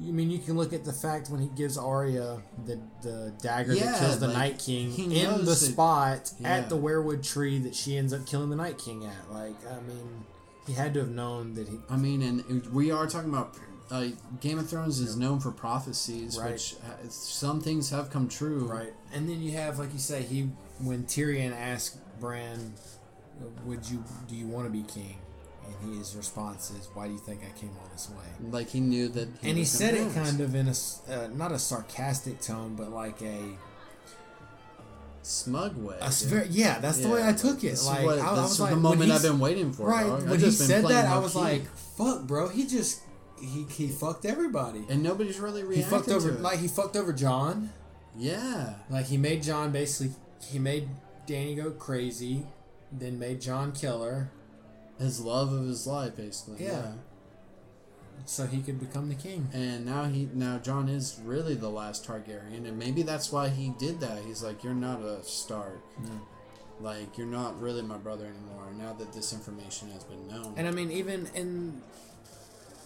[0.00, 3.74] You mean you can look at the fact when he gives Arya the the dagger
[3.74, 6.48] Yeah, that kills the like, Night King in the that- spot Yeah.
[6.48, 9.32] at the weirwood tree that she ends up killing the Night King at.
[9.32, 10.24] Like, I mean,
[10.66, 11.78] he had to have known that he.
[11.90, 13.56] I mean, and we are talking about
[13.90, 14.08] uh,
[14.40, 16.52] Game of Thrones is known for prophecies, Right.
[16.52, 18.66] which uh, some things have come true.
[18.66, 22.74] Right, and then you have, like you say, he when Tyrion asked Bran,
[23.64, 25.16] "Would you do you want to be king?"
[25.82, 28.80] And his response is, "Why do you think I came all this way?" Like he
[28.80, 29.28] knew that.
[29.42, 30.74] and he said it kind of in a
[31.12, 33.40] uh, not a sarcastic tone, but like a,
[35.22, 35.96] smug way.
[36.00, 36.30] a s- dude.
[36.30, 37.70] very, yeah, that's the way I took it.
[37.70, 39.86] This like what- I, I was like, the moment I've been waiting for.
[39.88, 40.28] Right dog.
[40.28, 41.38] When he said that, I was key.
[41.38, 43.00] like, "Fuck, bro!" He just
[43.40, 44.84] he he fucked everybody.
[44.88, 45.84] and nobody's really reacting.
[45.84, 47.70] He fucked over like he fucked over Jon.
[48.16, 50.88] yeah, Like he made Jon basically he made
[51.26, 52.46] Dany go crazy,
[52.90, 54.30] then made Jon kill her
[54.98, 56.64] his love of his life, basically.
[56.64, 56.70] Yeah.
[56.70, 56.92] yeah.
[58.26, 59.48] so he could become the king.
[59.52, 63.72] And now he now Jon is really the last Targaryen, and maybe that's why he
[63.78, 64.22] did that.
[64.24, 65.80] He's like, "You're not a Stark.
[66.02, 66.20] No.
[66.80, 70.68] Like you're not really my brother anymore." Now that this information has been known, And
[70.68, 71.82] I mean, even in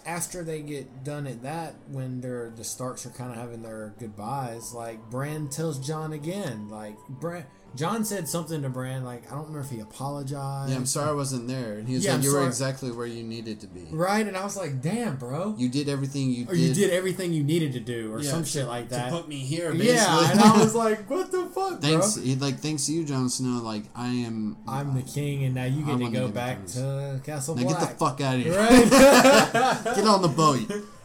[0.05, 3.95] after they get done at that, when they're the Starks are kind of having their
[3.99, 7.45] goodbyes, like Bran tells Jon again, like Bran.
[7.75, 10.71] Jon said something to Bran, like I don't remember if he apologized.
[10.71, 11.75] yeah, I'm sorry I wasn't there.
[11.79, 13.87] And he was Yeah, like, I'm "You were exactly where you needed to be.
[13.91, 15.55] Right, and I was like, damn, bro.
[15.57, 16.61] You did everything you or did.
[16.61, 19.11] you did everything you needed to do, or yeah, some to- shit like that.
[19.11, 19.95] to put me here." Basically.
[19.95, 22.15] yeah, and I was like, what the fuck, thanks.
[22.17, 22.23] bro?
[22.25, 23.63] He like thanks to you, Jon Snow.
[23.63, 24.57] Like I am.
[24.69, 27.79] I'm the king, and now you get I'm to go back to Castle Now Black.
[27.81, 28.57] get the fuck out of here.
[28.57, 28.91] Right?
[29.97, 30.61] Get on the boat.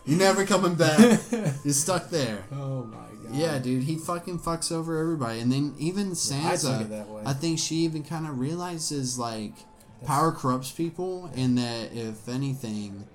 [0.05, 0.99] You're never coming back.
[1.63, 2.43] You're stuck there.
[2.53, 3.35] oh my god.
[3.37, 7.23] Yeah, dude, he fucking fucks over everybody, and then even Sansa, that way.
[7.25, 9.53] I think she even kind of realizes like
[10.05, 13.07] power corrupts people, and that if anything,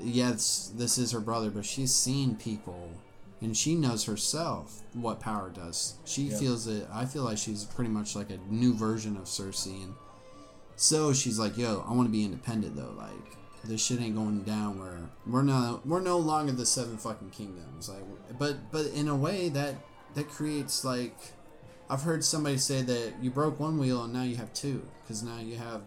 [0.00, 2.90] yes, this is her brother, but she's seen people,
[3.40, 5.94] and she knows herself what power does.
[6.04, 6.38] She Yep.
[6.40, 6.88] feels it.
[6.92, 9.94] I feel like she's pretty much like a new version of Cersei, and
[10.76, 14.42] so she's like, "Yo, I want to be independent though, like." This shit ain't going
[14.42, 18.02] down where we're not we're no longer the seven fucking kingdoms like
[18.38, 19.76] but but in a way that
[20.14, 21.16] that creates like
[21.88, 25.22] I've heard somebody say that you broke one wheel and now you have two because
[25.22, 25.82] now you have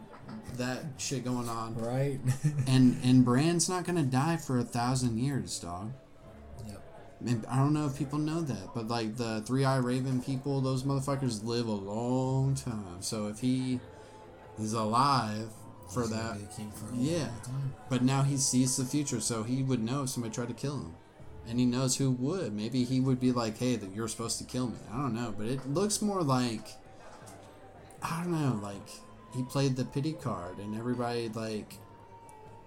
[0.58, 2.20] that shit going on Right.
[2.68, 5.92] and and Bran's not gonna die for a thousand years dog
[6.66, 6.82] yep.
[7.26, 10.62] and I don't know if people know that, but like the three eye raven people,
[10.62, 13.02] those motherfuckers live a long time.
[13.02, 13.82] So if he
[14.58, 15.50] is alive
[15.88, 16.38] for that,
[16.74, 17.30] for yeah.
[17.90, 20.78] But now he sees the future, so he would know if somebody tried to kill
[20.78, 20.96] him.
[21.48, 22.54] And he knows who would.
[22.54, 24.78] Maybe he would be like, hey, that you're supposed to kill me.
[24.92, 25.34] I don't know.
[25.38, 26.68] But it looks more like,
[28.02, 28.90] I don't know, like
[29.36, 31.76] he played the pity card and everybody, like,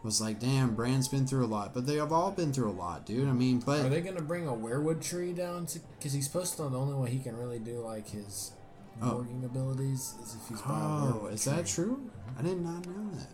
[0.05, 1.75] was like, damn, Bran's been through a lot.
[1.75, 3.29] But they have all been through a lot, dude.
[3.29, 3.85] I mean, but.
[3.85, 5.81] Are they gonna bring a weirwood tree down to?
[5.99, 6.63] Because he's supposed to.
[6.63, 8.53] Know the only way he can really do like his
[9.03, 9.27] Oh.
[9.45, 12.11] abilities is if he's Oh, is that true?
[12.39, 13.29] I did not know that.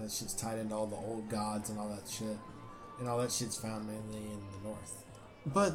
[0.00, 2.38] That shit's tied into all the old gods and all that shit,
[2.98, 5.04] and all that shit's found mainly in the north.
[5.46, 5.74] But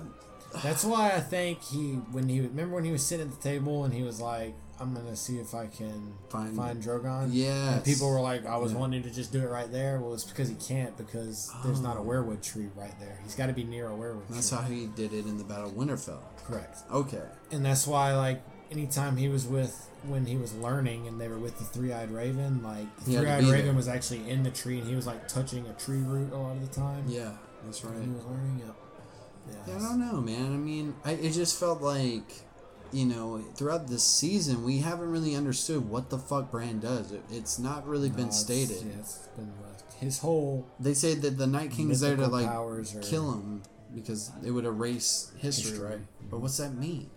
[0.64, 3.84] That's why I think he when he remember when he was sitting at the table
[3.84, 7.84] and he was like, "I'm gonna see if I can Find- find, Drogon." Yeah, And
[7.84, 8.78] people were like, "I was Yeah.
[8.78, 11.98] wanting to just do it right there." Well, it's because he can't because there's not
[11.98, 12.06] a Oh.
[12.06, 13.20] weirwood tree right there.
[13.24, 14.58] He's got to be near a weirwood that's tree.
[14.58, 16.22] how he did it in the Battle of Winterfell.
[16.48, 16.80] Correct.
[16.90, 17.24] Okay.
[17.52, 21.40] And that's why, like, anytime he was with when he was learning and they were
[21.40, 23.74] with the three-eyed raven, like the He had to three-eyed raven there.
[23.76, 26.56] was actually in the tree and he was like touching a tree root a lot
[26.58, 27.06] of the time.
[27.08, 27.32] Yeah,
[27.66, 28.02] that's right.
[28.02, 28.62] He was learning.
[28.66, 28.72] Yeah.
[29.68, 30.46] Yeah, I don't know, man.
[30.54, 32.24] I mean, I, it just felt like,
[32.92, 37.12] you know, throughout this season, we haven't really understood what the fuck Bran does.
[37.12, 38.78] It, it's not really No, been stated.
[38.84, 39.94] Yeah, it's been left.
[40.00, 42.50] His whole They say that the Night King's there to like
[43.04, 43.62] kill him
[43.94, 45.88] because it would erase history, History.
[45.90, 46.00] right?
[46.30, 47.10] But what's that mean?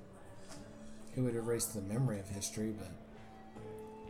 [1.19, 2.93] It would erase the memory of history, but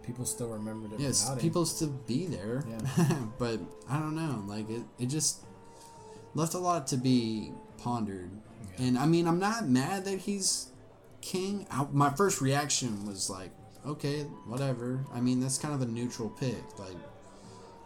[0.02, 1.40] people still remembered it Yes, without him.
[1.40, 3.14] people still be there, Yeah.
[3.38, 3.58] but
[3.88, 4.44] I don't know.
[4.46, 5.40] Like it, it just
[6.34, 8.30] left a lot to be pondered.
[8.76, 8.84] Yeah.
[8.88, 10.66] And I mean, I'm not mad that he's
[11.22, 11.66] king.
[11.70, 13.52] I, my first reaction was like,
[13.86, 15.00] okay, whatever.
[15.14, 16.78] I mean, that's kind of a neutral pick.
[16.78, 16.96] Like,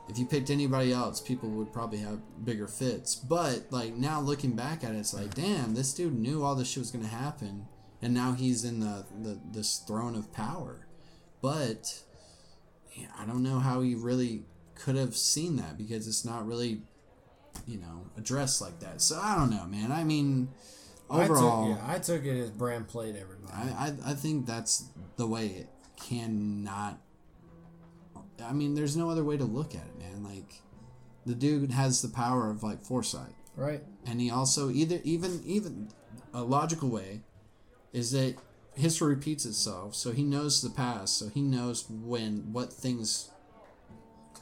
[0.09, 3.15] if you picked anybody else, people would probably have bigger fits.
[3.15, 6.69] But like now looking back at it, it's like, damn, this dude knew all this
[6.69, 7.67] shit was gonna happen,
[8.03, 10.87] and now he's in the, the this throne of power.
[11.41, 12.03] But
[12.95, 14.43] yeah, I don't know how he really
[14.75, 16.83] could have seen that because it's not really,
[17.67, 19.01] you know, addressed like that.
[19.01, 19.93] So I don't know, man.
[19.93, 20.49] I mean,
[21.09, 23.53] overall, I took, yeah, I took it as Bran played everybody.
[23.53, 26.99] I, I, I think that's the way it cannot.
[28.43, 30.25] I mean, there's no other way to look at it, man.
[30.25, 30.61] Like,
[31.25, 33.83] the dude has the power of like foresight, right?
[34.05, 35.89] and he also either even even
[36.35, 37.21] a logical way
[37.93, 38.37] is that
[38.75, 39.95] history repeats itself.
[39.95, 43.29] So he knows the past, so he knows when what things.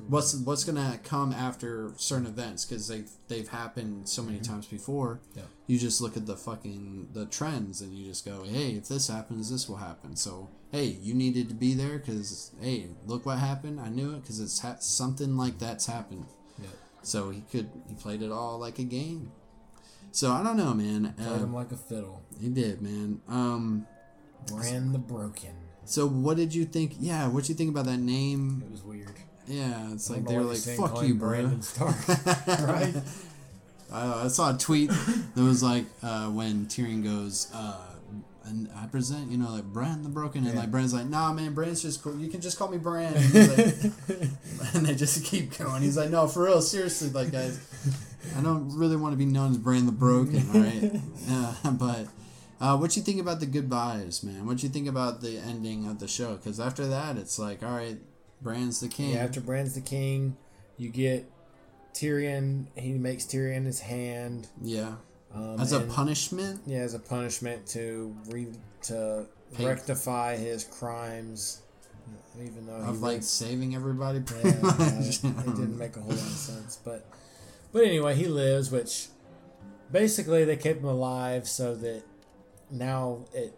[0.08, 4.50] What's what's gonna come after certain events because they've they've happened so many mm-hmm.
[4.50, 5.42] times before Yeah.
[5.66, 9.08] you just look at the fucking the trends and you just go hey if this
[9.08, 13.40] happens this will happen so hey you needed to be there because hey look what
[13.40, 16.24] happened i knew it because it's ha- something like that's happened
[16.58, 16.68] Yeah.
[17.02, 19.32] so he could he played it all like a game
[20.12, 22.22] so i don't know man Played uh, him like a fiddle.
[22.40, 23.86] he did man um
[24.46, 25.50] Bran the Broken.
[25.84, 28.82] so what did you think yeah what did you think about that name It was
[28.82, 29.12] weird.
[29.46, 32.08] yeah it's like they were like fuck you bro Stark,
[32.48, 32.94] right?
[33.92, 37.76] I, I saw a tweet that was like uh, when Tyrion goes, uh,
[38.44, 40.60] and I present, you know, like Bran the Broken, and Yeah.
[40.60, 42.16] like Bran's like, nah, man, Bran's just cool.
[42.16, 43.12] You can just call me Bran.
[43.16, 43.74] And, like,
[44.74, 45.82] and they just keep going.
[45.82, 47.58] He's like, no, for real, seriously, like guys,
[48.36, 51.00] I don't really want to be known as Bran the Broken, all right?
[51.28, 52.06] Uh, but
[52.60, 54.46] uh, what you think about the goodbyes, man?
[54.46, 56.34] What you think about the ending of the show?
[56.36, 57.98] Because after that, it's like, all right,
[58.42, 59.10] Bran's the king.
[59.14, 60.36] Yeah, after Bran's the king,
[60.76, 61.30] you get
[61.94, 62.66] Tyrion.
[62.76, 64.48] He makes Tyrion his hand.
[64.62, 64.94] yeah.
[65.34, 66.60] Um, As a and- punishment.
[66.66, 68.48] Yeah, as a punishment to re
[68.82, 71.62] to Pay- rectify his crimes,
[72.36, 76.18] even though he Of like was- saving everybody, yeah, it didn't make a whole lot
[76.18, 76.78] of sense.
[76.84, 77.06] But
[77.72, 79.06] but anyway, he lives, which
[79.92, 82.02] basically they kept him alive so that
[82.70, 83.56] now it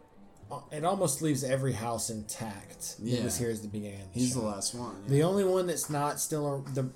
[0.71, 2.97] it almost leaves every house intact.
[3.03, 4.09] It was here as the beginning.
[4.13, 4.41] The He's show.
[4.41, 4.95] the last one.
[5.05, 5.11] yeah.
[5.11, 6.91] The only one that's not still a, the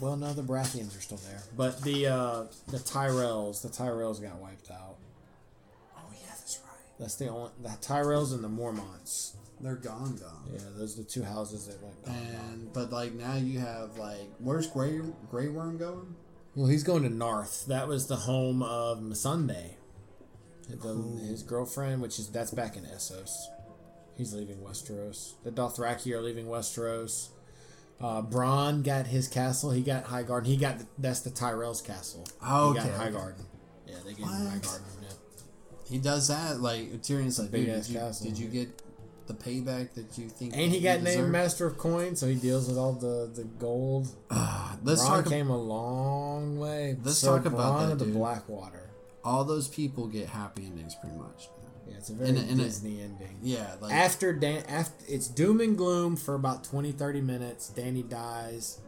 [0.00, 4.36] well, no, the Baratheons are still there, but the uh, the Tyrells, the Tyrells got
[4.36, 4.96] wiped out.
[5.96, 6.98] Oh yeah, that's right.
[7.00, 9.34] That's the only the Tyrells and the Mormonts.
[9.60, 10.42] They're gone, gone.
[10.52, 12.14] Yeah, those are the two houses that went gone.
[12.16, 16.14] And but like now you have like where's Grey Grey Worm going?
[16.54, 17.66] Well, he's going to Naath.
[17.66, 19.74] That was the home of Missandei,
[20.68, 20.94] the,
[21.26, 23.30] his girlfriend, which is that's back in Essos.
[24.16, 25.32] He's leaving Westeros.
[25.44, 27.28] The Dothraki are leaving Westeros.
[28.00, 29.70] Uh, Bronn got his castle.
[29.70, 30.46] He got Highgarden.
[30.46, 32.26] He got that's the Tyrell's castle.
[32.44, 33.04] Oh, he got okay, okay.
[33.16, 33.44] Highgarden.
[33.86, 34.62] Yeah, they gave him What?
[34.62, 34.80] Highgarden.
[35.02, 35.08] Yeah.
[35.88, 38.26] He does that like Tyrion's like, big dude, ass did you, castle.
[38.26, 38.82] did you get
[39.32, 40.52] the payback that you think?
[40.56, 41.30] And he got named?
[41.30, 44.08] Master of Coin, so he deals with all the, the gold.
[44.30, 45.28] Ah, let's Bronn talk.
[45.28, 46.96] came a long way.
[47.02, 48.14] Let's So talk about Bronn that, the dude.
[48.14, 48.90] Blackwater.
[49.24, 51.48] all those people get happy endings pretty much.
[51.88, 53.38] Yeah, it's a very And- and it- Disney ending.
[53.42, 57.72] Yeah, like after Dan, after it's doom and gloom for about 20, 30 minutes.
[57.74, 58.78] Dany dies,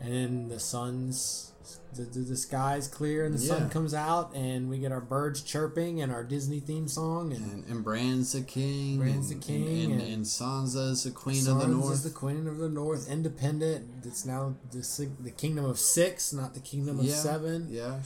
[0.00, 1.52] and then the sun's
[1.94, 3.58] the, the, the sky's clear and the Yeah.
[3.58, 7.52] sun comes out, and we get our birds chirping and our Disney theme song, and
[7.52, 8.98] and, and Bran's the king.
[8.98, 11.92] Bran's and, the king, and, and- and, Sansa's the queen of the north.
[11.92, 13.88] is the queen of the north, independent.
[14.04, 17.68] It's now the the kingdom of six, not the kingdom of yeah, seven.
[17.70, 18.00] Yeah,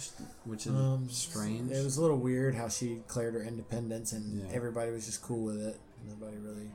[0.45, 1.71] which is Um, strange.
[1.73, 4.47] It was a little weird how she declared her independence, and Yeah.
[4.53, 5.79] everybody was just cool with it.
[6.09, 6.71] Nobody really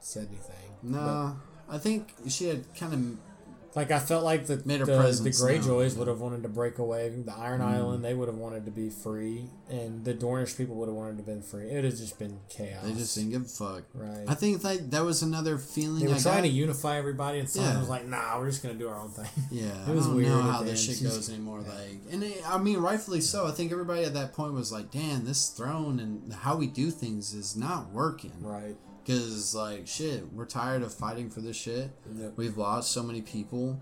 [0.00, 0.70] said anything.
[0.82, 1.36] no,
[1.68, 3.00] I think she had kind of
[3.76, 7.08] Like I felt like the the, the Greyjoys would have wanted to break away.
[7.08, 7.64] The Iron Mm.
[7.74, 11.18] Island, they would have wanted to be free, and the Dornish people would have wanted
[11.18, 11.70] to been free.
[11.70, 12.82] It would have just been chaos.
[12.84, 13.84] they just didn't give a fuck.
[13.94, 14.24] Right.
[14.26, 16.00] I think that that was another feeling.
[16.00, 16.42] they were I trying got.
[16.42, 17.78] to unify everybody, and someone Yeah.
[17.80, 20.16] was like, "Nah, we're just gonna do our own thing." Yeah, It was I don't
[20.16, 21.60] weird know how this shit goes anymore.
[21.60, 23.46] Like, and it, I mean, rightfully so.
[23.46, 26.90] I think everybody at that point was like, "Damn, this throne and how we do
[26.90, 28.76] things is not working." right.
[29.04, 31.90] Because like, shit, we're tired of fighting for this shit.
[32.14, 32.32] Yep.
[32.36, 33.80] We've lost so many people.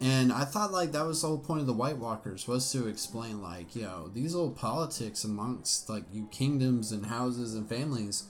[0.00, 2.86] And I thought like that was the whole point of the White Walkers was to
[2.86, 8.24] explain like, you know, these little politics amongst like you kingdoms and houses and families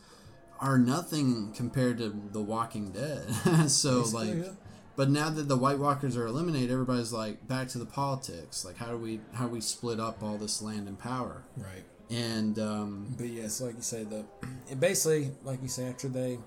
[0.60, 3.28] are nothing compared to the Walking Dead.
[3.68, 4.52] so Basically, like yeah.
[4.94, 8.64] but now that the White Walkers are eliminated, everybody's like back to the politics.
[8.64, 11.42] Like how do we how do we split up all this land and power?
[11.56, 11.84] Right.
[12.10, 14.24] And um But yes, like you say, the
[14.70, 16.38] and basically, like you say, after they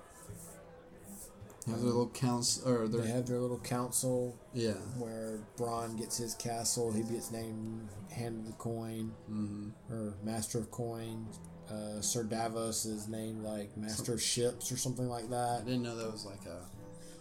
[1.66, 4.72] have their little council or their they have their little council yeah.
[4.98, 9.92] where Bronn gets his castle, he gets named Hand of the Coin Mm-hmm.
[9.92, 11.26] or Master of Coin.
[11.70, 15.60] Uh, Sir Davos is named like Master of Ships or something like that.
[15.62, 16.58] I didn't know that was like a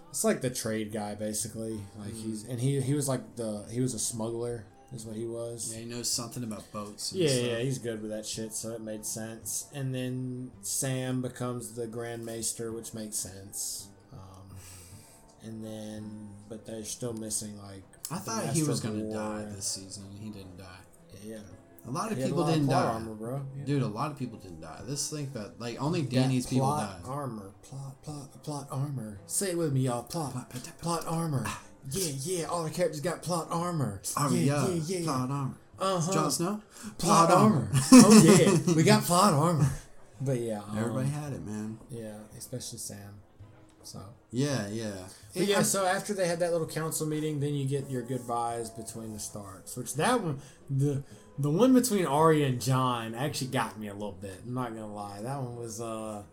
[0.10, 1.74] It's like the trade guy basically.
[2.00, 2.30] Like Mm-hmm.
[2.30, 5.72] he's and he he was like the he was a smuggler is what he was.
[5.74, 7.12] yeah, he knows something about boats.
[7.12, 7.46] And Yeah, stuff.
[7.46, 9.68] yeah, he's good with that shit, so it made sense.
[9.74, 13.88] And then Sam becomes the Grand Maester, which makes sense.
[14.14, 14.56] Um,
[15.44, 17.84] and then, but they're still missing like.
[18.12, 20.06] I thought he was gonna die this season.
[20.20, 20.66] He didn't die.
[21.24, 21.38] Yeah,
[21.88, 22.94] A lot of he people lot didn't plot die.
[22.94, 23.42] armor, bro.
[23.58, 23.66] Yeah.
[23.66, 24.82] Dude, a lot of people didn't die.
[24.88, 27.10] Let's think about like only Dany's people plot died.
[27.12, 29.20] armor, plot, plot, plot armor.
[29.28, 30.02] Say it with me, y'all.
[30.04, 31.46] Plot, Plot, plot, plot, armor.
[31.92, 32.46] Yeah, yeah.
[32.46, 34.02] All the characters got plot armor.
[34.16, 35.04] Armor, yeah, yeah, yeah, yeah.
[35.06, 35.56] plot armor.
[35.80, 36.14] Uh-huh.
[36.14, 36.62] Jon Snow,
[36.98, 37.70] Plot armor.
[37.94, 39.70] oh yeah, we got plot armor.
[40.22, 41.80] But yeah, um, Everybody had it, man.
[41.90, 43.22] Yeah, especially Sam.
[43.84, 44.00] So.
[44.32, 44.92] Yeah, yeah.
[45.34, 48.70] But yeah, so after they had that little council meeting, then you get your goodbyes
[48.70, 49.78] between the Starks.
[49.78, 50.40] Which that one,
[50.70, 51.02] the
[51.40, 54.42] the one between Arya and Jon actually got me a little bit.
[54.46, 56.24] I'm not gonna lie, that one was uh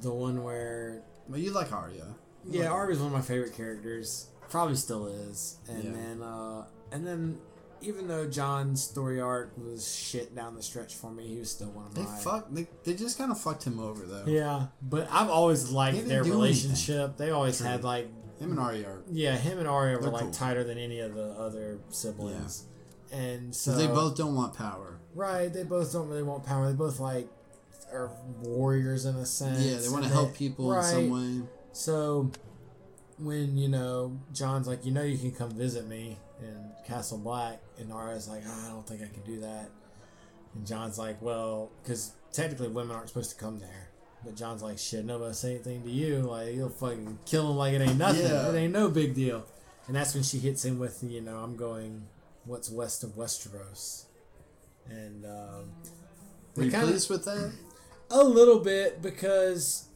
[0.00, 2.06] the one where Well, you like Arya.
[2.50, 4.26] yeah, Arya's one of my favorite characters.
[4.50, 5.58] Probably still is.
[5.68, 5.90] And Yeah.
[5.92, 7.38] then uh and then
[7.80, 11.68] even though Jon's story arc was shit down the stretch for me, he was still
[11.70, 12.46] one of They my fuck.
[12.50, 14.24] They, they just kind of fucked him over though.
[14.26, 14.66] yeah.
[14.80, 17.16] But I've always liked their relationship.
[17.18, 17.66] They always True.
[17.66, 18.08] had like
[18.38, 19.02] Him and Arya are.
[19.10, 20.30] Yeah, him and Arya were like cool.
[20.30, 22.64] tighter than any of the other siblings.
[23.12, 24.98] And so they both don't want power.
[25.14, 26.66] right, they both don't really want power.
[26.68, 27.28] They both like
[27.92, 28.10] are
[28.42, 29.60] warriors in a sense.
[29.60, 31.46] Yeah, they want to help people in some way.
[31.72, 32.30] So
[33.18, 37.60] when you know Jon's like, you know, you can come visit me in Castle Black,
[37.78, 39.70] and Arya's like, "Ah, I don't think I can do that.
[40.54, 43.88] And Jon's like, well, because technically women aren't supposed to come there.
[44.24, 46.18] But Jon's like, shit, nobody say anything to you.
[46.18, 48.22] Like, you'll fucking kill him like it ain't nothing.
[48.22, 48.50] Yeah.
[48.50, 49.44] It ain't no big deal.
[49.86, 52.06] And that's when she hits him with, you know, I'm going,
[52.46, 54.04] what's west of Westeros?
[54.88, 55.72] And, um,
[56.56, 57.52] Were you kinda- pleased with that?
[58.10, 59.88] a little bit because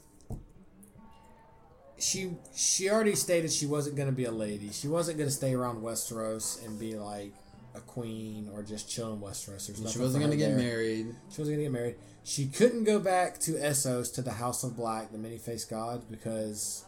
[1.98, 4.70] she she already stated she wasn't going to be a lady.
[4.70, 7.32] She wasn't going to stay around Westeros and be like
[7.74, 9.66] a queen or just chill in Westeros.
[9.92, 10.58] She wasn't gonna get there.
[10.58, 11.14] married.
[11.30, 11.96] She wasn't going to get married.
[12.24, 16.04] She couldn't go back to Essos to the House of Black, the many faced gods,
[16.04, 16.84] because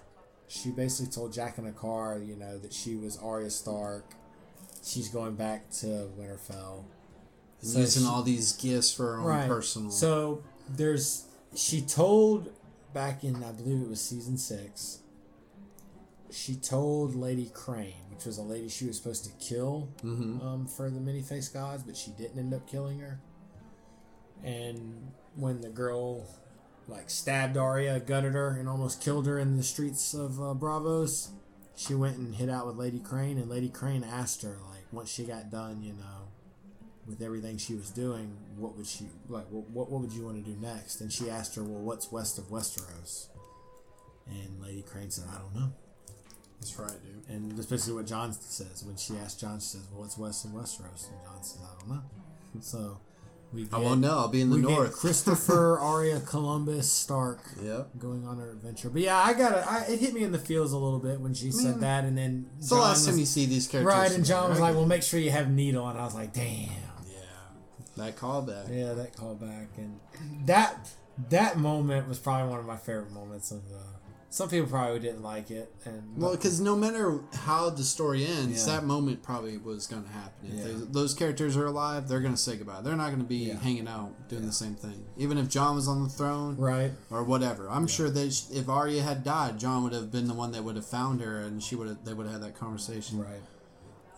[0.49, 4.05] she basically told Jaqen H'ghar, you know, that she was Arya Stark.
[4.85, 6.85] She's going back to Winterfell.
[7.63, 9.91] So using she- all these gifts for her own personal.
[9.91, 11.25] So there's
[11.55, 12.51] she told
[12.93, 14.99] back in I believe it was season six.
[16.31, 20.43] She told Lady Crane, which was a lady she was supposed to kill Mhm.
[20.45, 23.21] um, for the many faced gods, but she didn't end up killing her.
[24.43, 26.27] And when the girl
[26.89, 31.29] like stabbed Arya, gutted her, and almost killed her in the streets of uh, Braavos,
[31.77, 35.09] she went and hit out with Lady Crane, and Lady Crane asked her like once
[35.11, 36.20] she got done, you know,
[37.07, 39.47] with everything she was doing, what would she like?
[39.51, 41.01] What what, would you want to do next?
[41.01, 43.29] And she asked her, well, what's west of Westeros?
[44.29, 45.73] And Lady Crane said, I don't know.
[46.61, 47.35] That's right, dude.
[47.35, 49.61] And that's basically what Jon says when she asked Jon.
[49.61, 52.03] She says, "Well, what's west of Westeros?" And Jon says, "I don't know."
[52.61, 52.99] So,
[53.55, 54.19] We I won't know.
[54.19, 54.91] I'll be in the north.
[54.91, 57.41] Get Christopher Arya Columbus Stark.
[57.63, 57.91] Yep.
[57.99, 59.53] Going on her adventure, but yeah, I got
[59.89, 59.93] it.
[59.95, 61.81] It hit me in the feels a little bit when she said mm.
[61.81, 63.95] that, and then It's the Jon last time was- you see these characters.
[63.95, 64.69] right, and Jon was right?
[64.69, 66.69] like, "Well, make sure you have Needle," and I was like, "Damn."
[68.01, 70.01] "Yeah, that callback." Yeah, that callback and
[70.47, 70.91] that
[71.29, 73.77] that moment was probably one of my favorite moments of the.
[74.33, 78.61] Some people probably didn't like it, and Well, because no matter how the story ends,
[78.65, 78.77] Yeah.
[78.77, 80.47] that moment probably was going to happen.
[80.47, 80.65] If Yeah.
[80.67, 82.81] they- those characters are alive, they're going to say goodbye.
[82.81, 83.55] They're not going to be Yeah.
[83.59, 85.05] hanging out doing the same thing.
[85.17, 89.03] Even if Jon was on the throne right, or whatever, I'm sure that if Arya
[89.03, 91.75] had died, Jon would have been the one that would have found her, and she
[91.75, 92.05] would have.
[92.05, 93.43] They would have had that conversation right,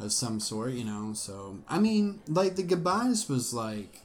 [0.03, 1.13] of some sort, you know.
[1.15, 4.01] So I mean, like the goodbyes was like.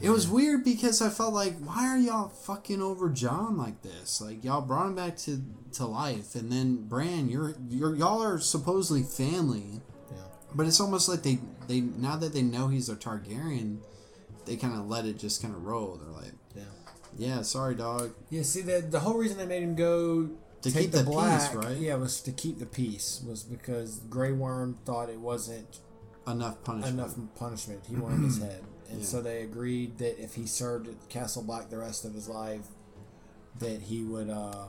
[0.00, 4.18] It was weird because I felt like, why are y'all fucking over Jon like this?
[4.18, 5.42] Like y'all brought him back to,
[5.74, 10.22] to life, and then Bran, you're you're y'all are supposedly family, yeah,
[10.54, 11.38] but it's almost like they
[11.68, 13.76] they now that they know he's a Targaryen,
[14.46, 16.00] they kind of let it just kind of roll.
[16.02, 16.62] They're like, yeah.
[17.18, 18.14] yeah, sorry, dog.
[18.30, 20.30] Yeah, see the the whole reason they made him go
[20.64, 21.76] To take keep the, the peace, right?
[21.76, 23.22] Yeah, it was to keep the peace.
[23.26, 25.78] Was because Grey Worm thought it wasn't
[26.26, 26.94] Enough punishment.
[26.98, 27.80] enough punishment.
[27.88, 29.06] He wanted his head, and Yeah.
[29.06, 32.66] so they agreed that if he served at Castle Black the rest of his life,
[33.58, 34.66] that he would uh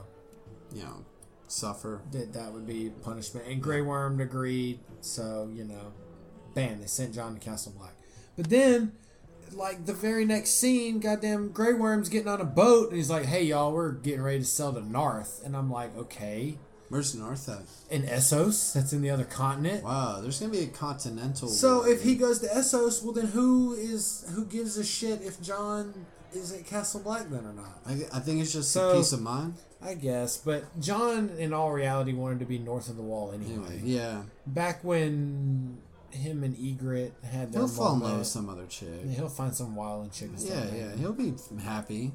[0.74, 1.06] You know,
[1.48, 2.02] suffer.
[2.12, 3.48] that that would be punishment.
[3.48, 5.94] And Grey Worm agreed, so you know,
[6.54, 7.94] bam, they sent Jon to Castle Black.
[8.36, 8.92] But then,
[9.54, 13.26] like the very next scene, goddamn Grey Worm's getting on a boat, and he's like,
[13.26, 16.58] "Hey y'all, we're getting ready to sail to Naath," and I'm like, "Okay."
[16.90, 17.64] Where's North at?
[17.90, 19.84] In Essos, that's in the other continent.
[19.84, 21.48] Wow, there's gonna be a continental.
[21.48, 21.88] So war.
[21.90, 26.06] if he goes to Essos, well then who is who gives a shit if Jon
[26.32, 27.80] is at Castle Black then or not?
[27.88, 29.56] I, I think it's just So- a peace of mind.
[29.82, 33.54] I guess, but Jon, in all reality, wanted to be north of the wall anyway.
[33.68, 35.78] Anyway, yeah, Back when
[36.16, 38.90] him and Ygritte had their he'll fall in love with some other chick.
[39.06, 40.30] yeah, he'll find some wild chick.
[40.38, 41.34] Yeah, yeah, he'll be
[41.64, 42.12] happy.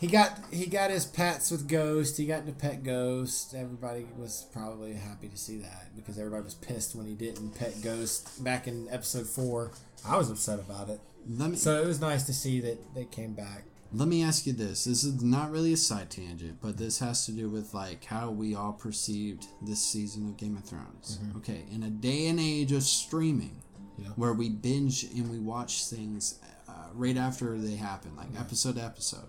[0.00, 2.16] He got he got his pets with Ghost.
[2.16, 3.54] He got into pet Ghost.
[3.54, 7.74] Everybody was probably happy to see that because everybody was pissed when he didn't pet
[7.82, 9.70] Ghost back in episode four.
[10.06, 11.00] I was upset about it.
[11.26, 13.64] Me So it was nice to see that they came back.
[13.94, 14.84] Let me ask you this.
[14.84, 18.30] This is not really a side tangent, but this has to do with like how
[18.30, 21.18] we all perceived this season of Game of Thrones.
[21.36, 23.62] Okay, in a day and age of streaming,
[23.98, 24.08] Yeah.
[24.16, 26.38] where we binge and we watch things
[26.68, 29.28] uh, right after they happen, like episode to episode.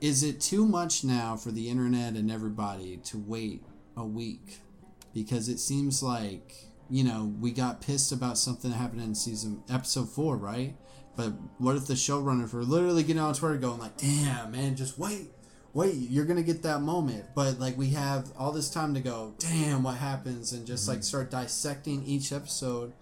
[0.00, 3.64] Is it too much now for the internet and everybody to wait
[3.96, 4.58] a week?
[5.12, 6.54] Because it seems like,
[6.88, 10.76] you know, we got pissed about something that happened in season episode four, right?
[11.18, 15.00] But what if the showrunners were literally getting on Twitter going like, damn, man, just
[15.00, 15.32] wait.
[15.74, 17.24] Wait, you're gonna get that moment.
[17.34, 20.52] But like we have all this time to go, damn, what happens?
[20.52, 22.92] And just like start dissecting each episode.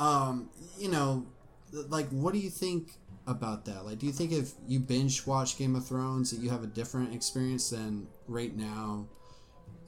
[0.00, 1.26] Um, you know,
[1.70, 2.94] like what do you think
[3.24, 3.86] about that?
[3.86, 6.66] Like, do you think if you binge watch Game of Thrones that you have a
[6.66, 9.06] different experience than right now,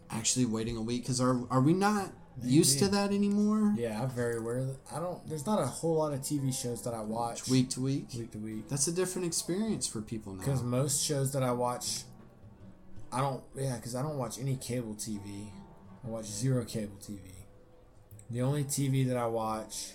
[0.08, 1.02] actually waiting a week?
[1.02, 3.74] Because are are we not used to that anymore?
[3.76, 4.66] Yeah, I'm very aware.
[4.94, 5.26] I don't.
[5.28, 8.08] There's not a whole lot of TV shows that I watch Week to week.
[8.16, 8.68] week to week.
[8.68, 10.40] That's a different experience for people now.
[10.44, 12.02] Because most shows that I watch,
[13.12, 13.42] I don't.
[13.56, 15.48] Yeah, because I don't watch any cable TV.
[16.04, 17.18] I watch zero cable TV.
[18.30, 19.92] The only TV that I watch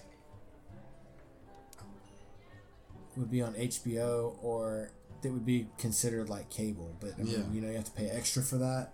[3.17, 4.91] would be on HBO or
[5.21, 6.95] that would be considered like cable.
[6.99, 7.43] But I mean, Yeah.
[7.53, 8.93] you know, you have to pay extra for that.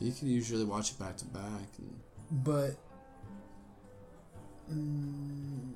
[0.00, 1.68] You can usually watch it back to back.
[1.78, 2.00] And,
[2.30, 2.76] But
[4.72, 5.72] mm,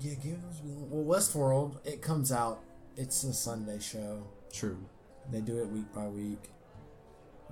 [0.00, 0.60] yeah, of Thrones.
[0.62, 2.60] Well, Westworld, it comes out.
[2.96, 4.24] It's a Sunday show.
[4.52, 4.78] true.
[5.30, 6.50] They do it week by week.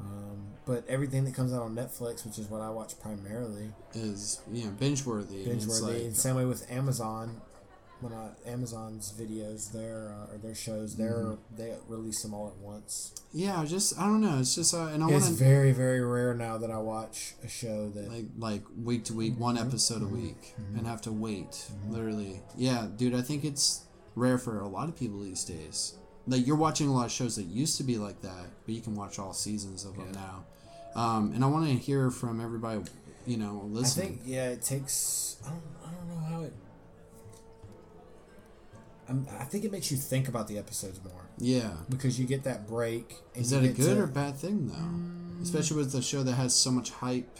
[0.00, 4.40] Um, but everything that comes out on Netflix, which is what I watch primarily, Is
[4.52, 5.44] you know binge worthy.
[5.44, 6.04] binge worthy.
[6.06, 7.40] like- same way with Amazon.
[8.00, 11.56] When I, Amazon's videos, their uh, or their shows, they're Mm-hmm.
[11.56, 13.12] they release them all at once.
[13.32, 14.38] yeah, just I don't know.
[14.38, 17.34] It's just uh, and I It's want to very very rare now that I watch
[17.44, 19.66] a show that like like week to week, one Mm-hmm.
[19.68, 21.66] episode a week, and have to wait.
[21.88, 23.14] Literally, yeah, dude.
[23.14, 23.84] I think it's
[24.14, 25.94] rare for a lot of people these days.
[26.28, 28.80] Like you're watching a lot of shows that used to be like that, but you
[28.80, 30.44] can watch all seasons of them now.
[30.94, 32.80] Um, and I want to hear from everybody,
[33.26, 35.36] you know, I think yeah, it takes.
[35.44, 36.52] I don't, I don't know how it.
[39.08, 41.70] I'm, I think it makes you think about the episodes more yeah.
[41.88, 43.16] because you get that break.
[43.34, 45.42] And Is that a good to- or bad thing though?
[45.42, 47.38] Especially with a show that has so much hype.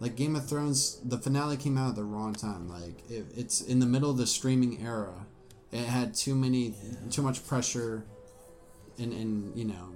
[0.00, 2.68] Like Game of Thrones, the finale came out at the wrong time.
[2.68, 5.26] Like it, it's in the middle of the streaming era.
[5.70, 6.74] It had too many,
[7.10, 8.04] too much pressure,
[8.98, 9.94] and and you know,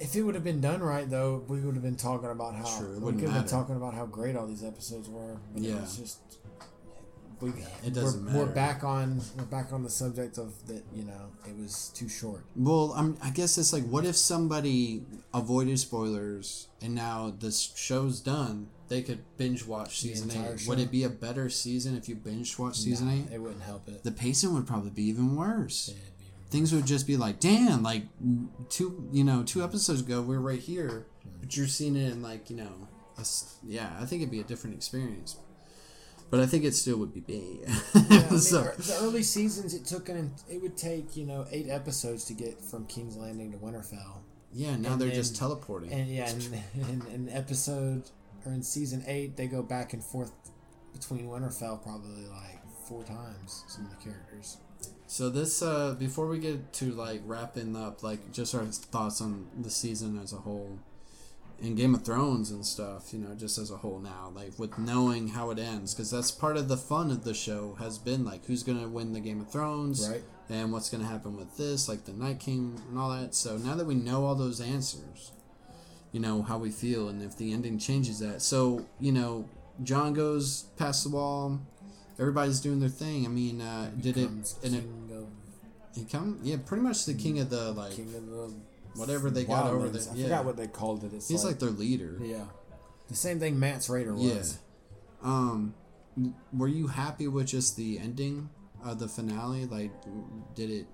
[0.00, 2.64] If it would have been done right, though, we would have been talking about how
[2.78, 5.36] True, we could have been talking about how great all these episodes were.
[5.54, 5.76] But Yeah.
[5.76, 6.18] it was just
[7.44, 7.52] we
[7.84, 10.82] It doesn't we're, We're back on we're back on the subject of that.
[10.94, 12.44] You know, it was too short.
[12.56, 18.20] Well, I'm, I guess it's like, what if somebody avoided spoilers and now this show's
[18.20, 18.68] done?
[18.88, 20.66] They could binge watch season eight.
[20.68, 23.34] Would it be a better season if you binge watch season eight?
[23.34, 24.04] It wouldn't help it.
[24.04, 25.88] The pacing would probably be even worse.
[25.88, 26.00] Be-
[26.50, 28.04] Things would just be like, damn, like
[28.68, 31.30] two, you know, two episodes ago we are right here, hmm.
[31.40, 32.88] but you're seeing it in like, you know,
[33.18, 33.24] a
[33.66, 33.90] yeah.
[34.00, 35.36] I think it'd be a different experience,
[36.30, 37.68] but I think it still would be bad.
[38.10, 41.46] Yeah, I mean, so the early seasons, it took an it would take you know
[41.50, 44.18] eight episodes to get from King's Landing to Winterfell,
[44.52, 45.92] yeah, now and they're then- just teleporting.
[45.92, 48.04] and yeah, in, in, in episode
[48.44, 50.32] or in season eight, they go back and forth
[50.92, 53.64] between Winterfell probably like four times.
[53.68, 54.58] Some of the characters.
[55.06, 59.46] So this uh before we get to like wrapping up like just our thoughts on
[59.58, 60.78] the season as a whole
[61.60, 64.78] in Game of Thrones and stuff, you know, just as a whole now, like with
[64.78, 68.24] knowing how it ends cuz that's part of the fun of the show has been
[68.24, 70.22] like who's going to win the Game of Thrones Right.
[70.50, 73.34] and what's going to happen with this like the Night King and all that.
[73.34, 75.32] So now that we know all those answers,
[76.12, 78.42] you know how we feel and if the ending changes that.
[78.42, 79.48] So, you know,
[79.82, 81.60] Jon goes past the wall,
[82.18, 83.24] everybody's doing their thing.
[83.24, 84.28] I mean, uh did it
[84.62, 84.84] and it
[85.94, 88.50] he come, yeah, pretty much the king of the like king of the
[88.96, 90.02] whatever they got over there.
[90.12, 91.12] I Yeah, forgot what they called it.
[91.12, 92.18] It's he's like, like, their leader.
[92.20, 92.44] yeah,
[93.08, 94.58] the same thing Mance Rayder was.
[95.22, 95.28] Yeah.
[95.28, 95.74] Um,
[96.52, 98.50] were you happy with just the ending
[98.84, 99.66] of the finale?
[99.66, 99.90] Like,
[100.54, 100.86] did it?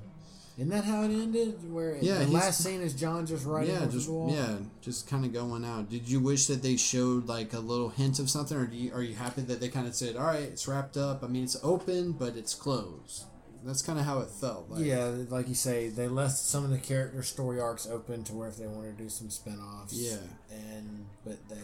[0.56, 1.72] Isn't that how it ended?
[1.72, 4.30] Where Yeah, the last scene is Jon just riding yeah, just the wall.
[4.30, 5.88] yeah, just kind of going out.
[5.88, 8.92] Did you wish that they showed like a little hint of something, or do you,
[8.92, 11.24] are you happy that they kind of said, "All right, it's wrapped up"?
[11.24, 13.24] I mean, it's open, but it's closed.
[13.64, 14.70] That's kind of how it felt.
[14.70, 18.32] Like, yeah, like you say, they left some of the character story arcs open to
[18.32, 19.92] where if they wanted to do some spin-offs.
[19.92, 20.16] Yeah.
[20.50, 21.56] And but they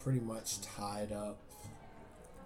[0.00, 1.38] pretty much tied up.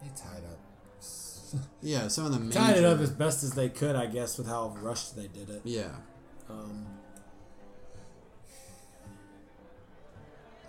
[0.02, 1.60] They tied up.
[1.82, 2.08] yeah.
[2.08, 4.46] Some of the major, Tied it up as best as they could, I guess, with
[4.46, 5.62] how rushed they did it.
[5.64, 5.90] yeah.
[6.50, 6.86] Um,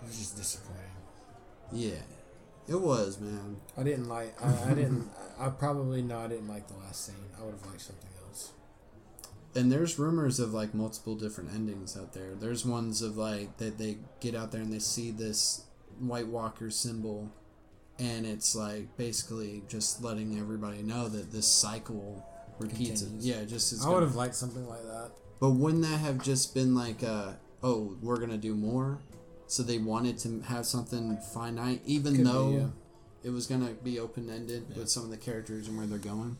[0.02, 0.80] it was just disappointing.
[1.72, 2.02] Yeah,
[2.68, 3.56] it was, man.
[3.76, 4.34] I didn't like.
[4.42, 5.08] I, I didn't.
[5.38, 6.20] I probably no.
[6.20, 7.14] I didn't like the last scene.
[7.44, 8.52] I would have liked something else.
[9.54, 12.34] And there's rumors of like multiple different endings out there.
[12.34, 15.64] There's ones of like that they get out there and they see this
[16.00, 17.30] White Walker symbol,
[17.98, 22.26] and it's like basically just letting everybody know that this cycle
[22.58, 23.02] repeats.
[23.02, 23.10] It.
[23.20, 25.10] Yeah, just it's I gonna- would have liked something like that.
[25.40, 28.98] But wouldn't that have just been like, uh, oh, we're gonna do more?
[29.46, 32.66] So they wanted to have something finite, even Could be, though yeah.
[33.22, 36.38] it was gonna be open ended with some of the characters and where they're going.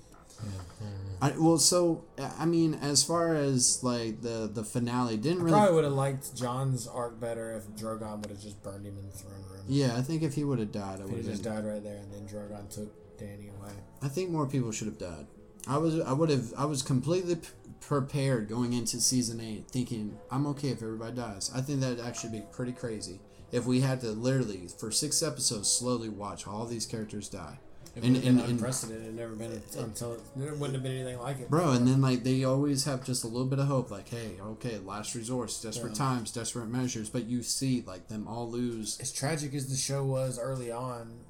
[1.22, 2.04] I, well, so
[2.38, 5.52] I mean, as far as like the the finale, didn't really.
[5.52, 9.06] Probably would have liked Jon's arc better if Drogon would have just burned him in
[9.06, 9.62] the throne room.
[9.66, 11.54] Yeah, I think if he would have died, I he would have just have.
[11.54, 13.72] died right there, and then Drogon took Dany away.
[14.02, 15.26] I think more people should have died.
[15.66, 17.48] I was I would have I was completely p-
[17.80, 21.50] prepared going into season eight, thinking I'm okay if everybody dies.
[21.54, 23.20] I think that'd actually be pretty crazy
[23.50, 27.60] if we had to literally for six episodes slowly watch all these characters die.
[27.96, 29.06] And, and, and unprecedented.
[29.06, 31.48] It never been until it, there wouldn't have been anything like it.
[31.48, 34.32] bro, and then like they always have just a little bit of hope, like hey,
[34.40, 35.98] okay, last resort, desperate Yeah.
[35.98, 37.08] times, desperate measures.
[37.08, 38.98] But you see like them all lose.
[39.00, 41.20] as tragic as the show was early on,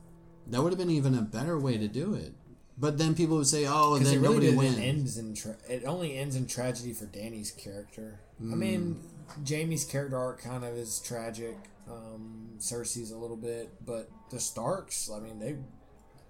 [0.47, 2.33] That would have been even a better way to do it.
[2.77, 4.79] But then people would say, oh, then it really nobody wins.
[4.79, 8.21] ends in tra- it only ends in tragedy for Dany's character.
[8.43, 8.53] Mm.
[8.53, 9.01] I mean,
[9.49, 11.57] Jaime's character arc kind of is tragic.
[11.89, 15.55] Um, Cersei's a little bit, but the Starks, I mean, they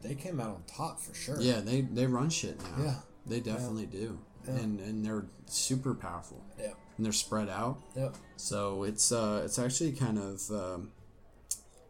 [0.04, 1.40] they came out on top for sure.
[1.40, 2.84] Yeah, they they run shit now.
[2.84, 2.94] Yeah.
[3.26, 4.54] they definitely do, Yeah.
[4.54, 6.76] and and they're super powerful, Yep.
[6.96, 7.78] and they're spread out.
[7.96, 8.14] Yep.
[8.36, 10.90] So it's uh it's actually kind of um,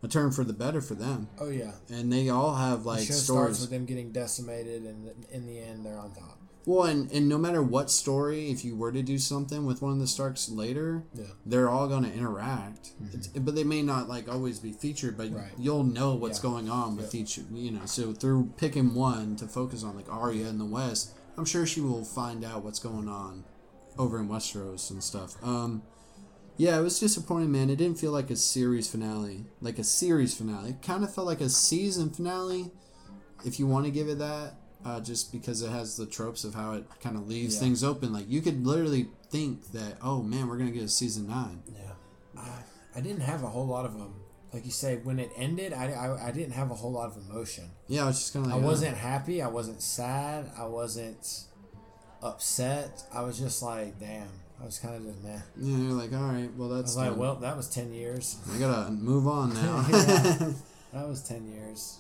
[0.03, 1.73] a turn for the better for them, Oh yeah.
[1.91, 3.61] and they all have The like starts stories.
[3.61, 6.34] with them getting decimated, and in the end, they're on top.
[6.67, 9.93] Well, and and no matter what story, if you were to do something with one
[9.93, 11.25] of the Starks later, Yeah.
[11.45, 12.93] they're all going to interact.
[13.13, 15.53] It's, but they may not like always be featured, but Right.
[15.59, 16.43] you'll know what's Yeah.
[16.51, 17.23] going on with Yep.
[17.23, 17.39] each.
[17.53, 21.45] You know, so through picking one to focus on, like Arya in the West, I'm
[21.45, 23.45] sure she will find out what's going on
[23.99, 25.37] over in Westeros and stuff.
[25.45, 25.83] Um,
[26.57, 27.69] yeah, it was disappointing, man.
[27.69, 30.71] It didn't feel like a series finale, like a series finale.
[30.71, 32.71] It kind of felt like a season finale,
[33.45, 34.55] if you want to give it that.
[34.85, 37.61] Uh, just because it has the tropes of how it kind of leaves Yeah.
[37.63, 38.13] things open.
[38.13, 41.63] Like you could literally think that, oh man, we're gonna get a season nine.
[41.75, 41.81] Yeah.
[42.43, 42.51] I,
[42.97, 44.15] I didn't have a whole lot of them.
[44.53, 47.17] Like you say, when it ended, I, I, I didn't have a whole lot of
[47.29, 47.71] emotion.
[47.89, 48.67] Yeah, I was just kind of I like, oh.
[48.69, 49.41] wasn't happy.
[49.43, 50.51] I wasn't sad.
[50.57, 51.45] I wasn't
[52.23, 53.03] upset.
[53.13, 54.29] I was just like, damn.
[54.63, 55.41] I was kind of just meh.
[55.57, 58.37] Yeah, you're like, all right, well I that's was like, well, that was 10 years.
[58.55, 59.85] I gotta move on now.
[59.91, 60.51] Yeah.
[60.93, 61.99] That was 10 years.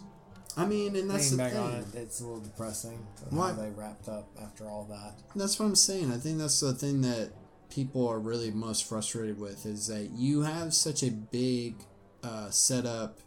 [0.56, 1.84] I mean, and that's Thinking the thing.
[1.94, 5.14] it, it's a little depressing Why- how they wrapped up after all that.
[5.34, 6.12] That's what I'm saying.
[6.12, 7.30] I think that's the thing that
[7.70, 11.74] people are really most frustrated with is that you have such a big
[12.22, 13.18] uh, setup,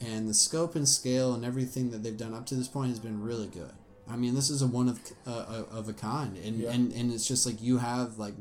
[0.00, 3.00] and the scope and scale and everything that they've done up to this point has
[3.00, 3.72] been really good.
[4.10, 6.70] I mean, this is a one of uh, of a kind, and, Yeah.
[6.70, 8.34] and and it's just like you have like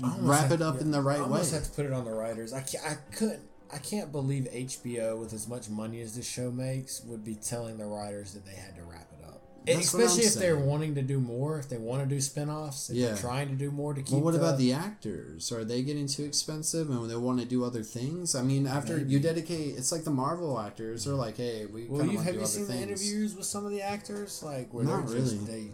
[0.00, 1.28] wrap have- it up yeah, in the right I way.
[1.28, 2.52] almost have to put it on the writers.
[2.52, 3.42] I can't, I couldn't.
[3.72, 7.78] I can't believe HBO, with as much money as this show makes, would be telling
[7.78, 9.42] the writers that they had to wrap it up.
[9.66, 12.94] That's Especially if they're wanting to do more, if they want to do spin-offs, if
[12.96, 13.06] Yeah.
[13.08, 14.12] they're trying to do more to keep.
[14.12, 14.14] It.
[14.14, 15.50] Well, what the, about the actors?
[15.50, 18.36] Are they getting too expensive and they want to do other things?
[18.36, 21.98] I mean, after you dedicate, it's like the Marvel actors are like, hey, we Well,
[21.98, 22.82] kind of you want to have do you other seen the things.
[22.82, 25.70] interviews with some of the actors, like where Not they're just really.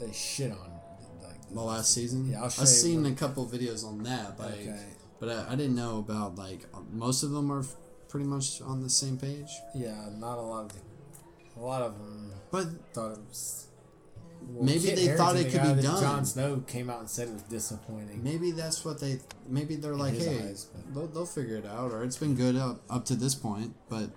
[0.00, 0.72] they they shit on
[1.22, 2.28] like The last season.
[2.28, 4.76] Yeah, I'll show I've you seen a couple videos on that, but Okay.
[5.20, 7.74] But I, I didn't know about like uh, most of them are f-
[8.08, 9.50] pretty much on the same page.
[9.74, 13.66] Yeah, not a lot of the, a lot of them But thought it was.
[14.42, 16.00] well, Maybe Kit they thought it the could be done.
[16.02, 18.22] Jon Snow came out and said it was disappointing.
[18.22, 19.20] maybe that's what they.
[19.48, 22.80] Maybe they're like, hey, eyes, they'll, they'll figure it out, or it's been good up
[22.90, 23.74] up to this point.
[23.88, 24.10] But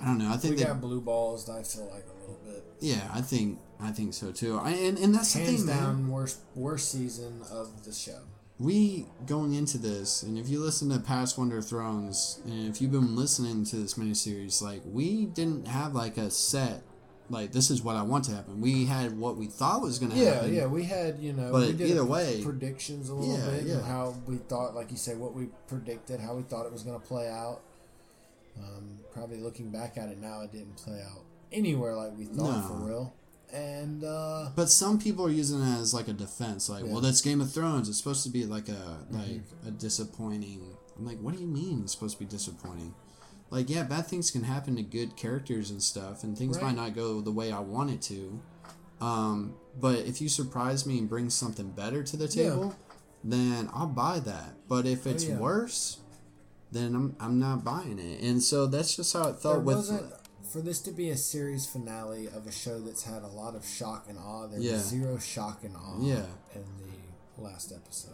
[0.00, 0.28] I don't know.
[0.28, 1.48] I we think that got blue balls.
[1.50, 2.64] I feel like a little bit.
[2.80, 4.58] yeah, I think I think so too.
[4.58, 5.76] I, and and that's the Hands thing, man.
[5.82, 8.20] down, worst worst season of the show.
[8.58, 12.92] We going into this, and if you listen to past Wonder Thrones, and if you've
[12.92, 16.82] been listening to this miniseries, like we didn't have like a set,
[17.28, 18.60] like this is what I want to happen.
[18.62, 20.54] We had what we thought was going to Yeah, happen.
[20.54, 23.50] yeah, yeah, we had you know, But we did either way- predictions a little Yeah,
[23.50, 23.74] bit, yeah.
[23.74, 26.82] and how we thought, like you say, what we predicted, how we thought it was
[26.82, 27.60] going to play out.
[28.58, 31.20] Um, probably looking back at it now, it didn't play out
[31.52, 32.68] anywhere like we thought No.
[32.68, 33.12] for real.
[33.52, 36.92] And uh, But some people are using it as like a defense, like, Yeah.
[36.92, 37.88] well, that's Game of Thrones.
[37.88, 39.68] It's supposed to be like a like Mm-hmm.
[39.68, 40.62] a disappointing.
[40.98, 42.94] I'm like, what do you mean it's supposed to be disappointing?
[43.50, 46.64] Like, yeah, bad things can happen to good characters and stuff, and things Right.
[46.66, 48.40] might not go the way I want it to.
[49.00, 52.44] Um, but if you surprise me and bring something better to the Yeah.
[52.44, 52.74] Oh, table,
[53.22, 54.54] then I'll buy that.
[54.68, 55.38] But if it's yeah.
[55.38, 55.98] worse,
[56.72, 58.20] then I'm I'm not buying it.
[58.22, 60.12] And so that's just how it there felt with.
[60.50, 63.64] For this to be a series finale of a show that's had a lot of
[63.66, 64.46] shock and awe.
[64.46, 64.74] There Yeah.
[64.74, 66.26] was zero shock and awe Yeah.
[66.54, 66.64] in
[67.36, 68.12] the last episode.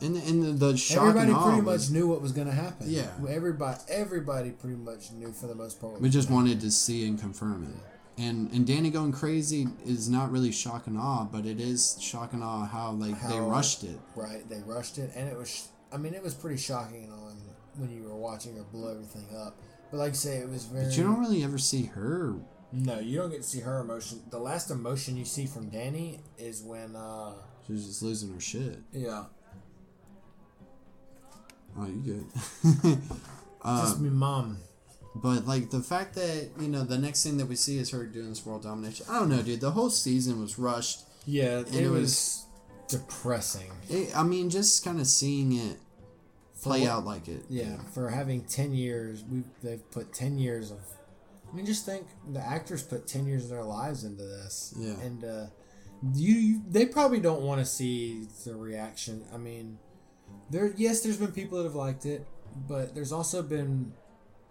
[0.00, 2.46] And and the, the shock Everybody and awe pretty was- much knew what was going
[2.46, 2.88] to happen.
[2.90, 3.10] Yeah.
[3.28, 5.94] everybody everybody pretty much knew for the most part.
[5.94, 8.22] what We just wanted to see and confirm it.
[8.22, 12.32] And and Dany going crazy is not really shock and awe, but it is shock
[12.32, 13.98] and awe how like they rushed it.
[14.14, 15.68] Right, they rushed it, and it was.
[15.92, 17.36] I mean, it was pretty shocking on
[17.76, 19.56] when you were watching her blow everything up.
[19.94, 20.86] But like I say, it was very.
[20.86, 22.34] But you don't really ever see her.
[22.72, 24.22] No, you don't get to see her emotion.
[24.28, 26.96] The last emotion you see from Dany is when.
[26.96, 27.34] uh
[27.64, 28.80] She's just losing her shit.
[28.92, 29.26] Yeah.
[31.78, 32.26] Oh, you
[32.64, 32.98] good?
[33.62, 34.58] Uh, Just me, mom.
[35.14, 38.04] but like the fact that you know the next thing that we see is her
[38.04, 39.06] doing this world domination.
[39.08, 39.60] I don't know, dude.
[39.62, 41.04] The whole season was rushed.
[41.24, 42.44] Yeah, it, it was,
[42.88, 43.70] depressing.
[43.88, 45.78] It, I mean, just kind of seeing it
[46.64, 47.44] play out like it.
[47.48, 50.78] Yeah, for having ten years, we they've put ten years of.
[51.50, 54.74] I mean, just think the actors put ten years of their lives into this.
[54.76, 54.98] Yeah.
[55.00, 55.46] and uh,
[56.12, 59.24] you, you they probably don't want to see the reaction.
[59.32, 59.78] I mean,
[60.50, 62.26] there yes, there's been people that have liked it,
[62.68, 63.92] but there's also been,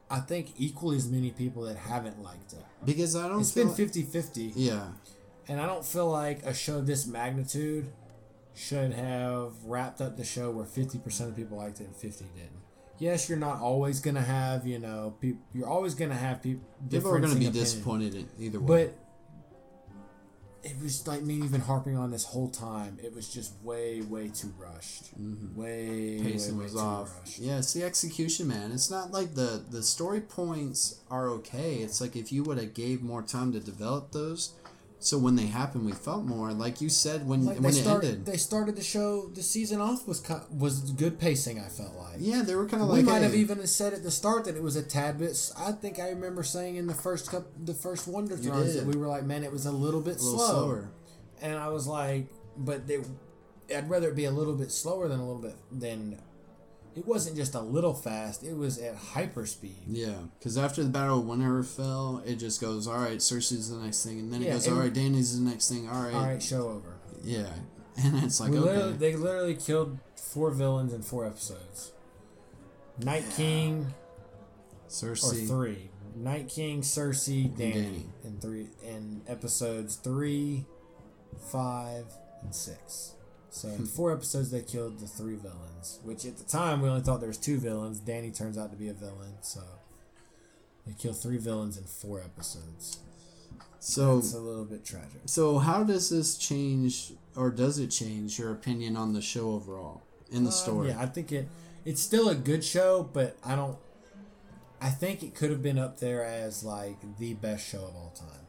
[0.09, 2.63] I think, equally as many people that haven't liked it.
[2.85, 3.41] Because I don't.
[3.41, 4.53] It's been 50-50.
[4.55, 4.87] Yeah.
[5.47, 7.91] And I don't feel like a show of this magnitude
[8.53, 12.51] should have wrapped up the show where 50% of people liked it and 50 didn't.
[12.99, 16.41] Yes, you're not always going to have, you know, peop you're always going to have
[16.43, 18.85] people People are going to be disappointed in either way.
[18.85, 19.03] But
[20.63, 22.97] it was like me even harping on this whole time.
[23.03, 25.19] It was just way, way too rushed.
[25.19, 25.59] Mm-hmm.
[25.59, 27.19] Way, pacing way, was way too off.
[27.19, 27.39] rushed.
[27.39, 28.71] Yeah, it's the execution, man.
[28.71, 31.75] It's not like the the story points are okay.
[31.77, 34.53] It's like if you would have gave more time to develop those,
[35.05, 36.51] so when they happen, we felt more.
[36.53, 38.25] Like you said when Like when they it started, ended.
[38.25, 39.27] they started the show.
[39.27, 41.59] The season off was was good pacing.
[41.59, 42.17] I felt like.
[42.19, 44.11] yeah, they were kind of we like We might hey, have even said at the
[44.11, 45.37] start that it was a tad bit.
[45.57, 48.95] I think I remember saying in the first cup, the first Wonder Thrones that we
[48.97, 50.47] were like, man, it was a little bit a little slow.
[50.49, 50.91] slower.
[51.41, 52.27] And I was like,
[52.57, 52.99] but they,
[53.75, 56.19] I'd rather it be a little bit slower than a little bit than.
[56.95, 59.77] It wasn't just a little fast; it was at hyper speed.
[59.87, 64.05] Yeah, because after the Battle of Winterfell, it just goes, all right, Cersei's the next
[64.05, 66.25] thing, and then it Yeah, goes, all right, Dany's the next thing, all right, All
[66.25, 66.93] right, show over.
[67.23, 67.47] yeah,
[67.97, 71.91] and it's like we okay, literally, they literally killed four villains in four episodes.
[72.99, 73.93] Night King
[74.87, 75.89] Cersei, or three.
[76.15, 78.03] Night King, Cersei, Dany, Dany.
[78.23, 80.65] in three in episodes three,
[81.51, 82.05] five,
[82.43, 83.13] and six.
[83.53, 85.99] So in four episodes, they killed the three villains.
[86.03, 87.99] Which at the time we only thought there was two villains.
[88.01, 89.35] Dany turns out to be a villain.
[89.41, 89.61] So
[90.87, 92.97] They kill three villains in four episodes.
[93.79, 95.21] So It's a little bit tragic.
[95.25, 100.01] so how does this change or does it change your opinion on the show overall
[100.31, 100.87] in the Um, story?
[100.89, 101.47] yeah, I think it
[101.85, 103.77] it's still a good show, but I don't.
[104.81, 108.13] I think it could have been up there as like the best show of all
[108.15, 108.47] time.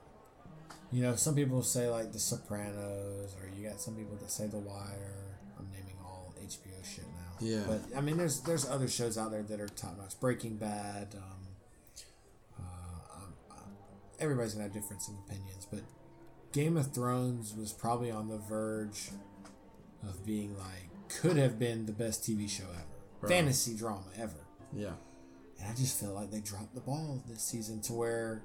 [0.94, 4.46] You know, some people say like The Sopranos, or you got some people that say
[4.46, 5.40] The Wire.
[5.58, 7.36] I'm naming all HBO shit now.
[7.40, 7.64] Yeah.
[7.66, 10.20] But I mean, there's there's other shows out there that are top notch.
[10.20, 11.16] Breaking Bad.
[11.16, 11.46] Um,
[12.60, 13.54] uh, um, uh,
[14.20, 15.80] everybody's gonna have difference in opinions, but
[16.52, 19.10] Game of Thrones was probably on the verge
[20.04, 24.46] of being like could have been the best TV show ever, fantasy drama ever.
[24.72, 24.92] Yeah.
[25.58, 28.42] And I just feel like they dropped the ball this season to where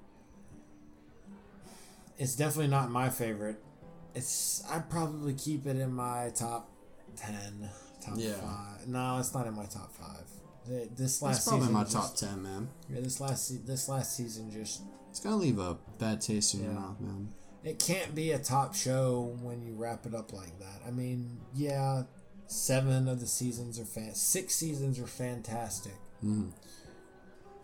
[2.19, 3.57] it's definitely not my favorite.
[4.13, 6.69] It's I'd probably keep it in my top
[7.15, 7.69] ten,
[8.05, 8.33] top Yeah.
[8.33, 8.87] five.
[8.87, 10.25] No, it's not in my top five.
[10.95, 12.69] This last That's probably season my just- top ten, man.
[12.89, 16.73] Yeah, this last this last season just It's gonna leave a bad taste in your
[16.73, 17.33] mouth, man.
[17.63, 20.81] it can't be a top show when you wrap it up like that.
[20.87, 22.03] I mean, yeah,
[22.47, 26.51] seven of the seasons are fan, six seasons are fantastic, Mhm.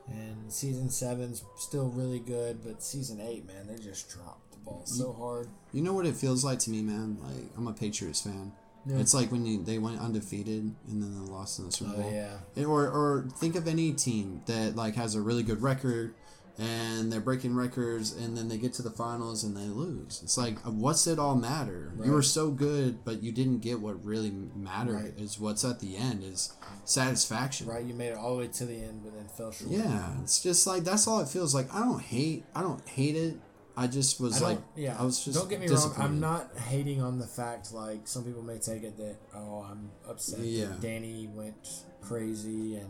[0.08, 2.64] and season seven's still really good.
[2.64, 5.48] But season eight, man, they just dropped the ball so hard.
[5.74, 7.18] You know what it feels like to me, man?
[7.24, 8.52] Like I'm a Patriots fan.
[8.88, 9.00] Yeah.
[9.00, 12.00] It's like when you, they went undefeated and then they lost in the Super Bowl.
[12.00, 12.14] Oh Bowl.
[12.14, 16.14] yeah, It- Or or think of any team that like has a really good record
[16.58, 20.22] and they're breaking records and then they get to the finals and they lose.
[20.24, 21.92] It's like uh, what's it all matter?
[22.04, 24.94] You were so good, but you didn't get what really mattered.
[24.94, 25.14] Right.
[25.18, 26.54] Is what's at the end is
[26.86, 27.68] satisfaction.
[27.68, 27.84] right.
[27.84, 29.72] You made it all the way to the end, but then fell short.
[29.72, 31.74] Yeah, it's just like that's all it feels like.
[31.74, 32.46] I don't hate.
[32.56, 33.38] I don't hate it.
[33.78, 34.96] I just was I like, yeah.
[34.98, 35.38] I was just.
[35.38, 35.94] don't get me wrong.
[35.98, 39.92] I'm not hating on the fact like some people may take it that oh I'm
[40.08, 40.68] upset Yeah.
[40.68, 41.56] that Dany went
[42.02, 42.90] crazy and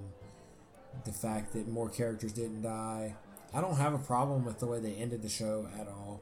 [1.03, 3.15] the fact that more characters didn't die.
[3.53, 6.21] I don't have a problem with the way they ended the show at all.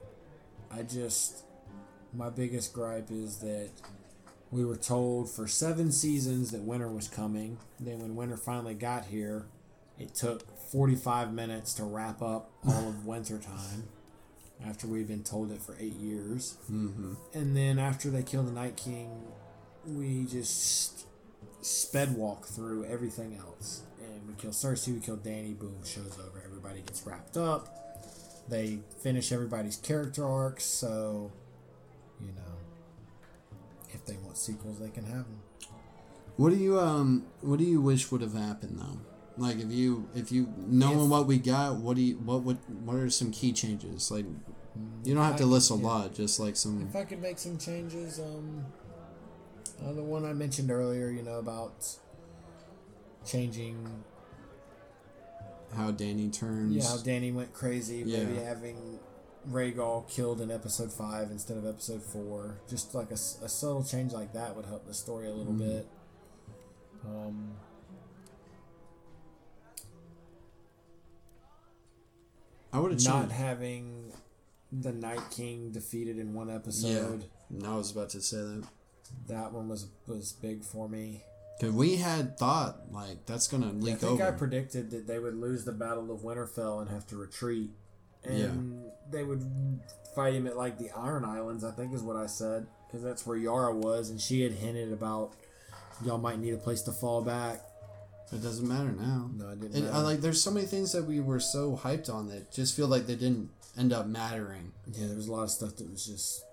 [0.72, 1.44] I just
[2.14, 3.70] my biggest gripe is that
[4.52, 7.58] we were told for seven seasons that winter was coming.
[7.80, 9.48] Then when winter finally got here,
[10.00, 13.84] it took 45 minutes to wrap up all of winter time
[14.68, 16.58] after we've been told it for eight years.
[16.72, 17.14] Mm-hmm.
[17.34, 19.10] And then after they kill the Night King,
[19.86, 21.06] we just
[21.62, 23.84] sped walk through everything else.
[24.02, 26.42] And we kill Cersei, we kill Dany, boom, show's over.
[26.46, 27.70] Everybody gets wrapped up.
[28.50, 31.32] They finish everybody's character arcs, so,
[32.20, 32.58] you know,
[33.94, 35.40] if they want sequels, they can have them.
[36.36, 37.26] What do you um?
[37.42, 39.00] What do you wish would have happened though?
[39.38, 42.58] Like if you if you knowing If- what we got, what do you what would
[42.84, 44.10] what are some key changes?
[44.10, 44.26] Like
[45.04, 45.86] you don't have to I- list a yeah.
[45.86, 46.88] lot, just like some.
[46.90, 48.66] If I could make some changes, um,
[49.86, 51.86] uh, the one I mentioned earlier, you know, about
[53.26, 54.04] changing
[55.76, 56.76] how Dany turns.
[56.76, 58.04] Yeah, how Dany went crazy.
[58.04, 59.00] Maybe having
[59.50, 62.60] Rhaegal killed in episode five instead of episode four.
[62.70, 65.58] Just like a subtle change like that would help the story a little Mhm.
[65.60, 65.88] bit.
[67.06, 67.54] Um,
[72.72, 73.32] I would have not changed.
[73.36, 74.14] having
[74.82, 77.26] the Night King defeated in one episode.
[77.50, 78.64] Yeah, I was about to say that.
[79.28, 81.24] That one was was big for me.
[81.62, 84.28] Cause we had thought like that's gonna Yeah, I leak think over.
[84.28, 87.70] I predicted that they would lose the Battle of Winterfell and have to retreat,
[88.24, 89.44] and they would
[90.16, 91.64] fight him at like the Iron Islands.
[91.64, 94.92] I think is what I said because that's where Yara was, and she had hinted
[94.92, 95.34] about
[96.04, 97.62] y'all might need a place to fall back.
[98.32, 99.30] it doesn't matter now.
[99.36, 99.76] No, it didn't.
[99.76, 99.96] It, matter.
[99.96, 102.88] I like there's so many things that we were so hyped on that just feel
[102.88, 104.72] like they didn't end up mattering.
[104.92, 106.44] yeah, there was a lot of stuff that was just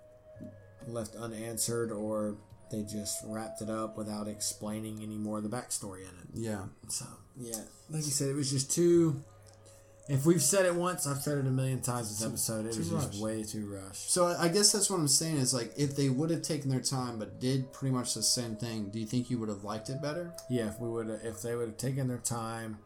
[0.87, 2.37] left unanswered, or
[2.71, 6.29] they just wrapped it up without explaining any more of the backstory in it.
[6.35, 6.65] Yeah.
[6.89, 7.07] So
[7.39, 7.61] yeah,
[7.91, 9.23] like you said, it was just too.
[10.09, 12.67] If we've said it once, I've said it a million times this episode.
[12.67, 14.13] It was just way too rushed.
[14.13, 16.69] So I I guess that's what I'm saying is like if they would have taken
[16.71, 19.63] their time but did pretty much the same thing, do you think you would have
[19.63, 20.33] liked it better?
[20.49, 22.79] Yeah, if we would, if they would have taken their time,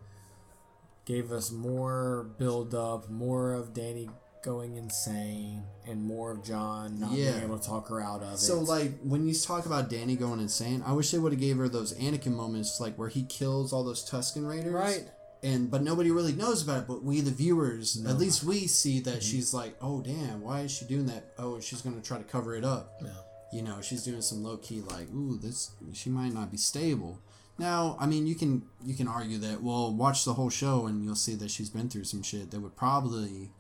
[1.07, 4.11] gave us more build up, more of Dany
[4.45, 7.33] going insane, and more of Jon not Yeah.
[7.33, 8.67] being able to talk her out of So it.
[8.67, 11.57] So like when you talk about Dany going insane, I wish they would have gave
[11.57, 14.73] her those Anakin moments like where he kills all those Tusken Raiders.
[14.73, 15.11] Right.
[15.43, 18.11] And but nobody really knows about it, but we the viewers, No.
[18.11, 19.21] at least we see that mm-hmm.
[19.21, 21.35] she's like, "Oh damn, why is she doing that?
[21.39, 23.11] Oh, she's going to try to cover it up." No.
[23.53, 27.21] You know, she's doing some low key like, "Ooh, this she might not be stable."
[27.59, 29.63] Now, I mean, you can you can argue that.
[29.63, 32.61] Well, watch the whole show and you'll see that she's been through some shit that
[32.61, 33.53] would probably,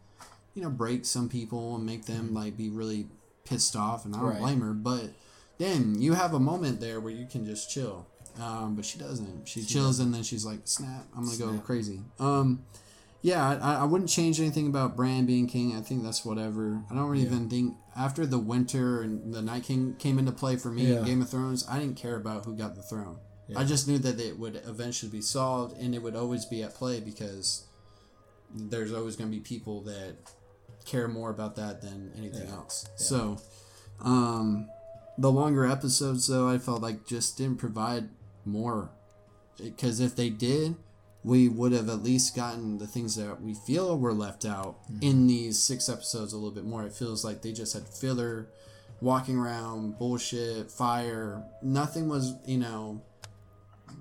[0.54, 3.06] you know, break some people and make them like be really
[3.44, 4.04] pissed off.
[4.04, 4.38] And I don't Right.
[4.40, 5.10] blame her, but
[5.58, 8.06] then you have a moment there where you can just chill.
[8.40, 9.46] Um, but she doesn't.
[9.48, 11.06] She, chills and then she's like, "Snap!
[11.16, 12.64] I'm gonna go crazy." Um,
[13.22, 15.76] yeah, I, I wouldn't change anything about Bran being king.
[15.76, 16.82] I think that's whatever.
[16.90, 20.70] I don't even think after the winter and the Night King came into play for
[20.72, 20.98] me Yeah.
[20.98, 23.18] in Game of Thrones, I didn't care about who got the throne.
[23.48, 23.60] Yeah.
[23.60, 26.74] I just knew that it would eventually be solved and it would always be at
[26.74, 27.64] play because
[28.54, 30.16] there's always going to be people that
[30.84, 32.88] care more about that than anything else.
[32.96, 33.38] So,
[34.00, 34.68] um,
[35.16, 38.08] the longer episodes, though, I felt like just didn't provide
[38.44, 38.90] more.
[39.56, 40.76] Because if they did,
[41.22, 45.26] we would have at least gotten the things that we feel were left out in
[45.26, 46.84] these six episodes a little bit more.
[46.84, 48.48] It feels like they just had filler,
[49.00, 51.42] walking around, bullshit, fire.
[51.62, 53.00] Nothing was, you know,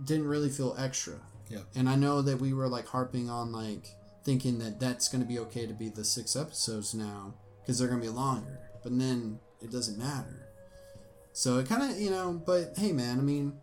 [0.04, 1.16] didn't really feel extra.
[1.50, 1.60] Yeah.
[1.76, 3.88] And I know that we were like harping on like
[4.24, 7.88] thinking that that's going to be okay to be the six episodes now because they're
[7.88, 8.60] going to be longer.
[8.84, 10.48] But then it doesn't matter.
[11.34, 13.54] So it kind of, you know, but hey, man, I mean,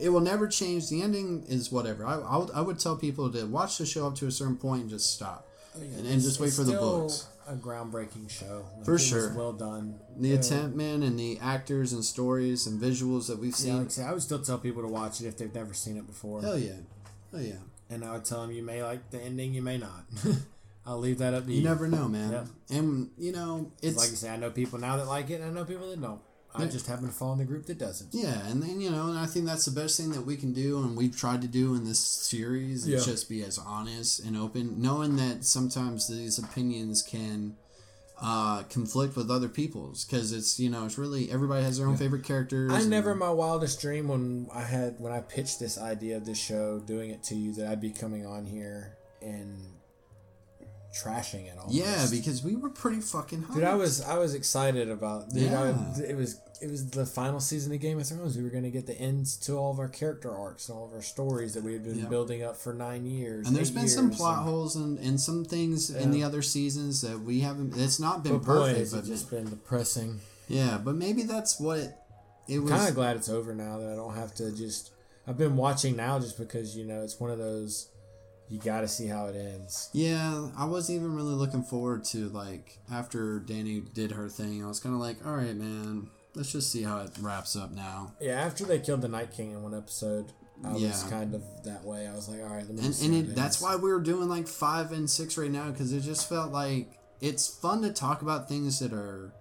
[0.00, 0.88] it will never change.
[0.88, 2.06] The ending is whatever.
[2.06, 4.56] I, I, would, I would tell people to watch the show up to a certain
[4.56, 5.46] point and just stop.
[5.76, 7.26] Oh, and, and just wait for the books.
[7.46, 8.64] A groundbreaking show.
[8.84, 9.32] For sure.
[9.34, 9.98] well done.
[10.18, 10.34] The Yeah.
[10.36, 13.76] attempt, man, and the actors and stories and visuals that we've Yeah, seen.
[13.78, 15.96] like I, say, I would still tell people to watch it if they've never seen
[15.96, 16.42] it before.
[16.42, 16.72] Hell yeah.
[17.32, 17.54] Hell yeah.
[17.90, 20.04] And I would tell them you may like the ending, you may not.
[20.86, 21.58] I'll leave that up to you.
[21.58, 22.48] You never know, man.
[22.70, 23.96] And, you know, it's.
[23.96, 26.00] like you say, I know people now that like it, and I know people that
[26.00, 26.20] don't.
[26.54, 28.12] I just happen to fall in the group that doesn't.
[28.12, 30.52] Yeah, and then you know, and I think that's the best thing that we can
[30.52, 33.12] do, and we've tried to do in this series is Yeah.
[33.12, 37.56] just be as honest and open, knowing that sometimes these opinions can
[38.20, 41.96] uh, conflict with other people's, because it's you know, it's really everybody has their own
[41.96, 42.72] favorite characters.
[42.72, 46.26] I never in my wildest dream when I had when I pitched this idea of
[46.26, 49.77] this show, doing it to you, that I'd be coming on here and
[50.94, 51.68] trashing it all.
[51.70, 53.44] Yeah, because we were pretty fucking.
[53.54, 55.30] Dude, I was I was excited about.
[55.30, 56.02] Dude, I, Yeah.
[56.08, 58.36] it was it was the final season of Game of Thrones.
[58.36, 60.86] We were going to get the ends to all of our character arcs and all
[60.86, 62.06] of our stories that we had been Yeah.
[62.06, 63.46] building up for nine years.
[63.46, 67.00] And there's been some plot and- holes and, and some things in the other seasons
[67.02, 67.76] that we haven't.
[67.76, 70.20] It's not been But boy, perfect, has it but just been depressing.
[70.48, 71.78] yeah, but maybe that's what
[72.48, 72.70] it was.
[72.72, 74.90] Kind of glad it's over now that I don't have to just.
[75.28, 77.88] I've been watching now just because you know it's one of those.
[78.50, 79.90] You got to see how it ends.
[79.92, 84.64] Yeah, I wasn't even really looking forward to like after Dany did her thing.
[84.64, 87.72] I was kind of like, all right, man, let's just see how it wraps up
[87.72, 88.14] now.
[88.20, 90.32] Yeah, after they killed the Night King in one episode,
[90.64, 91.10] I was Yeah.
[91.10, 92.06] kind of that way.
[92.06, 92.84] I was like, all right, let me.
[92.84, 95.70] And see and it, that's why we were doing like five and six right now
[95.70, 99.32] because it just felt like it's fun to talk about things that are,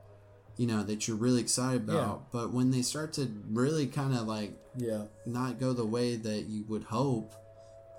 [0.58, 1.94] you know, that you're really excited about.
[1.96, 2.28] Yeah.
[2.32, 6.48] But when they start to really kind of like Yeah, not go the way that
[6.48, 7.34] you would hope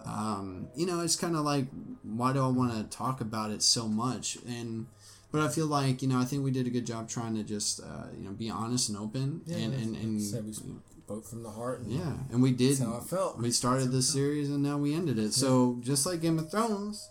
[0.09, 1.67] um, you know it's kind of like
[2.03, 4.87] why do i want to talk about it so much and
[5.31, 7.43] but i feel like you know i think we did a good job trying to
[7.43, 9.59] just uh, you know be honest and open yeah.
[9.59, 11.81] and and, and said we spoke from the heart.
[11.81, 13.39] And yeah and we did That's how I felt.
[13.39, 17.09] we started this series and now we ended it so just like game of thrones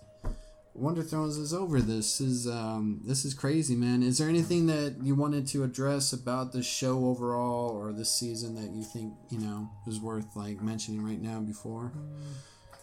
[0.77, 1.81] Wonder Thrones is over.
[1.81, 4.03] This is um, this is crazy, man.
[4.03, 8.53] Is there anything that you wanted to address about the show overall or this season
[8.55, 11.91] that you think you know is worth like mentioning right now before?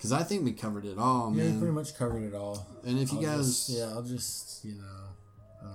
[0.04, 1.58] Because I think we covered it all, Yeah, we man.
[1.60, 2.66] pretty much covered it all.
[2.84, 4.84] and if you I'll guys, just- yeah, I'll just you know,
[5.62, 5.66] I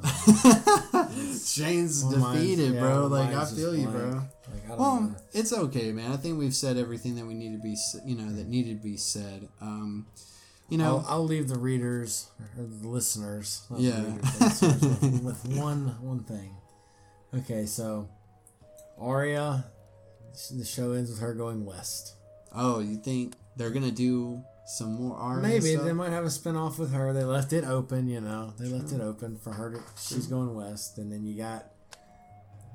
[0.00, 1.38] don't.
[1.44, 3.06] Shane's defeated, yeah, bro.
[3.08, 4.10] Like I feel you, blank.
[4.10, 4.22] bro.
[4.50, 5.14] Like I don't Well, know.
[5.34, 6.12] it's okay, man.
[6.12, 8.82] I think we've said everything that we need to be, you know, that needed to
[8.82, 9.48] be said.
[9.60, 10.06] Um,
[10.70, 14.02] you know, I'll, I'll leave the readers or the listeners, not the Yeah.
[14.06, 16.54] readers, listeners with, with one one thing.
[17.34, 18.08] Okay, so
[18.98, 19.66] Arya,
[20.56, 22.14] the show ends with her going west.
[22.54, 26.78] Oh, you think they're gonna do some more Arya Maybe they might have a spin-off
[26.78, 27.12] with her.
[27.12, 28.52] They left it open, you know.
[28.58, 31.66] They left it open for her to she's going west, and then you got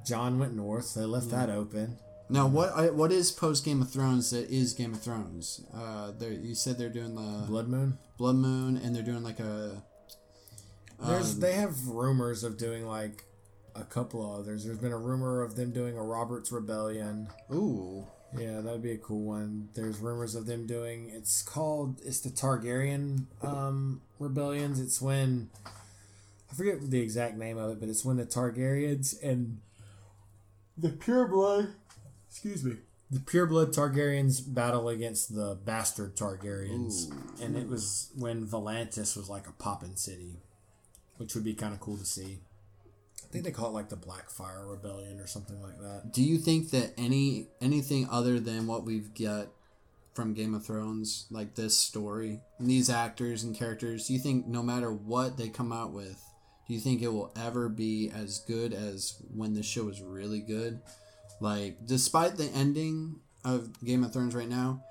[0.06, 0.86] Jon went north.
[0.86, 1.98] So They left that open.
[2.30, 5.62] Now, what what is post Game of Thrones that is Game of Thrones?
[5.74, 7.98] Uh, you said they're doing the Blood Moon.
[8.18, 9.84] Blood Moon, and they're doing like a.
[11.00, 13.24] There's um, they have rumors of doing like
[13.76, 14.66] a couple of others.
[14.66, 17.28] There's been a rumor of them doing a Robert's Rebellion.
[17.54, 18.08] ooh,
[18.38, 19.70] Yeah, that'd be a cool one.
[19.76, 21.12] There's rumors of them doing.
[21.14, 22.02] It's called.
[22.04, 24.80] It's the Targaryen um, rebellions.
[24.80, 25.50] It's when
[26.52, 29.60] I forget the exact name of it, but it's when the Targaryens and
[30.78, 31.74] the pureblood.
[32.30, 32.78] Excuse me.
[33.12, 39.48] The pureblood Targaryens battle against the bastard Targaryens, and it was when Volantis was like
[39.48, 40.42] a poppin' city,
[41.18, 42.40] which would be kind of cool to see.
[43.34, 46.14] Think they call it like the Blackfire Rebellion or something like that.
[46.14, 49.48] do you think that any anything other than what we've got
[50.14, 54.48] from Game of Thrones, like this story, and these actors and characters, do you think
[54.48, 56.24] no matter what they come out with,
[56.68, 60.40] do you think it will ever be as good as when the show was really
[60.40, 60.80] good?
[61.40, 64.84] Like, despite the ending of Game of Thrones right now,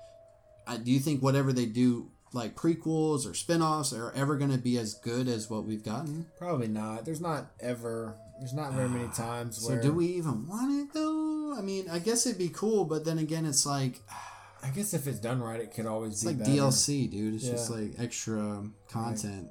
[0.67, 4.57] I, do you think whatever they do like prequels or spin-offs are ever going to
[4.57, 6.25] be as good as what we've gotten?
[6.37, 7.05] Probably not.
[7.05, 8.15] There's not ever.
[8.43, 9.81] There's not very many times So where.
[9.81, 11.55] do we even want it though?
[11.57, 14.01] I mean, I guess it'd be cool, but then again, it's like
[14.61, 16.51] I guess if it's done right, it could always it's be like better.
[16.51, 17.35] DLC, dude.
[17.35, 19.47] It's just like extra content.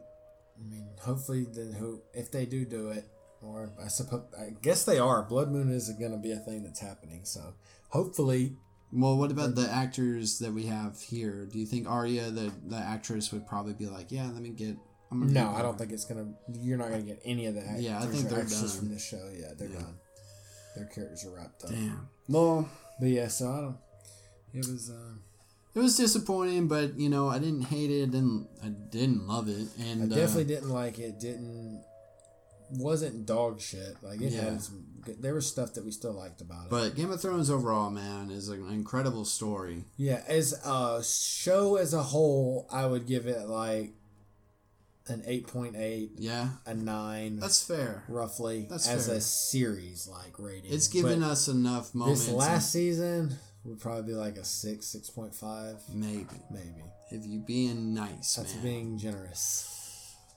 [0.60, 3.08] I mean, hopefully, then who if they do do it,
[3.40, 5.22] or I suppose I guess they are.
[5.22, 7.24] Blood Moon isn't going to be a thing that's happening.
[7.24, 7.54] So
[7.88, 8.56] hopefully,
[8.92, 11.46] Well, what about the actors that we have here?
[11.50, 14.76] Do you think Arya, the the actress, would probably be like, yeah, let me get.
[15.12, 16.26] No, I don't think it's gonna.
[16.52, 17.80] You're not gonna get any of that.
[17.80, 18.68] Yeah, I think they're done.
[18.68, 19.30] from this show.
[19.36, 19.94] Yeah, they're done.
[20.76, 21.70] Their characters are wrapped up.
[21.70, 22.08] Damn.
[22.28, 22.68] Well,
[22.98, 23.76] But yeah, so I don't.
[24.54, 24.90] It was.
[24.90, 25.14] Uh,
[25.74, 28.10] it was disappointing, but you know, I didn't hate it.
[28.10, 31.18] Didn't I didn't love it, and I uh, definitely didn't like it.
[31.20, 31.82] Didn't
[32.70, 33.96] wasn't dog shit.
[34.02, 34.42] Like it Yeah.
[34.42, 34.84] had some.
[35.20, 36.70] There was stuff that we still liked about it.
[36.70, 39.84] But Game of Thrones overall, man, is an incredible story.
[39.96, 43.92] yeah, as a show as a whole, I would give it like
[45.08, 47.38] an eight point eight, Yeah, a nine.
[47.38, 48.04] that's fair.
[48.08, 49.16] roughly That's as fair.
[49.16, 50.72] a series like rating.
[50.72, 52.26] It's given But us enough moments.
[52.26, 56.82] this last season would probably be like a six, six point five, maybe maybe.
[57.10, 58.62] if you being nice, That's man.
[58.62, 59.71] being generous.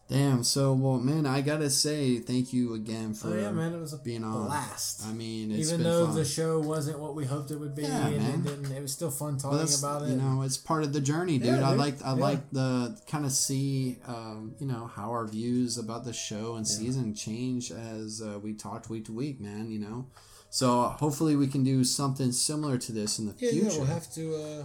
[0.07, 0.43] Damn.
[0.43, 3.91] So, well, man, I gotta say thank you again for Oh yeah, man, it was
[3.93, 4.45] a being on.
[4.45, 5.03] blast.
[5.03, 6.15] I mean, it's Even been though fun.
[6.15, 8.65] the show wasn't what we hoped it would be, Yeah, and man.
[8.71, 10.09] it it was still fun talking about it.
[10.11, 11.47] You know, it's part of the journey, dude.
[11.47, 12.21] Yeah, I like I Yeah.
[12.21, 16.67] like the kind of see, um, you know, how our views about the show and
[16.67, 19.71] season change as uh, we talked week to week, man.
[19.71, 20.05] You know,
[20.51, 23.55] so hopefully we can do something similar to this in the future.
[23.55, 24.35] yeah, we'll have to.
[24.35, 24.63] Uh,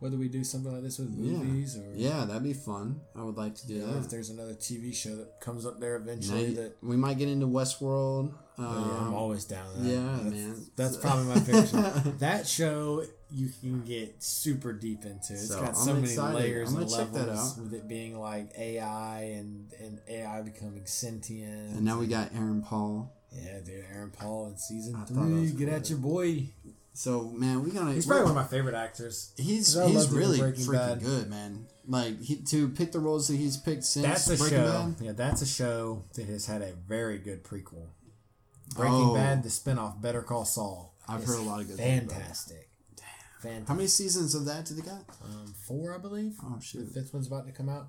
[0.00, 1.38] whether we do something like this with Yeah.
[1.38, 3.00] movies or Yeah, that'd be fun.
[3.16, 5.80] I would like to do you know, if there's another TV show that comes up
[5.80, 6.76] there eventually you- that.
[6.82, 8.32] we might get into Westworld.
[8.56, 9.66] Oh, yeah, I'm Um, always down.
[9.82, 9.88] that.
[9.88, 10.66] yeah, that's, man.
[10.76, 12.10] That's probably my favorite show.
[12.18, 15.32] That show you can get super deep into.
[15.32, 16.36] It's So, got so I'm many excited.
[16.38, 21.76] layers and that levels with it being like AI and and AI becoming sentient.
[21.76, 23.10] and now we got Aaron Paul.
[23.32, 25.50] yeah, dude, Aaron Paul in season I three.
[25.50, 25.74] Get cool.
[25.74, 26.48] at your boy.
[26.96, 27.92] So man, we gonna.
[27.92, 29.32] He's probably one of my favorite actors.
[29.36, 31.00] He's he's loved him in really freaking Bad.
[31.02, 31.66] good, man.
[31.86, 34.92] Like he, to pick the roles that he's picked since That's a Breaking show.
[34.98, 35.04] Bad.
[35.04, 37.88] Yeah, that's a show that has had a very good prequel.
[38.76, 39.14] Breaking Oh.
[39.14, 40.94] Bad, the spinoff, Better Call Saul.
[41.08, 42.20] I've heard a lot of good things about it.
[42.22, 42.68] Fantastic.
[43.40, 43.68] Fantastic.
[43.68, 45.02] How many seasons of that did they got?
[45.22, 46.36] Um, four, I believe.
[46.42, 46.88] Oh The shoot!
[46.94, 47.88] fifth one's about to come out.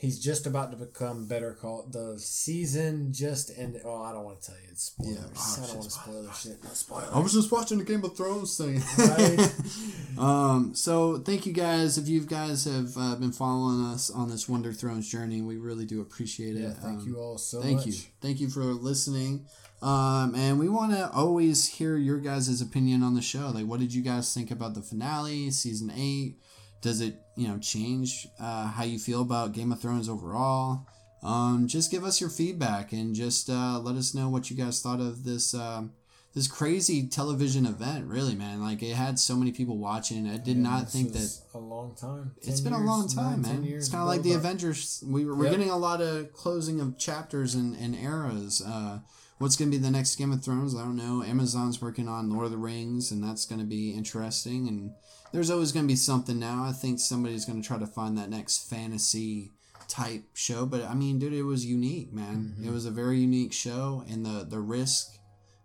[0.00, 1.84] He's just about to become Better Call.
[1.90, 3.82] The season just ended.
[3.84, 4.68] Oh, I don't want to tell you.
[4.70, 5.16] It's spoilers.
[5.16, 6.64] Yeah, oh, I don't want to spoil the shit.
[6.76, 7.08] Spoilers.
[7.12, 8.80] I was just watching the Game of Thrones thing.
[8.96, 9.52] Right.
[10.18, 11.98] um, so thank you guys.
[11.98, 15.84] If you guys have uh, been following us on this Wonder Thrones journey, we really
[15.84, 16.60] do appreciate it.
[16.60, 17.86] Yeah, thank Um, you all so thank much.
[17.86, 19.46] you thank you for listening
[19.82, 23.78] um, and we want to always hear your guys' opinion on the show like what
[23.80, 26.36] did you guys think about the finale season 8
[26.80, 30.86] does it you know change uh, how you feel about game of thrones overall
[31.22, 34.80] um, just give us your feedback and just uh, let us know what you guys
[34.80, 35.92] thought of this um,
[36.34, 40.56] this crazy television event really man like it had so many people watching i did
[40.56, 42.32] Yeah, not think that a long time.
[42.42, 43.72] it's 10 been a long time, nine, man.
[43.72, 44.38] It's kind of like the up.
[44.38, 45.02] Avengers.
[45.04, 45.50] We, we're Yep.
[45.52, 48.62] getting a lot of closing of chapters and, and eras.
[48.64, 49.00] Uh,
[49.38, 50.76] what's going to be the next Game of Thrones?
[50.76, 51.24] I don't know.
[51.24, 54.68] Amazon's working on Lord of the Rings, and that's going to be interesting.
[54.68, 54.92] And
[55.32, 56.64] there's always going to be something now.
[56.64, 59.52] I think somebody's going to try to find that next fantasy
[59.88, 60.66] type show.
[60.66, 62.54] But I mean, dude, it was unique, man.
[62.54, 62.68] Mm-hmm.
[62.68, 65.18] It was a very unique show, and the the risk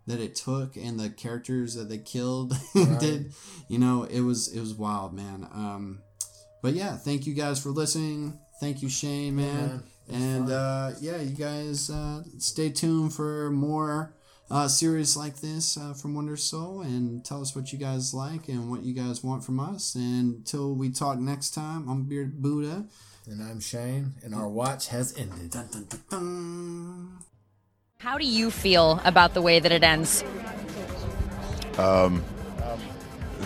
[0.06, 2.54] that it took and the characters that they killed
[3.00, 3.32] did
[3.68, 5.98] you know it was it was wild man um
[6.62, 9.82] but yeah thank you guys for listening thank you shane man, man.
[10.12, 10.52] And fun.
[10.52, 14.14] uh yeah you guys uh stay tuned for more
[14.54, 18.48] uh series like this uh, from wonder soul and tell us what you guys like
[18.48, 22.40] and what you guys want from us and until we talk next time i'm beard
[22.40, 22.84] buddha
[23.26, 25.50] And I'm Shane, and our watch has ended.
[25.50, 27.08] dun, dun, dun, dun.
[27.98, 30.22] How do you feel about the way that it ends?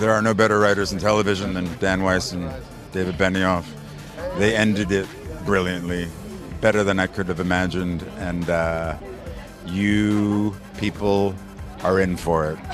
[0.02, 2.50] There are no better writers in television than Dan Weiss and
[2.92, 3.64] David Benioff.
[4.36, 5.06] They ended it
[5.46, 6.08] brilliantly,
[6.60, 8.96] better than I could have imagined, and uh,
[9.70, 11.34] you people
[11.82, 12.58] are in for it.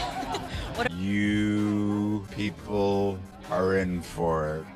[0.90, 3.16] You people
[3.50, 4.73] are in for it.